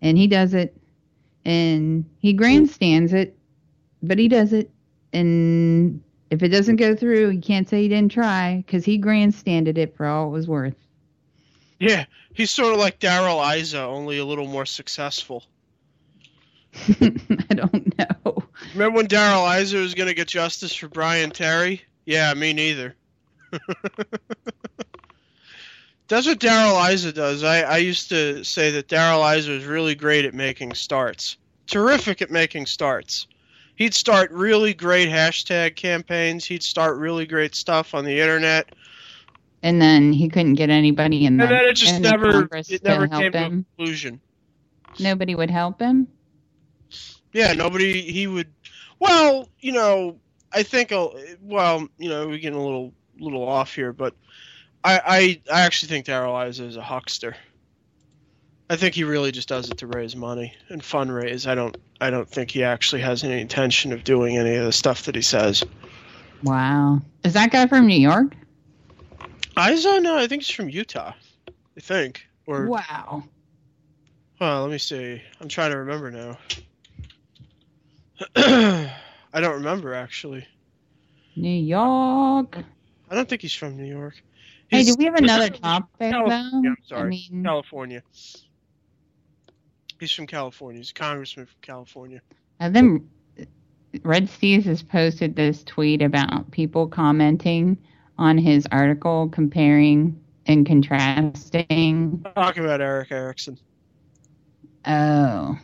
and 0.00 0.16
he 0.16 0.26
does 0.26 0.54
it, 0.54 0.74
and 1.44 2.06
he 2.18 2.32
grandstands 2.32 3.12
it, 3.12 3.36
but 4.02 4.18
he 4.18 4.26
does 4.28 4.54
it, 4.54 4.70
and 5.12 6.02
if 6.30 6.42
it 6.42 6.48
doesn't 6.48 6.76
go 6.76 6.96
through, 6.96 7.28
you 7.28 7.40
can't 7.42 7.68
say 7.68 7.82
he 7.82 7.88
didn't 7.88 8.10
try 8.10 8.64
because 8.66 8.86
he 8.86 8.96
grandstanded 8.96 9.76
it 9.76 9.94
for 9.94 10.06
all 10.06 10.28
it 10.28 10.32
was 10.32 10.48
worth. 10.48 10.76
yeah, 11.78 12.06
he's 12.32 12.50
sort 12.50 12.72
of 12.72 12.80
like 12.80 12.98
Darrell 13.00 13.42
Issa, 13.42 13.82
only 13.82 14.16
a 14.16 14.24
little 14.24 14.46
more 14.46 14.64
successful. 14.64 15.44
I 16.88 17.54
don't 17.54 17.98
know. 17.98 18.42
Remember 18.72 18.96
when 18.96 19.06
Darrell 19.08 19.46
Issa 19.46 19.76
was 19.76 19.92
going 19.92 20.08
to 20.08 20.14
get 20.14 20.26
justice 20.26 20.74
for 20.74 20.88
Brian 20.88 21.30
Terry? 21.30 21.82
Yeah, 22.06 22.32
me 22.32 22.54
neither. 22.54 22.96
That's 26.08 26.26
what 26.26 26.38
Darrell 26.38 26.76
Issa 26.92 27.12
does. 27.12 27.42
I, 27.42 27.62
I 27.62 27.76
used 27.78 28.08
to 28.10 28.44
say 28.44 28.70
that 28.72 28.88
Darrell 28.88 29.24
Issa 29.24 29.52
is 29.52 29.64
really 29.64 29.94
great 29.94 30.24
at 30.26 30.34
making 30.34 30.74
starts. 30.74 31.38
Terrific 31.66 32.20
at 32.20 32.30
making 32.30 32.66
starts. 32.66 33.26
He'd 33.76 33.94
start 33.94 34.30
really 34.30 34.74
great 34.74 35.08
hashtag 35.08 35.76
campaigns. 35.76 36.44
He'd 36.44 36.62
start 36.62 36.98
really 36.98 37.26
great 37.26 37.54
stuff 37.54 37.94
on 37.94 38.04
the 38.04 38.20
internet. 38.20 38.74
And 39.62 39.80
then 39.80 40.12
he 40.12 40.28
couldn't 40.28 40.54
get 40.54 40.68
anybody 40.68 41.24
in 41.24 41.38
there. 41.38 41.46
And 41.46 41.56
then 41.56 41.64
it 41.64 41.72
just 41.74 41.98
never 42.00 42.46
it 42.52 42.84
never 42.84 43.08
came 43.08 43.32
to 43.32 43.46
a 43.46 43.48
conclusion. 43.48 44.20
Nobody 45.00 45.34
would 45.34 45.50
help 45.50 45.80
him. 45.80 46.06
Yeah, 47.32 47.54
nobody. 47.54 48.02
He 48.02 48.26
would. 48.26 48.52
Well, 49.00 49.48
you 49.58 49.72
know, 49.72 50.18
I 50.52 50.62
think. 50.62 50.92
uh, 50.92 51.08
Well, 51.40 51.88
you 51.98 52.10
know, 52.10 52.28
we're 52.28 52.38
getting 52.38 52.58
a 52.58 52.62
little 52.62 52.92
little 53.18 53.46
off 53.46 53.74
here, 53.74 53.92
but 53.92 54.14
I 54.82 55.00
I, 55.04 55.40
I 55.52 55.60
actually 55.62 55.88
think 55.88 56.06
Darrell 56.06 56.38
Issa 56.40 56.64
is 56.64 56.76
a 56.76 56.82
huckster. 56.82 57.36
I 58.70 58.76
think 58.76 58.94
he 58.94 59.04
really 59.04 59.30
just 59.30 59.48
does 59.48 59.70
it 59.70 59.78
to 59.78 59.86
raise 59.86 60.16
money 60.16 60.54
and 60.68 60.80
fundraise. 60.82 61.46
I 61.46 61.54
don't 61.54 61.76
I 62.00 62.10
don't 62.10 62.28
think 62.28 62.50
he 62.50 62.64
actually 62.64 63.02
has 63.02 63.22
any 63.22 63.40
intention 63.40 63.92
of 63.92 64.04
doing 64.04 64.36
any 64.38 64.54
of 64.56 64.64
the 64.64 64.72
stuff 64.72 65.04
that 65.04 65.14
he 65.14 65.22
says. 65.22 65.62
Wow. 66.42 67.00
Is 67.24 67.32
that 67.34 67.50
guy 67.50 67.66
from 67.66 67.86
New 67.86 67.98
York? 68.00 68.34
Issa, 69.56 69.88
uh, 69.88 69.98
no, 70.00 70.16
I 70.18 70.26
think 70.26 70.42
he's 70.42 70.54
from 70.54 70.68
Utah. 70.68 71.12
I 71.76 71.80
think. 71.80 72.26
Or 72.46 72.66
Wow. 72.66 73.24
well, 74.40 74.62
let 74.62 74.70
me 74.70 74.78
see. 74.78 75.22
I'm 75.40 75.48
trying 75.48 75.70
to 75.70 75.78
remember 75.78 76.10
now. 76.10 76.38
I 78.36 79.40
don't 79.40 79.54
remember 79.54 79.94
actually. 79.94 80.46
New 81.36 81.48
York. 81.48 82.58
I 83.14 83.18
don't 83.18 83.28
think 83.28 83.42
he's 83.42 83.54
from 83.54 83.76
New 83.76 83.84
York. 83.84 84.20
Hey, 84.66 84.82
do 84.82 84.96
we 84.98 85.04
have 85.04 85.14
another 85.14 85.48
topic 85.48 86.10
California, 86.10 86.50
though? 86.50 86.68
I'm 86.68 86.76
sorry. 86.84 87.00
I 87.02 87.32
mean, 87.32 87.44
California. 87.44 88.02
He's 90.00 90.10
from 90.10 90.26
California. 90.26 90.80
He's 90.80 90.90
a 90.90 90.94
congressman 90.94 91.46
from 91.46 91.54
California. 91.62 92.20
And 92.58 92.74
then 92.74 93.08
Red 94.02 94.26
Steeze 94.26 94.64
has 94.64 94.82
posted 94.82 95.36
this 95.36 95.62
tweet 95.62 96.02
about 96.02 96.50
people 96.50 96.88
commenting 96.88 97.78
on 98.18 98.36
his 98.36 98.66
article 98.72 99.28
comparing 99.28 100.20
and 100.46 100.66
contrasting. 100.66 102.26
Talk 102.34 102.56
about 102.56 102.80
Erick 102.80 103.12
Erickson. 103.12 103.60
Oh. 104.86 105.56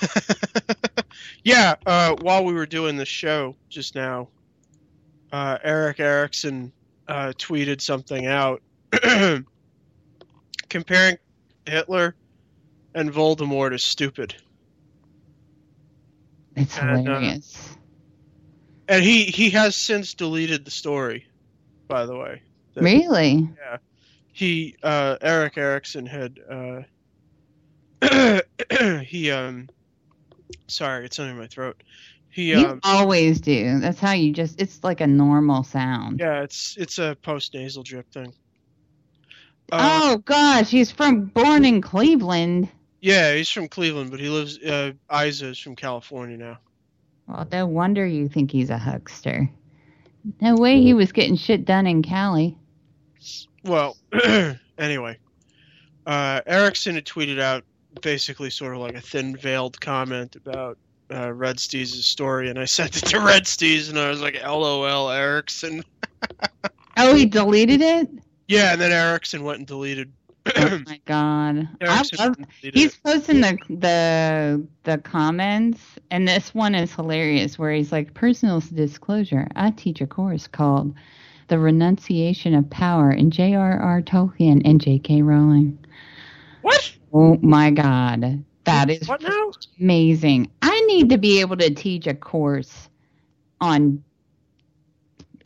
yeah, 1.44 1.74
uh, 1.84 2.16
while 2.22 2.42
we 2.42 2.54
were 2.54 2.64
doing 2.64 2.96
the 2.96 3.04
show 3.04 3.54
just 3.68 3.94
now, 3.94 4.28
uh, 5.34 5.58
Erick 5.64 5.98
Erickson 5.98 6.72
uh, 7.08 7.32
tweeted 7.36 7.80
something 7.80 8.26
out 8.26 8.62
comparing 10.68 11.16
Hitler 11.66 12.14
and 12.94 13.12
Voldemort 13.12 13.74
as 13.74 13.84
stupid. 13.84 14.36
It's 16.54 16.78
And, 16.78 17.08
uh, 17.08 17.14
hilarious. 17.14 17.76
And 18.86 19.02
he, 19.02 19.24
he 19.24 19.50
has 19.50 19.74
since 19.74 20.14
deleted 20.14 20.64
the 20.64 20.70
story, 20.70 21.26
by 21.88 22.06
the 22.06 22.16
way. 22.16 22.40
Really? 22.76 23.48
Yeah. 23.58 23.78
He 24.32 24.76
uh, 24.84 25.16
Erick 25.20 25.58
Erickson 25.58 26.06
had 26.06 26.38
uh, 26.48 26.82
he 29.02 29.32
um 29.32 29.68
sorry, 30.68 31.04
it's 31.06 31.18
under 31.18 31.34
my 31.34 31.48
throat. 31.48 31.82
He 32.34 32.50
You 32.50 32.66
um 32.66 32.80
always 32.82 33.40
do. 33.40 33.78
That's 33.78 34.00
how 34.00 34.10
you 34.12 34.32
just. 34.32 34.60
It's 34.60 34.82
like 34.82 35.00
a 35.00 35.06
normal 35.06 35.62
sound. 35.62 36.18
yeah, 36.18 36.42
it's 36.42 36.76
it's 36.76 36.98
a 36.98 37.16
post 37.22 37.54
nasal 37.54 37.84
drip 37.84 38.10
thing. 38.12 38.34
Uh, 39.70 40.00
oh 40.02 40.16
gosh, 40.18 40.68
he's 40.68 40.90
from 40.90 41.26
born 41.26 41.64
in 41.64 41.80
Cleveland. 41.80 42.68
Yeah, 43.00 43.34
he's 43.34 43.48
from 43.48 43.68
Cleveland, 43.68 44.10
but 44.10 44.18
he 44.18 44.28
lives. 44.28 44.58
Uh, 44.58 44.92
Issa 45.12 45.50
is 45.50 45.58
from 45.60 45.76
California 45.76 46.36
now. 46.36 46.58
Well, 47.28 47.46
no 47.52 47.66
wonder 47.66 48.04
you 48.04 48.28
think 48.28 48.50
he's 48.50 48.68
a 48.68 48.78
huckster. 48.78 49.48
No 50.40 50.56
way 50.56 50.82
he 50.82 50.92
was 50.92 51.12
getting 51.12 51.36
shit 51.36 51.64
done 51.64 51.86
in 51.86 52.02
Cali. 52.02 52.58
Well, 53.62 53.96
anyway, 54.78 55.18
uh, 56.04 56.40
Erickson 56.46 56.96
had 56.96 57.04
tweeted 57.04 57.40
out 57.40 57.62
basically 58.02 58.50
sort 58.50 58.74
of 58.74 58.80
like 58.80 58.94
a 58.94 59.00
thin 59.00 59.36
veiled 59.36 59.80
comment 59.80 60.34
about 60.34 60.78
uh, 61.12 61.32
Red 61.32 61.56
Steeze' 61.56 62.04
story, 62.04 62.48
and 62.50 62.58
I 62.58 62.64
sent 62.66 62.96
it 62.96 63.06
to 63.06 63.20
Red 63.20 63.44
Steeze, 63.44 63.88
and 63.88 63.98
I 63.98 64.08
was 64.08 64.20
like, 64.20 64.42
"LOL, 64.42 65.10
Erickson." 65.10 65.82
Oh, 66.96 67.12
he 67.12 67.26
deleted 67.26 67.80
it. 67.80 68.08
Yeah, 68.46 68.72
and 68.72 68.80
then 68.80 68.92
Erickson 68.92 69.42
went 69.42 69.58
and 69.58 69.66
deleted. 69.66 70.12
Oh 70.56 70.80
my 70.86 71.00
god! 71.06 71.68
Love, 72.18 72.36
he's 72.60 72.94
posting 72.96 73.40
the 73.40 73.58
the 73.68 74.66
the 74.84 74.98
comments, 74.98 75.80
and 76.10 76.28
this 76.28 76.54
one 76.54 76.74
is 76.74 76.94
hilarious. 76.94 77.58
Where 77.58 77.72
he's 77.72 77.90
like, 77.90 78.12
"Personal 78.14 78.60
disclosure: 78.60 79.48
I 79.56 79.70
teach 79.70 80.02
a 80.02 80.06
course 80.06 80.46
called 80.46 80.94
The 81.48 81.58
Renunciation 81.58 82.54
of 82.54 82.68
Power 82.68 83.10
in 83.10 83.30
J.R.R. 83.30 84.02
Tolkien 84.02 84.60
and 84.66 84.80
J.K. 84.80 85.22
Rowling." 85.22 85.78
What? 86.60 86.92
Oh 87.12 87.38
my 87.40 87.70
god, 87.70 88.44
that 88.64 88.90
is 88.90 89.08
What 89.08 89.22
now? 89.22 89.52
amazing! 89.80 90.50
I 90.62 90.80
need 90.82 91.10
to 91.10 91.18
be 91.18 91.40
able 91.40 91.56
to 91.58 91.70
teach 91.74 92.06
a 92.06 92.14
course 92.14 92.88
on 93.60 94.02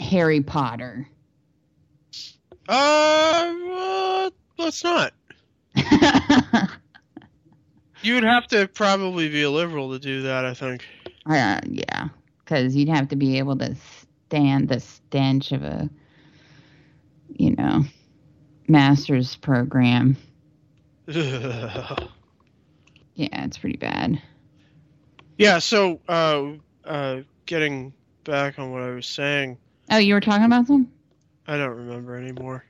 Harry 0.00 0.40
Potter. 0.42 1.08
Uh, 2.68 3.54
uh, 3.72 4.30
let's 4.58 4.84
not. 4.84 5.12
You 8.00 8.14
would 8.14 8.24
have 8.24 8.46
to 8.48 8.68
probably 8.68 9.28
be 9.28 9.42
a 9.42 9.50
liberal 9.50 9.90
to 9.92 9.98
do 9.98 10.22
that. 10.22 10.44
I 10.44 10.54
think. 10.54 10.84
Uh, 11.26 11.60
yeah, 11.66 12.08
because 12.38 12.76
you'd 12.76 12.88
have 12.88 13.08
to 13.08 13.16
be 13.16 13.38
able 13.38 13.56
to 13.58 13.74
stand 14.28 14.68
the 14.68 14.80
stench 14.80 15.52
of 15.52 15.62
a, 15.64 15.90
you 17.28 17.54
know, 17.56 17.84
master's 18.68 19.34
program. 19.36 20.16
Yeah, 23.18 23.44
it's 23.44 23.58
pretty 23.58 23.76
bad. 23.76 24.22
yeah. 25.38 25.58
So, 25.58 26.00
uh, 26.08 26.52
uh, 26.84 27.22
getting 27.46 27.92
back 28.22 28.60
on 28.60 28.70
what 28.70 28.82
I 28.82 28.90
was 28.90 29.08
saying, 29.08 29.58
Oh, 29.90 29.96
you 29.96 30.14
were 30.14 30.20
talking 30.20 30.44
about 30.44 30.68
them? 30.68 30.88
I 31.48 31.56
don't 31.56 31.76
remember 31.76 32.14
anymore. 32.16 32.64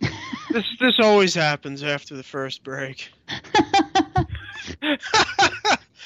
this 0.52 0.64
this 0.78 0.94
always 1.00 1.34
happens 1.34 1.82
after 1.82 2.14
the 2.16 2.22
first 2.22 2.62
break. 2.62 3.10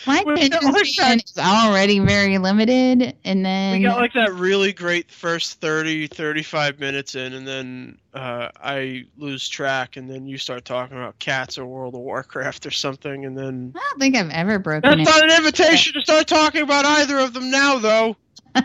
My 0.06 0.22
We 0.26 0.34
attention 0.34 0.72
like 0.72 1.24
is 1.24 1.38
already 1.38 1.98
very 1.98 2.36
limited, 2.38 3.16
and 3.24 3.44
then 3.44 3.78
We 3.78 3.84
got 3.86 3.96
like 3.98 4.12
that 4.14 4.34
really 4.34 4.72
great 4.72 5.10
first 5.10 5.60
30, 5.60 6.08
35 6.08 6.78
minutes 6.78 7.14
in, 7.14 7.32
and 7.32 7.46
then 7.48 7.98
uh, 8.12 8.48
I 8.60 9.04
lose 9.16 9.48
track, 9.48 9.96
and 9.96 10.08
then 10.10 10.26
you 10.26 10.36
start 10.36 10.64
talking 10.64 10.96
about 10.96 11.18
cats 11.20 11.56
or 11.58 11.66
World 11.66 11.94
of 11.94 12.00
Warcraft 12.00 12.66
or 12.66 12.70
something, 12.70 13.24
and 13.24 13.36
then 13.36 13.72
I 13.74 13.78
don't 13.78 13.98
think 13.98 14.16
I've 14.16 14.30
ever 14.30 14.58
broken 14.58 14.98
that's 14.98 15.00
it. 15.00 15.04
not 15.04 15.24
an 15.30 15.36
invitation 15.38 15.94
to 15.94 16.02
start 16.02 16.26
talking 16.26 16.62
about 16.62 16.84
either 16.84 17.18
of 17.18 17.32
them 17.32 17.50
now, 17.50 17.78
though. 17.78 18.16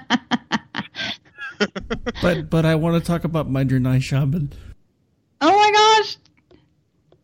But 2.22 2.50
but 2.50 2.66
I 2.66 2.76
want 2.76 3.02
to 3.02 3.06
talk 3.06 3.24
about 3.26 3.50
my 3.50 3.64
Draenei 3.66 4.02
Shaman. 4.02 4.54
Oh 5.42 5.52
my 5.56 5.72
gosh! 5.72 6.18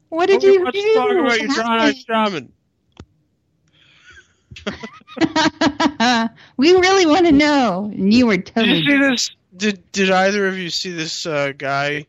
What 0.09 0.27
did 0.27 0.37
Okay, 0.37 0.47
you 0.53 0.63
let's 0.63 0.77
do? 0.77 0.93
talk 0.93 1.11
about 1.11 1.23
What 1.23 1.39
your 1.41 1.49
Draenei 1.49 2.05
Shaman. 2.05 2.51
we 6.57 6.73
really 6.73 7.05
want 7.05 7.25
to 7.25 7.31
know, 7.31 7.91
and 7.93 8.13
you 8.13 8.27
were 8.27 8.37
Did 8.37 8.47
totally. 8.47 8.77
you 8.79 8.85
see 8.85 8.97
this? 8.97 9.35
Did 9.57 9.91
Did 9.91 10.11
either 10.11 10.47
of 10.47 10.57
you 10.57 10.69
see 10.69 10.91
this 10.91 11.25
uh, 11.25 11.53
guy 11.57 12.05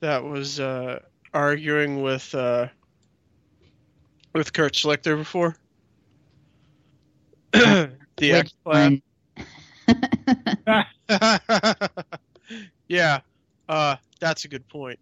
that 0.00 0.22
was 0.22 0.60
uh, 0.60 1.00
arguing 1.34 2.02
with 2.02 2.34
uh, 2.34 2.68
with 4.32 4.52
Kurt 4.52 4.74
Schlichter 4.74 5.16
before? 5.16 5.56
the 7.52 7.92
X 8.20 8.52
one? 8.64 9.02
yeah, 12.88 13.20
uh, 13.68 13.96
that's 14.20 14.44
a 14.44 14.48
good 14.48 14.66
point. 14.68 14.98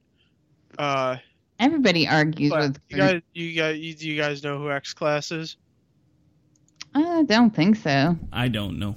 Uh, 0.79 1.17
Everybody 1.61 2.09
argues 2.09 2.53
with. 2.53 2.79
you 2.89 2.97
guys, 2.97 3.23
you 3.33 3.53
guys, 3.53 3.79
you, 3.79 3.95
do 3.95 4.09
you 4.09 4.21
guys 4.21 4.43
know 4.43 4.59
who 4.59 4.71
X 4.71 4.93
Class 4.93 5.31
is? 5.31 5.57
I 6.95 7.23
don't 7.25 7.51
think 7.55 7.77
so. 7.77 8.17
I 8.33 8.49
don't 8.49 8.79
know. 8.79 8.97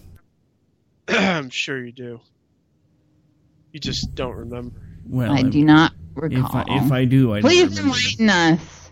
I'm 1.07 1.49
sure 1.49 1.83
you 1.83 1.91
do. 1.91 2.19
You 3.71 3.79
just 3.79 4.13
don't 4.15 4.35
remember. 4.35 4.79
Well, 5.07 5.31
I 5.31 5.37
I'm- 5.37 5.49
do 5.49 5.63
not 5.63 5.93
if 6.17 6.23
recall. 6.23 6.63
I, 6.67 6.83
if 6.85 6.91
I 6.91 7.05
do, 7.05 7.33
I 7.33 7.41
don't 7.41 7.49
Please 7.49 7.69
remember. 7.79 7.97
enlighten 7.97 8.29
us. 8.29 8.91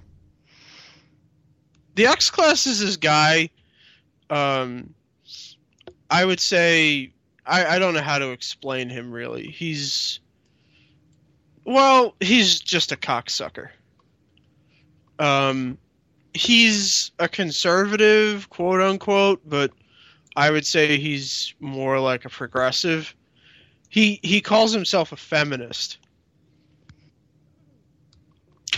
The 1.95 2.07
X 2.07 2.29
Class 2.29 2.67
is 2.67 2.79
this 2.81 2.97
guy. 2.97 3.49
Um, 4.29 4.93
I 6.09 6.25
would 6.25 6.39
say 6.39 7.13
I, 7.45 7.65
I 7.75 7.79
don't 7.79 7.93
know 7.93 8.01
how 8.01 8.19
to 8.19 8.31
explain 8.31 8.89
him 8.89 9.11
really. 9.11 9.43
He's 9.47 10.19
well, 11.63 12.15
he's 12.19 12.59
just 12.59 12.91
a 12.91 12.95
cocksucker. 12.97 13.69
Um, 15.19 15.77
he's 16.35 17.11
a 17.17 17.27
conservative, 17.27 18.49
quote 18.49 18.81
unquote, 18.81 19.41
but 19.47 19.71
I 20.35 20.51
would 20.51 20.65
say 20.65 20.97
he's 20.97 21.55
more 21.59 21.99
like 21.99 22.25
a 22.25 22.29
progressive. 22.29 23.15
He 23.89 24.19
he 24.21 24.41
calls 24.41 24.73
himself 24.73 25.11
a 25.11 25.15
feminist. 25.15 25.97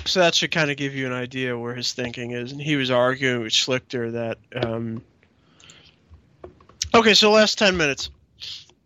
So 0.05 0.21
that 0.21 0.35
should 0.35 0.51
kind 0.51 0.71
of 0.71 0.77
give 0.77 0.95
you 0.95 1.05
an 1.05 1.11
idea 1.11 1.57
where 1.57 1.73
his 1.73 1.91
thinking 1.91 2.31
is. 2.31 2.53
And 2.53 2.61
he 2.61 2.77
was 2.77 2.89
arguing 2.89 3.41
with 3.43 3.51
Schlichter 3.51 4.11
that. 4.13 4.37
Um... 4.63 5.03
Okay, 6.95 7.13
so 7.13 7.31
last 7.31 7.57
10 7.57 7.75
minutes. 7.75 8.09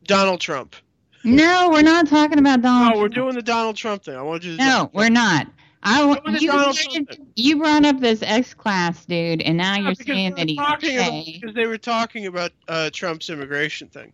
Donald 0.06 0.42
Trump. 0.42 0.76
No, 1.24 1.70
we're 1.72 1.84
not 1.84 2.08
talking 2.08 2.40
about 2.40 2.64
Donald. 2.64 2.94
Oh, 2.96 3.00
we're 3.00 3.08
doing 3.08 3.36
the 3.36 3.44
Donald 3.44 3.76
Trump 3.76 4.04
thing. 4.04 4.16
I 4.16 4.24
want 4.24 4.44
you 4.44 4.58
to. 4.58 4.64
No, 4.64 4.90
we're 4.94 5.10
not. 5.10 5.48
I 5.84 6.06
wa- 6.06 6.16
Doing 6.16 6.34
the 6.36 6.42
you, 6.42 6.52
Donald 6.52 6.76
said- 6.76 6.92
Trump 6.92 7.10
thing. 7.10 7.28
you 7.36 7.58
brought 7.58 7.86
up 7.86 8.00
this 8.00 8.22
X 8.22 8.54
class 8.54 9.06
dude, 9.06 9.42
and 9.42 9.58
now 9.58 9.76
Yeah, 9.76 9.82
you're 9.86 9.96
saying 9.96 10.36
that 10.36 10.48
he's 10.48 10.58
talking 10.58 10.98
about- 10.98 11.26
because 11.26 11.56
they 11.56 11.66
were 11.66 11.78
talking 11.78 12.28
about 12.28 12.52
uh, 12.68 12.90
Trump's 12.94 13.30
immigration 13.30 13.88
thing. 13.88 14.14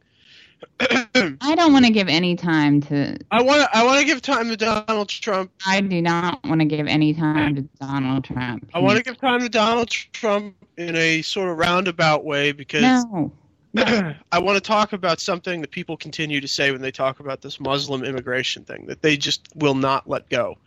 I 0.80 1.53
don't 1.55 1.72
want 1.72 1.86
to 1.86 1.91
give 1.91 2.07
any 2.07 2.36
time 2.36 2.82
to. 2.82 3.15
I 3.30 3.43
want 3.43 3.61
to. 3.61 3.78
I 3.78 3.84
want 3.84 3.99
to 3.99 4.05
give 4.05 4.24
time 4.24 4.49
to 4.49 4.57
Donald 4.57 5.07
Trump. 5.09 5.51
I 5.68 5.82
do 5.82 6.01
not 6.01 6.43
want 6.45 6.61
to 6.61 6.65
give 6.65 6.88
any 6.88 7.13
time 7.13 7.55
to 7.55 7.61
Donald 7.80 8.24
Trump. 8.24 8.68
I 8.74 8.80
want 8.80 8.97
to 8.97 9.03
give 9.03 9.20
time 9.20 9.41
to 9.41 9.49
Donald 9.49 9.89
Trump 9.89 10.55
in 10.78 10.95
a 10.95 11.22
sort 11.22 11.49
of 11.49 11.57
roundabout 11.59 12.26
way 12.26 12.53
because 12.53 12.82
No. 12.82 13.32
I 13.78 14.39
want 14.39 14.55
to 14.55 14.61
talk 14.61 14.93
about 14.93 15.20
something 15.20 15.61
that 15.61 15.70
people 15.70 15.95
continue 15.95 16.41
to 16.41 16.47
say 16.47 16.72
when 16.72 16.82
they 16.82 16.91
talk 16.91 17.20
about 17.20 17.41
this 17.41 17.59
Muslim 17.59 18.03
immigration 18.03 18.63
thing 18.63 18.88
that 18.88 19.03
they 19.03 19.15
just 19.15 19.47
will 19.55 19.76
not 19.76 20.09
let 20.09 20.28
go. 20.30 20.57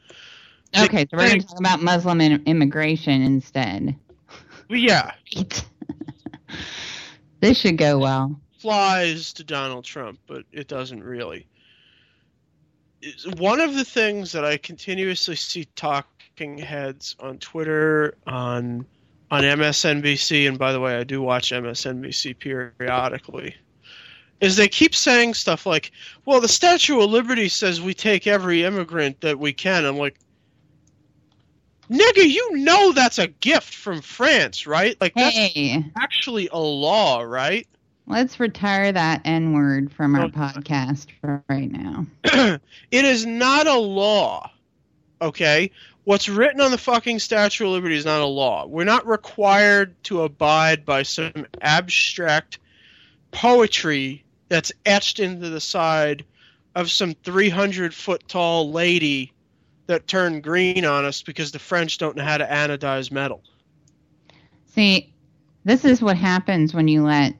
Okay, 0.77 1.07
so 1.11 1.17
we're 1.17 1.29
going 1.29 1.41
to 1.41 1.47
talk 1.47 1.59
about 1.59 1.83
Muslim 1.83 2.21
in- 2.21 2.43
immigration 2.47 3.23
instead. 3.23 3.97
Yeah, 4.69 5.13
this 7.41 7.59
should 7.59 7.77
go 7.77 7.99
well. 7.99 8.41
flies 8.59 9.33
to 9.35 9.45
Donald 9.45 9.85
Trump, 9.85 10.21
but 10.27 10.45
it 10.53 10.69
doesn't 10.69 11.03
really. 11.03 11.47
One 13.39 13.61
of 13.61 13.75
the 13.75 13.85
things 13.85 14.31
that 14.33 14.45
I 14.45 14.59
continuously 14.59 15.35
see 15.35 15.65
talking 15.75 16.59
heads 16.59 17.17
on 17.19 17.39
Twitter, 17.39 18.15
on 18.27 18.87
on 19.33 19.43
MSNBC, 19.43 20.49
and 20.49 20.59
by 20.59 20.73
the 20.73 20.81
way, 20.81 20.97
I 20.97 21.05
do 21.05 21.23
watch 21.23 21.51
MSNBC 21.51 22.39
periodically, 22.39 23.55
is 24.41 24.57
they 24.57 24.69
keep 24.69 24.95
saying 24.95 25.35
stuff 25.35 25.67
like, 25.67 25.93
"Well, 26.27 26.41
the 26.41 26.49
Statue 26.49 27.01
of 27.01 27.11
Liberty 27.11 27.49
says 27.49 27.81
we 27.81 27.95
take 27.95 28.27
every 28.27 28.65
immigrant 28.65 29.21
that 29.23 29.39
we 29.39 29.53
can." 29.53 29.85
I'm 29.85 29.97
like, 29.97 30.19
"Nigga, 31.91 32.29
you 32.29 32.59
know 32.59 32.93
that's 32.93 33.19
a 33.19 33.27
gift 33.27 33.75
from 33.75 34.01
France, 34.01 34.67
right? 34.67 34.97
Like 35.01 35.15
that's 35.15 35.37
Hey, 35.37 35.85
actually 35.97 36.49
a 36.53 36.59
law, 36.59 37.23
right?" 37.23 37.67
Let's 38.07 38.41
retire 38.41 38.91
that 38.91 39.23
N 39.25 39.53
word 39.53 39.93
from 39.93 40.17
our 40.17 40.29
podcast 40.29 41.07
for 41.21 41.45
right 41.49 41.71
now. 41.71 42.07
it 42.25 43.05
is 43.05 43.25
not 43.25 43.67
a 43.67 43.77
law. 43.77 44.51
Okay? 45.23 45.71
What's 46.05 46.29
written 46.29 46.61
on 46.61 46.71
the 46.73 46.79
fucking 46.79 47.21
Statue 47.21 47.67
of 47.67 47.73
Liberty 47.73 47.97
is 47.97 48.05
not 48.05 48.21
a 48.21 48.27
law. 48.27 48.67
We're 48.67 48.85
not 48.85 49.07
required 49.07 49.95
to 50.05 50.23
abide 50.23 50.85
by 50.85 51.05
some 51.05 51.47
abstract 51.61 52.59
poetry 53.31 54.25
that's 54.49 54.73
etched 54.85 55.21
into 55.21 55.49
the 55.49 55.61
side 55.61 56.25
of 56.75 56.91
some 56.91 57.15
300 57.15 57.95
foot 57.95 58.27
tall 58.27 58.73
lady 58.73 59.33
that 59.91 60.07
turn 60.07 60.41
green 60.41 60.85
on 60.85 61.05
us 61.05 61.21
because 61.23 61.51
the 61.51 61.59
French 61.59 61.99
don't 61.99 62.17
know 62.17 62.23
how 62.23 62.39
to 62.39 62.47
anodize 62.47 63.11
metal. 63.11 63.43
See, 64.67 65.13
this 65.65 65.85
is 65.85 66.01
what 66.01 66.17
happens 66.17 66.73
when 66.73 66.87
you 66.87 67.03
let 67.03 67.35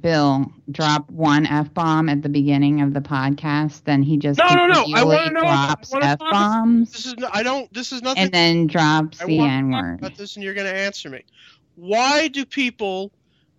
Bill 0.00 0.46
drop 0.70 1.10
one 1.10 1.46
f 1.46 1.74
bomb 1.74 2.08
at 2.08 2.22
the 2.22 2.28
beginning 2.28 2.80
of 2.80 2.94
the 2.94 3.00
podcast. 3.00 3.82
Then 3.84 4.04
he 4.04 4.16
just 4.16 4.38
No, 4.38 4.46
no, 4.54 4.66
no. 4.68 4.86
I 4.94 5.02
want 5.02 5.26
to 5.26 5.32
know. 5.32 5.40
drops 5.40 5.92
f 5.92 6.18
bombs. 6.20 6.92
This 6.92 7.06
is. 7.06 7.14
I 7.32 7.42
don't. 7.42 7.70
This 7.74 7.90
is 7.90 8.02
nothing. 8.02 8.22
and 8.22 8.32
then 8.32 8.66
drops 8.68 9.20
I 9.20 9.26
the 9.26 9.40
N 9.40 9.72
word. 9.72 9.98
about 9.98 10.16
this, 10.16 10.36
and 10.36 10.44
you're 10.44 10.54
going 10.54 10.72
to 10.72 10.74
answer 10.74 11.10
me. 11.10 11.24
Why 11.74 12.28
do 12.28 12.46
people 12.46 13.10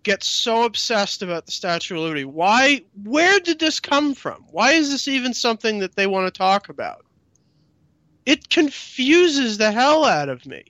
get 0.04 0.24
so 0.24 0.64
obsessed 0.64 1.22
about 1.22 1.44
the 1.44 1.52
Statue 1.52 1.96
of 1.96 2.00
Liberty? 2.00 2.24
Why? 2.24 2.80
Where 3.04 3.38
did 3.38 3.58
this 3.58 3.78
come 3.78 4.14
from? 4.14 4.46
Why 4.50 4.72
is 4.72 4.90
this 4.90 5.06
even 5.06 5.34
something 5.34 5.80
that 5.80 5.96
they 5.96 6.06
want 6.06 6.32
to 6.32 6.36
talk 6.36 6.70
about? 6.70 7.04
It 8.26 8.48
confuses 8.50 9.58
the 9.58 9.72
hell 9.72 10.04
out 10.04 10.28
of 10.28 10.46
me. 10.46 10.64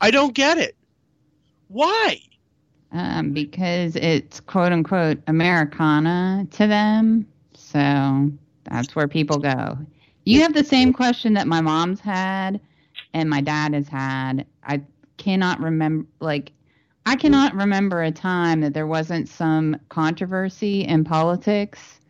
I 0.00 0.10
don't 0.10 0.34
get 0.34 0.58
it. 0.58 0.76
Why? 1.68 2.20
Um, 2.90 3.32
because 3.32 3.96
it's 3.96 4.40
quote 4.40 4.72
unquote 4.72 5.18
Americana 5.26 6.46
to 6.50 6.66
them. 6.66 7.26
So 7.54 8.30
that's 8.64 8.94
where 8.94 9.08
people 9.08 9.38
go. 9.38 9.78
You 10.24 10.42
have 10.42 10.54
the 10.54 10.64
same 10.64 10.92
question 10.92 11.34
that 11.34 11.46
my 11.46 11.60
mom's 11.60 12.00
had 12.00 12.60
and 13.14 13.30
my 13.30 13.40
dad 13.40 13.74
has 13.74 13.88
had. 13.88 14.46
I 14.64 14.82
cannot 15.16 15.60
remember, 15.60 16.06
like, 16.20 16.52
I 17.06 17.16
cannot 17.16 17.54
remember 17.54 18.02
a 18.02 18.12
time 18.12 18.60
that 18.60 18.74
there 18.74 18.86
wasn't 18.86 19.28
some 19.28 19.76
controversy 19.88 20.82
in 20.82 21.04
politics 21.04 22.00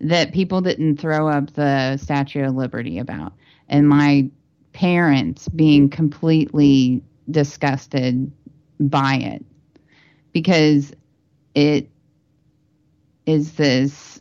that 0.00 0.32
people 0.32 0.62
didn't 0.62 0.96
throw 0.96 1.28
up 1.28 1.52
the 1.52 1.98
Statue 1.98 2.44
of 2.44 2.54
Liberty 2.54 2.98
about. 2.98 3.34
And 3.70 3.88
my 3.88 4.28
parents 4.72 5.48
being 5.48 5.88
completely 5.88 7.02
disgusted 7.30 8.30
by 8.78 9.14
it 9.14 9.44
because 10.32 10.92
it 11.54 11.88
is 13.26 13.52
this 13.52 14.20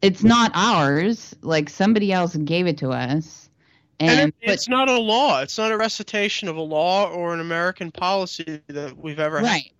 it's 0.00 0.22
not 0.22 0.52
ours 0.54 1.34
like 1.42 1.68
somebody 1.68 2.12
else 2.12 2.36
gave 2.36 2.66
it 2.66 2.78
to 2.78 2.90
us 2.90 3.50
And, 3.98 4.20
and, 4.20 4.32
it, 4.40 4.52
it's 4.52 4.68
not 4.68 4.88
a 4.88 4.98
law. 4.98 5.42
It's 5.42 5.58
not 5.58 5.72
a 5.72 5.76
recitation 5.76 6.46
of 6.48 6.56
a 6.56 6.62
law 6.62 7.10
or 7.10 7.34
an 7.34 7.40
American 7.40 7.90
policy 7.90 8.60
that 8.68 8.96
we've 8.96 9.18
ever 9.18 9.38
had. 9.38 9.46
right 9.46 9.72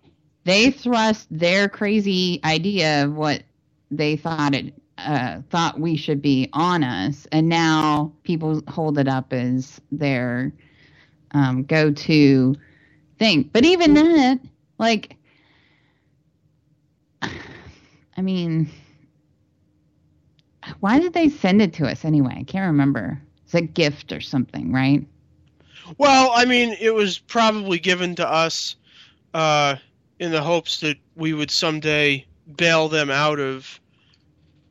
they 0.43 0.71
thrust 0.71 1.27
their 1.31 1.69
crazy 1.69 2.39
idea 2.43 3.05
of 3.05 3.15
what 3.15 3.43
they 3.91 4.15
thought 4.17 4.53
it 4.53 4.73
uh, 5.05 5.41
thought 5.49 5.79
we 5.79 5.95
should 5.95 6.21
be 6.21 6.49
on 6.53 6.83
us. 6.83 7.27
And 7.31 7.49
now 7.49 8.11
people 8.23 8.61
hold 8.67 8.97
it 8.97 9.07
up 9.07 9.33
as 9.33 9.79
their 9.91 10.51
um, 11.31 11.63
go-to 11.63 12.55
thing. 13.17 13.49
But 13.53 13.65
even 13.65 13.93
that 13.93 14.39
like 14.77 15.15
i 17.21 18.21
mean 18.21 18.69
why 20.79 20.99
did 20.99 21.13
they 21.13 21.29
send 21.29 21.61
it 21.61 21.73
to 21.73 21.87
us 21.87 22.05
anyway? 22.05 22.35
I 22.37 22.43
can't 22.43 22.67
remember. 22.67 23.19
It's 23.43 23.55
a 23.55 23.61
gift 23.61 24.11
or 24.11 24.21
something 24.21 24.71
right? 24.71 25.05
Well, 25.97 26.31
I 26.35 26.45
mean, 26.45 26.75
it 26.79 26.93
was 26.93 27.17
probably 27.17 27.79
given 27.79 28.13
to 28.15 28.29
us 28.29 28.75
uh, 29.33 29.77
in 30.19 30.31
the 30.31 30.41
hopes 30.41 30.79
that 30.81 30.97
we 31.15 31.33
would 31.33 31.49
someday 31.49 32.25
bail 32.57 32.87
them 32.89 33.09
out 33.09 33.39
of 33.39 33.79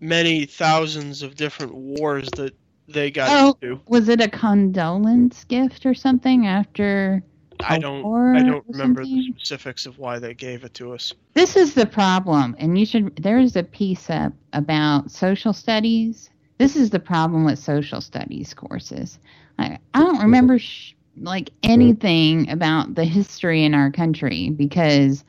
many 0.00 0.46
thousands 0.46 1.22
of 1.22 1.34
different 1.34 1.74
wars 1.74 2.28
that 2.36 2.54
they 2.86 3.10
got 3.10 3.28
oh 3.30 3.58
into. 3.60 3.80
was 3.86 4.08
it 4.08 4.20
a 4.20 4.28
condolence 4.28 5.44
gift 5.44 5.84
or 5.84 5.94
something 5.94 6.46
after 6.46 7.22
I 7.60 7.78
don't. 7.78 8.36
I 8.36 8.42
don't 8.42 8.64
remember 8.68 9.04
the 9.04 9.32
specifics 9.36 9.86
of 9.86 9.98
why 9.98 10.18
they 10.18 10.34
gave 10.34 10.64
it 10.64 10.74
to 10.74 10.92
us. 10.92 11.12
This 11.34 11.56
is 11.56 11.74
the 11.74 11.86
problem, 11.86 12.54
and 12.58 12.78
you 12.78 12.86
should. 12.86 13.16
There's 13.16 13.56
a 13.56 13.62
piece 13.62 14.10
up 14.10 14.32
about 14.52 15.10
social 15.10 15.52
studies. 15.52 16.30
This 16.58 16.76
is 16.76 16.90
the 16.90 17.00
problem 17.00 17.44
with 17.44 17.58
social 17.58 18.00
studies 18.00 18.54
courses. 18.54 19.18
I, 19.58 19.78
I 19.94 20.00
don't 20.00 20.22
remember 20.22 20.58
sh- 20.58 20.94
like 21.16 21.50
anything 21.62 22.50
about 22.50 22.94
the 22.94 23.04
history 23.04 23.64
in 23.64 23.74
our 23.74 23.90
country 23.90 24.50
because 24.50 25.24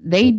they 0.00 0.38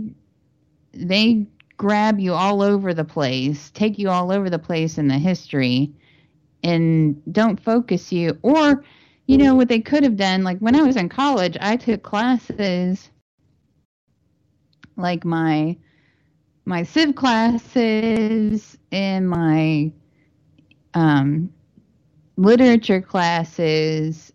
they 0.94 1.46
grab 1.78 2.20
you 2.20 2.34
all 2.34 2.62
over 2.62 2.94
the 2.94 3.04
place, 3.04 3.72
take 3.72 4.00
you 4.00 4.10
all 4.10 4.32
over 4.32 4.50
the 4.50 4.60
place 4.60 4.98
in 4.98 5.08
the 5.08 5.18
history, 5.18 5.92
and 6.64 7.22
don't 7.34 7.60
focus 7.60 8.12
you. 8.12 8.38
Or, 8.42 8.84
you 9.28 9.38
know, 9.38 9.56
what 9.56 9.68
they 9.70 9.80
could 9.80 10.04
have 10.04 10.16
done. 10.16 10.44
Like 10.44 10.60
when 10.60 10.76
I 10.76 10.84
was 10.84 10.96
in 10.96 11.10
college, 11.10 11.58
I 11.60 11.76
took 11.78 12.04
classes 12.04 13.10
like 14.98 15.26
my 15.26 15.78
my 16.68 16.82
civ 16.82 17.16
classes 17.16 18.78
and 18.92 19.30
my 19.30 19.92
um, 20.96 21.52
literature 22.38 23.02
classes 23.02 24.34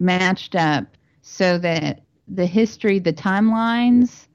matched 0.00 0.56
up 0.56 0.84
so 1.22 1.58
that 1.58 2.02
the 2.28 2.46
history, 2.46 2.98
the 2.98 3.12
timelines, 3.12 4.25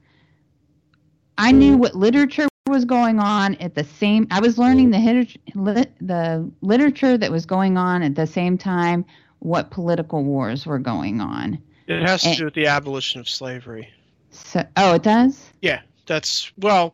I 1.41 1.51
knew 1.51 1.75
what 1.75 1.95
literature 1.95 2.47
was 2.67 2.85
going 2.85 3.19
on 3.19 3.55
at 3.55 3.73
the 3.73 3.83
same. 3.83 4.27
I 4.29 4.39
was 4.39 4.57
learning 4.59 4.91
the 4.91 4.99
hit- 4.99 5.37
lit, 5.55 5.91
the 5.99 6.49
literature 6.61 7.17
that 7.17 7.31
was 7.31 7.45
going 7.47 7.77
on 7.77 8.03
at 8.03 8.15
the 8.15 8.27
same 8.27 8.57
time. 8.57 9.03
What 9.39 9.71
political 9.71 10.23
wars 10.23 10.67
were 10.67 10.77
going 10.77 11.19
on? 11.19 11.57
It 11.87 12.03
has 12.07 12.21
to 12.21 12.29
And- 12.29 12.37
do 12.37 12.45
with 12.45 12.53
the 12.53 12.67
abolition 12.67 13.19
of 13.19 13.27
slavery. 13.27 13.89
So, 14.29 14.63
oh, 14.77 14.93
it 14.93 15.03
does. 15.03 15.49
Yeah, 15.61 15.81
that's 16.05 16.51
well. 16.59 16.93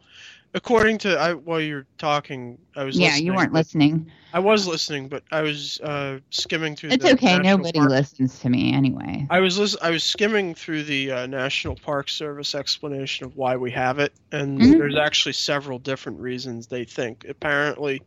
According 0.57 0.97
to 0.99 1.15
I, 1.19 1.33
while 1.35 1.61
you're 1.61 1.85
talking, 1.99 2.57
I 2.75 2.83
was 2.83 2.97
Yeah, 2.97 3.09
listening, 3.09 3.25
you 3.27 3.33
weren't 3.35 3.53
listening. 3.53 4.11
I 4.33 4.39
was 4.39 4.65
listening, 4.65 5.07
but 5.07 5.21
I 5.31 5.41
was 5.41 5.79
uh, 5.81 6.17
skimming 6.31 6.75
through. 6.75 6.89
The 6.89 6.95
It's 6.95 7.05
okay. 7.05 7.37
National 7.37 7.57
Nobody 7.59 7.77
Park- 7.79 7.91
listens 7.91 8.39
to 8.39 8.49
me 8.49 8.73
anyway. 8.73 9.27
I 9.29 9.39
was 9.39 9.59
lis- 9.59 9.77
I 9.83 9.91
was 9.91 10.03
skimming 10.03 10.55
through 10.55 10.83
the 10.83 11.11
uh, 11.11 11.27
National 11.27 11.75
Park 11.75 12.09
Service 12.09 12.55
explanation 12.55 13.27
of 13.27 13.35
why 13.35 13.55
we 13.55 13.69
have 13.71 13.99
it, 13.99 14.13
and 14.31 14.59
Mhm. 14.59 14.77
there's 14.79 14.95
actually 14.95 15.33
several 15.33 15.77
different 15.77 16.19
reasons 16.19 16.65
they 16.65 16.85
think. 16.85 17.23
Apparently, 17.29 18.01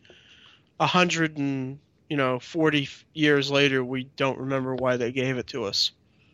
a 0.80 0.86
hundred 0.88 1.38
and 1.38 1.78
you 2.08 2.16
know 2.16 2.40
forty 2.40 2.88
years 3.14 3.48
later, 3.48 3.84
we 3.84 4.08
don't 4.16 4.38
remember 4.38 4.74
why 4.74 4.96
they 4.96 5.12
gave 5.12 5.38
it 5.38 5.46
to 5.48 5.64
us. 5.64 5.92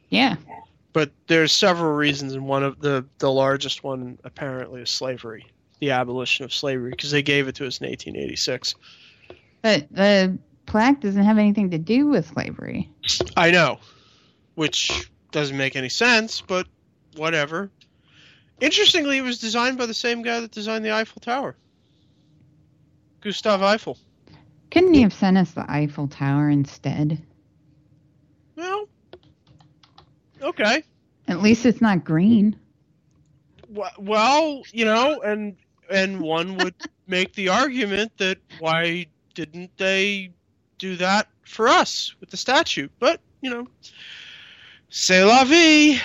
Yeah. 0.08 0.36
But 0.94 1.10
there's 1.28 1.52
several 1.52 1.92
reasons, 1.92 2.32
and 2.32 2.46
one 2.46 2.62
of 2.62 2.80
the 2.80 3.04
the 3.18 3.30
largest 3.30 3.84
one 3.84 4.16
apparently 4.24 4.80
is 4.80 4.90
slavery, 4.90 5.44
the 5.80 5.90
abolition 5.90 6.44
of 6.44 6.52
slavery, 6.52 6.90
because 6.90 7.10
they 7.10 7.22
gave 7.22 7.48
it 7.48 7.54
to 7.56 7.66
us 7.66 7.80
in 7.80 7.88
1886. 7.88 8.74
But 9.62 9.86
the 9.90 10.38
plaque 10.66 11.00
doesn't 11.00 11.22
have 11.22 11.38
anything 11.38 11.70
to 11.70 11.78
do 11.78 12.06
with 12.06 12.26
slavery. 12.26 12.90
I 13.36 13.50
know, 13.50 13.78
which 14.54 15.10
doesn't 15.32 15.56
make 15.56 15.76
any 15.76 15.88
sense, 15.88 16.40
but 16.40 16.66
whatever. 17.16 17.70
Interestingly, 18.60 19.18
it 19.18 19.22
was 19.22 19.38
designed 19.38 19.76
by 19.76 19.86
the 19.86 19.94
same 19.94 20.22
guy 20.22 20.40
that 20.40 20.50
designed 20.50 20.84
the 20.84 20.92
Eiffel 20.92 21.20
Tower, 21.20 21.56
Gustave 23.20 23.62
Eiffel. 23.62 23.98
Couldn't 24.70 24.94
he 24.94 25.02
have 25.02 25.12
sent 25.12 25.36
us 25.36 25.52
the 25.52 25.70
Eiffel 25.70 26.08
Tower 26.08 26.48
instead? 26.48 27.22
Well, 28.56 28.88
okay. 30.42 30.82
At 31.28 31.42
least 31.42 31.66
it's 31.66 31.80
not 31.80 32.04
green. 32.04 32.58
Well, 33.98 34.62
you 34.72 34.84
know, 34.84 35.20
and 35.20 35.56
and 35.90 36.20
one 36.20 36.56
would 36.58 36.74
make 37.06 37.34
the 37.34 37.48
argument 37.48 38.12
that 38.18 38.38
why 38.58 39.06
didn't 39.34 39.70
they 39.76 40.30
do 40.78 40.96
that 40.96 41.28
for 41.44 41.68
us 41.68 42.14
with 42.20 42.30
the 42.30 42.36
statue? 42.36 42.88
But 42.98 43.20
you 43.40 43.50
know, 43.50 43.66
c'est 44.90 45.24
la 45.24 45.44
vie. 45.44 46.00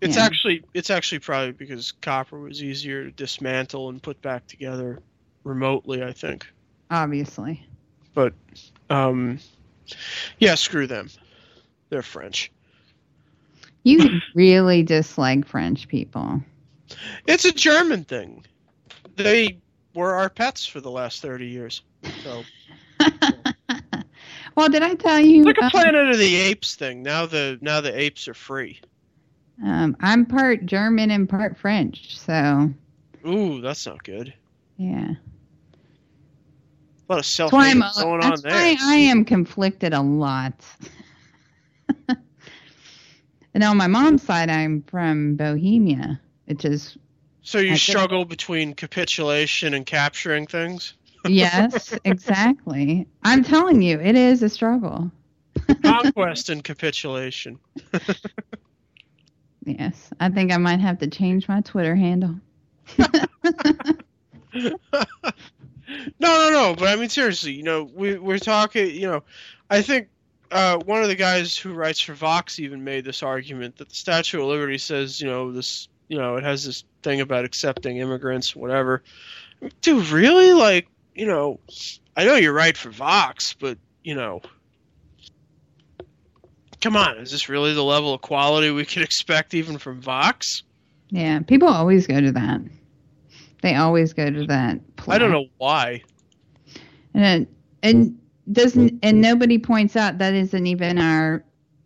It's 0.00 0.16
Yeah. 0.16 0.24
actually 0.24 0.64
it's 0.74 0.90
actually 0.90 1.20
probably 1.20 1.52
because 1.52 1.92
copper 1.92 2.38
was 2.40 2.62
easier 2.62 3.04
to 3.04 3.10
dismantle 3.12 3.88
and 3.88 4.02
put 4.02 4.20
back 4.22 4.46
together 4.46 4.98
remotely. 5.44 6.02
I 6.02 6.12
think, 6.12 6.46
Obviously. 6.90 7.64
but 8.14 8.34
um, 8.90 9.38
yeah, 10.38 10.54
screw 10.56 10.86
them. 10.86 11.08
They're 11.90 12.02
French. 12.02 12.50
You 13.84 14.20
really 14.34 14.82
dislike 14.82 15.46
French 15.46 15.88
people. 15.88 16.40
It's 17.26 17.44
a 17.44 17.52
German 17.52 18.04
thing. 18.04 18.44
They 19.16 19.60
were 19.94 20.14
our 20.14 20.28
pets 20.30 20.66
for 20.66 20.80
the 20.80 20.90
last 20.90 21.22
30 21.22 21.46
years. 21.46 21.82
So 22.14 22.46
Well, 24.56 24.68
did 24.68 24.82
I 24.82 24.94
tell 24.94 25.20
you? 25.20 25.44
like 25.44 25.58
a 25.58 25.64
um, 25.64 25.70
Planet 25.70 26.10
of 26.10 26.18
the 26.18 26.36
Apes 26.36 26.74
thing. 26.76 27.02
Now 27.02 27.26
the 27.26 27.58
now 27.62 27.80
the 27.80 27.96
apes 27.98 28.28
are 28.28 28.34
free. 28.34 28.80
um, 29.62 29.96
I'm 30.00 30.26
part 30.26 30.66
German 30.66 31.10
and 31.10 31.28
part 31.28 31.56
French, 31.56 32.18
so 32.18 32.70
Ooh, 33.26 33.60
that's 33.60 33.86
not 33.86 34.02
good. 34.04 34.34
yeah. 34.76 35.12
A 37.08 37.12
lot 37.12 37.18
of 37.18 37.26
self 37.26 37.50
That's 37.50 37.74
going 38.02 38.22
on 38.22 38.40
there. 38.42 38.52
why 38.52 38.76
I 38.80 38.94
am 38.96 39.24
conflicted 39.24 39.92
a 39.92 40.00
lot. 40.02 40.54
and 43.54 43.62
on 43.64 43.76
my 43.76 43.86
mom's 43.86 44.22
side, 44.22 44.48
I'm 44.50 44.82
from 44.82 45.36
Bohemia, 45.36 46.20
which 46.46 46.64
is 46.64 46.96
so 47.42 47.58
you 47.58 47.76
struggle 47.76 48.24
between 48.24 48.74
capitulation 48.74 49.74
and 49.74 49.84
capturing 49.84 50.46
things. 50.46 50.94
yes, 51.26 51.96
exactly. 52.04 53.06
I'm 53.22 53.42
telling 53.42 53.82
you, 53.82 53.98
it 54.00 54.16
is 54.16 54.42
a 54.42 54.48
struggle. 54.48 55.10
Conquest 55.82 56.48
and 56.48 56.62
capitulation. 56.62 57.58
Yes, 59.64 60.10
I 60.18 60.28
think 60.28 60.50
I 60.50 60.56
might 60.56 60.80
have 60.80 60.98
to 60.98 61.06
change 61.06 61.46
my 61.46 61.60
Twitter 61.60 61.94
handle. 61.94 62.34
No, 66.18 66.38
no, 66.38 66.50
no. 66.50 66.74
But 66.76 66.88
I 66.88 66.96
mean, 66.96 67.08
seriously, 67.08 67.52
you 67.52 67.62
know, 67.62 67.84
we 67.94 68.18
we're 68.18 68.38
talking. 68.38 68.90
You 68.90 69.08
know, 69.08 69.22
I 69.70 69.82
think 69.82 70.08
uh, 70.50 70.78
one 70.78 71.02
of 71.02 71.08
the 71.08 71.14
guys 71.14 71.56
who 71.56 71.72
writes 71.72 72.00
for 72.00 72.14
Vox 72.14 72.58
even 72.58 72.84
made 72.84 73.04
this 73.04 73.22
argument 73.22 73.76
that 73.76 73.88
the 73.88 73.94
Statue 73.94 74.40
of 74.40 74.48
Liberty 74.48 74.78
says, 74.78 75.20
you 75.20 75.26
know, 75.26 75.52
this, 75.52 75.88
you 76.12 76.18
know, 76.18 76.36
it 76.36 76.44
has 76.44 76.66
this 76.66 76.84
thing 77.02 77.22
about 77.22 77.46
accepting 77.46 77.96
immigrants, 77.96 78.54
whatever. 78.54 79.02
Dude, 79.80 80.10
really? 80.10 80.52
Like, 80.52 80.86
you 81.14 81.24
know, 81.24 81.58
I 82.14 82.26
know 82.26 82.34
you're 82.34 82.52
right 82.52 82.76
for 82.76 82.90
Vox, 82.90 83.54
but 83.54 83.78
you 84.04 84.14
know, 84.14 84.42
come 86.82 86.98
on, 86.98 87.16
is 87.16 87.30
this 87.30 87.48
really 87.48 87.72
the 87.72 87.82
level 87.82 88.12
of 88.12 88.20
quality 88.20 88.70
we 88.70 88.84
could 88.84 89.00
expect 89.02 89.54
even 89.54 89.78
from 89.78 90.02
Vox? 90.02 90.64
Yeah, 91.08 91.40
people 91.40 91.68
always 91.68 92.06
go 92.06 92.20
to 92.20 92.30
that. 92.32 92.60
They 93.62 93.76
always 93.76 94.12
go 94.12 94.28
to 94.28 94.46
that. 94.48 94.80
I 95.08 95.16
don't 95.16 95.32
know 95.32 95.46
why. 95.56 96.02
And 97.14 97.46
and 97.82 98.18
doesn't 98.52 98.98
and 99.02 99.22
nobody 99.22 99.56
points 99.56 99.96
out 99.96 100.18
that 100.18 100.34
isn't 100.34 100.66
even 100.66 100.98
our 100.98 101.42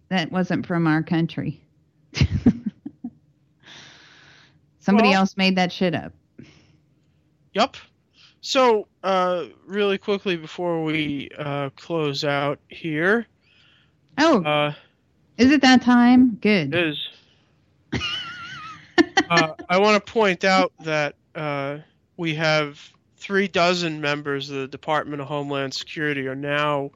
that 0.09 0.33
wasn't 0.33 0.67
from 0.67 0.89
our 0.89 1.05
country. 1.05 1.61
Somebody 4.87 5.09
Well- 5.09 5.19
else 5.23 5.37
made 5.37 5.57
that 5.57 5.73
shit 5.73 5.97
up. 5.97 6.13
Yup. 7.55 7.77
So, 8.41 8.87
uh, 9.03 9.47
really 9.67 9.99
quickly 9.99 10.37
before 10.37 10.85
we 10.85 11.29
uh, 11.37 11.71
close 11.71 12.23
out 12.23 12.61
here, 12.69 13.27
Oh, 14.17 14.45
uh, 14.45 14.75
is 15.39 15.51
it 15.51 15.61
that 15.63 15.83
time? 15.83 16.37
Good. 16.41 16.73
is 16.73 17.09
uh, 19.29 19.55
I 19.69 19.79
want 19.79 20.05
to 20.07 20.13
point 20.13 20.45
out 20.45 20.73
that 20.85 21.17
uh, 21.35 21.79
we 22.17 22.37
have 22.37 22.81
three 23.17 23.49
dozen 23.49 24.01
members 24.01 24.49
of 24.51 24.57
the 24.59 24.69
Department 24.69 25.21
of 25.21 25.27
Homeland 25.27 25.75
Security 25.75 26.29
are 26.29 26.37
now 26.37 26.93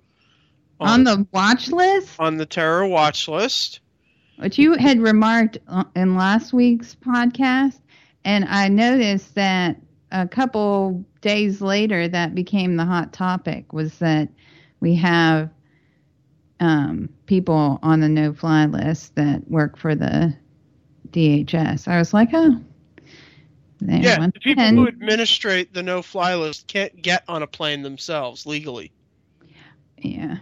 On 0.79 1.03
the 1.03 1.27
watch 1.33 1.69
list, 1.71 2.15
on 2.21 2.37
the 2.37 2.47
terror 2.47 2.87
watch 2.87 3.27
list. 3.27 3.81
Which 4.41 4.59
you 4.59 4.75
had 4.75 5.01
remarked 5.01 5.59
in 5.95 6.17
last 6.17 6.53
week's 6.53 6.95
podcast, 6.95 7.81
and 8.25 8.45
I 8.47 8.69
noticed 8.69 9.35
that 9.35 9.77
a 10.13 10.27
couple 10.27 11.05
days 11.21 11.61
later 11.61 12.09
that 12.09 12.35
became 12.35 12.77
the 12.77 12.85
hot 12.85 13.13
topic 13.13 13.73
was 13.73 13.99
that 13.99 14.29
we 14.81 14.95
have 14.97 15.51
um, 16.59 17.09
people 17.27 17.79
on 17.83 18.01
the 18.01 18.09
no-fly 18.09 18.67
list 18.67 19.15
that 19.15 19.49
work 19.51 19.77
for 19.77 19.95
the 19.95 20.35
DHS. 21.11 21.89
I 21.89 21.99
was 21.99 22.13
like, 22.13 22.31
oh, 22.33 22.61
there, 23.81 24.01
Yeah, 24.03 24.27
the 24.27 24.41
people 24.41 24.65
who 24.65 24.89
administrate 24.89 25.73
the 25.73 25.83
no-fly 25.83 26.35
list 26.35 26.67
can't 26.67 27.01
get 27.01 27.25
on 27.29 27.43
a 27.43 27.47
plane 27.47 27.83
themselves 27.83 28.47
legally. 28.47 28.93
yeah. 29.99 30.39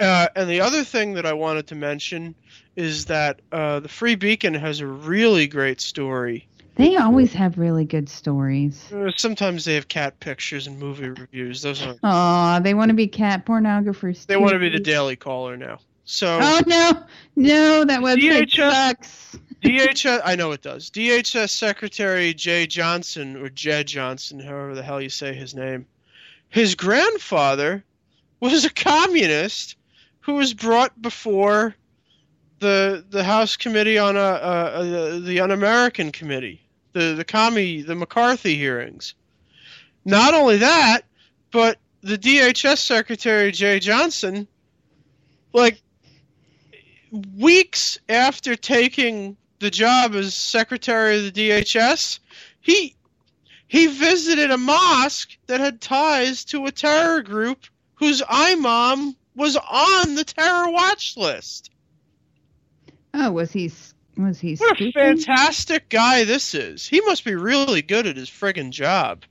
Uh, 0.00 0.28
and 0.36 0.48
the 0.48 0.60
other 0.60 0.84
thing 0.84 1.14
that 1.14 1.26
I 1.26 1.32
wanted 1.32 1.66
to 1.68 1.74
mention 1.74 2.34
is 2.76 3.06
that 3.06 3.40
uh, 3.50 3.80
the 3.80 3.88
Free 3.88 4.14
Beacon 4.14 4.54
has 4.54 4.80
a 4.80 4.86
really 4.86 5.46
great 5.46 5.80
story. 5.80 6.46
They 6.76 6.96
always 6.96 7.32
have 7.32 7.58
really 7.58 7.84
good 7.84 8.08
stories. 8.08 8.92
Uh, 8.92 9.10
sometimes 9.16 9.64
they 9.64 9.74
have 9.74 9.88
cat 9.88 10.20
pictures 10.20 10.68
and 10.68 10.78
movie 10.78 11.08
reviews. 11.08 11.60
Those 11.60 11.82
are 11.84 11.96
Oh, 12.04 12.60
they 12.62 12.72
want 12.74 12.90
to 12.90 12.94
be 12.94 13.08
cat 13.08 13.44
pornographers. 13.44 14.24
they 14.26 14.34
too. 14.34 14.40
want 14.40 14.52
to 14.52 14.60
be 14.60 14.68
the 14.68 14.78
Daily 14.78 15.16
Caller 15.16 15.56
now. 15.56 15.80
So 16.04 16.38
Oh 16.40 16.60
no, 16.68 16.92
no, 17.34 17.84
that 17.84 18.00
website 18.00 18.46
DHS 18.46 18.70
sucks. 18.72 19.38
DHS, 19.64 20.20
I 20.24 20.36
know 20.36 20.52
it 20.52 20.62
does. 20.62 20.88
DHS 20.90 21.50
Secretary 21.50 22.32
Jay 22.32 22.64
Johnson 22.68 23.36
or 23.36 23.48
Jed 23.48 23.88
Johnson, 23.88 24.38
however 24.38 24.76
the 24.76 24.82
hell 24.84 25.00
you 25.02 25.08
say 25.10 25.34
his 25.34 25.56
name, 25.56 25.84
his 26.48 26.76
grandfather 26.76 27.82
was 28.38 28.64
a 28.64 28.70
communist 28.70 29.74
who 30.28 30.34
was 30.34 30.52
brought 30.52 31.00
before 31.00 31.74
the 32.58 33.02
the 33.08 33.24
House 33.24 33.56
Committee 33.56 33.96
on 33.96 34.14
a, 34.14 34.20
uh 34.20 34.22
uh 34.22 35.18
the 35.20 35.40
Un-American 35.40 36.12
Committee, 36.12 36.60
the 36.92 37.14
the 37.14 37.24
commie 37.24 37.80
the 37.80 37.94
McCarthy 37.94 38.54
hearings. 38.54 39.14
Not 40.04 40.34
only 40.34 40.58
that, 40.58 41.06
but 41.50 41.78
the 42.02 42.18
DHS 42.18 42.76
Secretary 42.76 43.50
Jay 43.52 43.80
Johnson, 43.80 44.46
like 45.54 45.80
weeks 47.34 47.98
after 48.10 48.54
taking 48.54 49.34
the 49.60 49.70
job 49.70 50.14
as 50.14 50.34
Secretary 50.34 51.16
of 51.16 51.32
the 51.32 51.48
DHS, 51.48 52.18
he 52.60 52.94
he 53.66 53.86
visited 53.86 54.50
a 54.50 54.58
mosque 54.58 55.38
that 55.46 55.60
had 55.60 55.80
ties 55.80 56.44
to 56.44 56.66
a 56.66 56.70
terror 56.70 57.22
group 57.22 57.64
whose 57.94 58.22
imam 58.28 59.16
was 59.38 59.56
on 59.56 60.16
the 60.16 60.24
terror 60.24 60.70
watch 60.70 61.16
list. 61.16 61.70
Oh, 63.14 63.30
was 63.32 63.52
he? 63.52 63.70
Was 64.16 64.40
he? 64.40 64.56
What 64.56 64.80
a 64.80 64.92
fantastic 64.92 65.88
guy 65.88 66.24
this 66.24 66.54
is. 66.54 66.86
He 66.86 67.00
must 67.02 67.24
be 67.24 67.36
really 67.36 67.80
good 67.80 68.06
at 68.06 68.16
his 68.16 68.28
friggin' 68.28 68.70
job. 68.70 69.22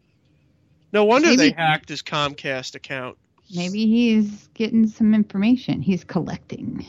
No 0.93 1.03
wonder 1.03 1.35
they 1.35 1.51
hacked 1.51 1.89
his 1.89 2.01
Comcast 2.01 2.75
account. 2.75 3.17
Maybe 3.53 3.85
he's 3.85 4.47
getting 4.53 4.87
some 4.87 5.13
information. 5.13 5.81
He's 5.81 6.05
collecting. 6.05 6.85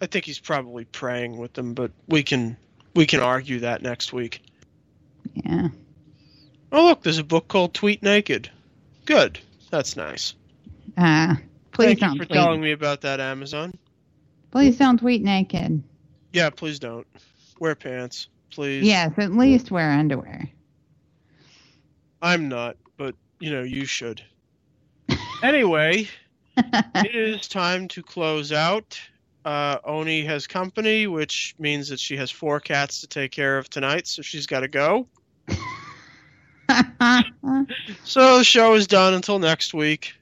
I 0.00 0.06
think 0.06 0.24
he's 0.24 0.40
probably 0.40 0.84
praying 0.84 1.36
with 1.38 1.52
them, 1.54 1.74
but 1.74 1.92
we 2.08 2.22
can 2.24 2.56
we 2.94 3.06
can 3.06 3.20
argue 3.20 3.60
that 3.60 3.82
next 3.82 4.12
week. 4.12 4.42
Yeah. 5.34 5.68
Oh 6.72 6.86
look, 6.86 7.02
there's 7.02 7.18
a 7.18 7.24
book 7.24 7.46
called 7.46 7.72
Tweet 7.72 8.02
Naked. 8.02 8.50
Good. 9.04 9.38
That's 9.70 9.96
nice. 9.96 10.34
Uh, 10.96 11.36
please 11.72 11.86
Thank 11.86 12.00
don't 12.00 12.12
you 12.14 12.18
for 12.20 12.24
tweet. 12.26 12.36
telling 12.36 12.60
me 12.60 12.72
about 12.72 13.02
that, 13.02 13.20
Amazon. 13.20 13.74
Please 14.50 14.78
don't 14.78 14.98
tweet 14.98 15.22
naked. 15.22 15.82
Yeah, 16.32 16.50
please 16.50 16.78
don't. 16.78 17.06
Wear 17.58 17.74
pants, 17.74 18.28
please. 18.50 18.84
Yes, 18.84 19.12
at 19.18 19.32
least 19.32 19.70
wear 19.70 19.90
underwear. 19.90 20.48
I'm 22.22 22.48
not, 22.48 22.76
but 22.96 23.14
you 23.40 23.50
know, 23.50 23.62
you 23.62 23.84
should. 23.84 24.22
anyway, 25.42 26.08
it 26.56 27.14
is 27.14 27.48
time 27.48 27.88
to 27.88 28.02
close 28.02 28.52
out. 28.52 28.98
Uh, 29.44 29.78
Oni 29.84 30.24
has 30.24 30.46
company, 30.46 31.06
which 31.06 31.54
means 31.58 31.88
that 31.90 32.00
she 32.00 32.16
has 32.16 32.30
four 32.30 32.58
cats 32.58 33.02
to 33.02 33.06
take 33.06 33.30
care 33.30 33.58
of 33.58 33.70
tonight, 33.70 34.06
so 34.06 34.22
she's 34.22 34.46
got 34.46 34.60
to 34.60 34.68
go. 34.68 35.06
So 38.02 38.38
the 38.38 38.44
show 38.44 38.74
is 38.74 38.86
done 38.88 39.14
until 39.14 39.38
next 39.38 39.72
week. 39.72 40.14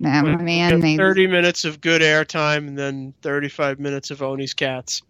My 0.00 0.36
man 0.36 0.80
needs. 0.80 0.98
30 0.98 1.26
minutes 1.26 1.64
of 1.64 1.80
good 1.80 2.02
airtime 2.02 2.68
and 2.68 2.78
then 2.78 3.14
35 3.22 3.80
minutes 3.80 4.10
of 4.10 4.22
Oni's 4.22 4.54
cats. 4.54 5.02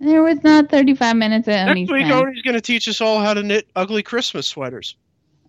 There 0.00 0.22
was 0.22 0.42
not 0.42 0.68
35 0.70 1.16
minutes 1.16 1.48
of 1.48 1.54
Oni's. 1.54 1.88
Next 1.88 1.92
week, 1.92 2.06
time. 2.08 2.26
Oni's 2.26 2.42
going 2.42 2.54
to 2.54 2.60
teach 2.60 2.88
us 2.88 3.00
all 3.00 3.20
how 3.20 3.32
to 3.34 3.42
knit 3.42 3.66
ugly 3.74 4.02
Christmas 4.02 4.46
sweaters. 4.46 4.96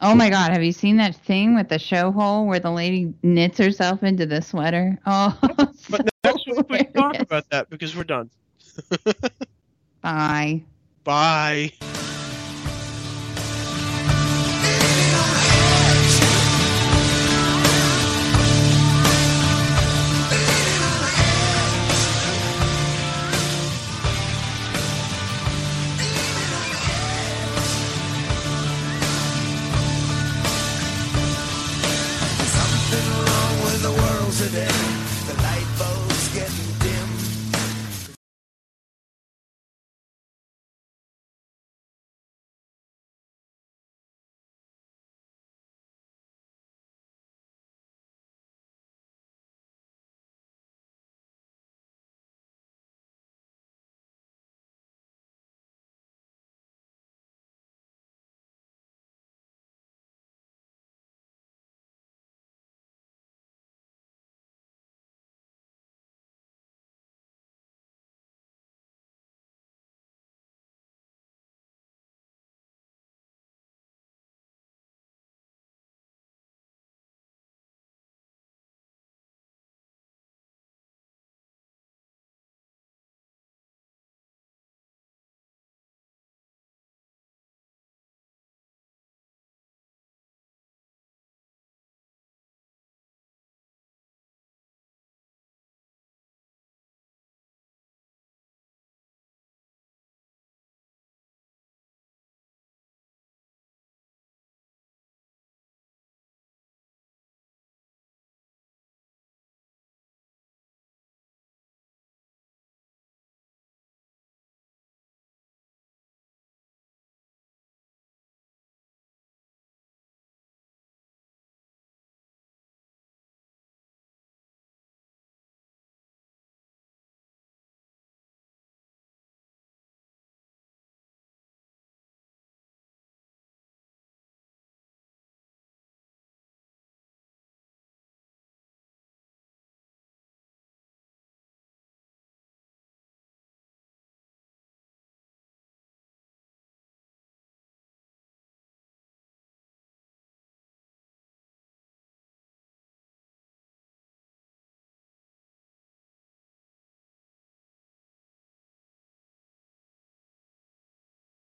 Oh 0.01 0.13
my 0.13 0.29
God! 0.29 0.51
Have 0.51 0.63
you 0.63 0.73
seen 0.73 0.97
that 0.97 1.15
thing 1.15 1.55
with 1.55 1.69
the 1.69 1.79
show 1.79 2.11
hole 2.11 2.45
where 2.45 2.59
the 2.59 2.71
lady 2.71 3.13
knits 3.23 3.57
herself 3.57 4.03
into 4.03 4.25
the 4.25 4.41
sweater? 4.41 4.99
Oh, 5.05 5.37
But 5.89 6.09
next 6.23 6.47
week 6.47 6.69
we 6.69 6.77
can 6.79 6.93
talk 6.93 7.19
about 7.19 7.49
that 7.49 7.69
because 7.69 7.95
we're 7.95 8.03
done. 8.03 8.29
bye. 10.01 10.63
Bye. 11.03 11.71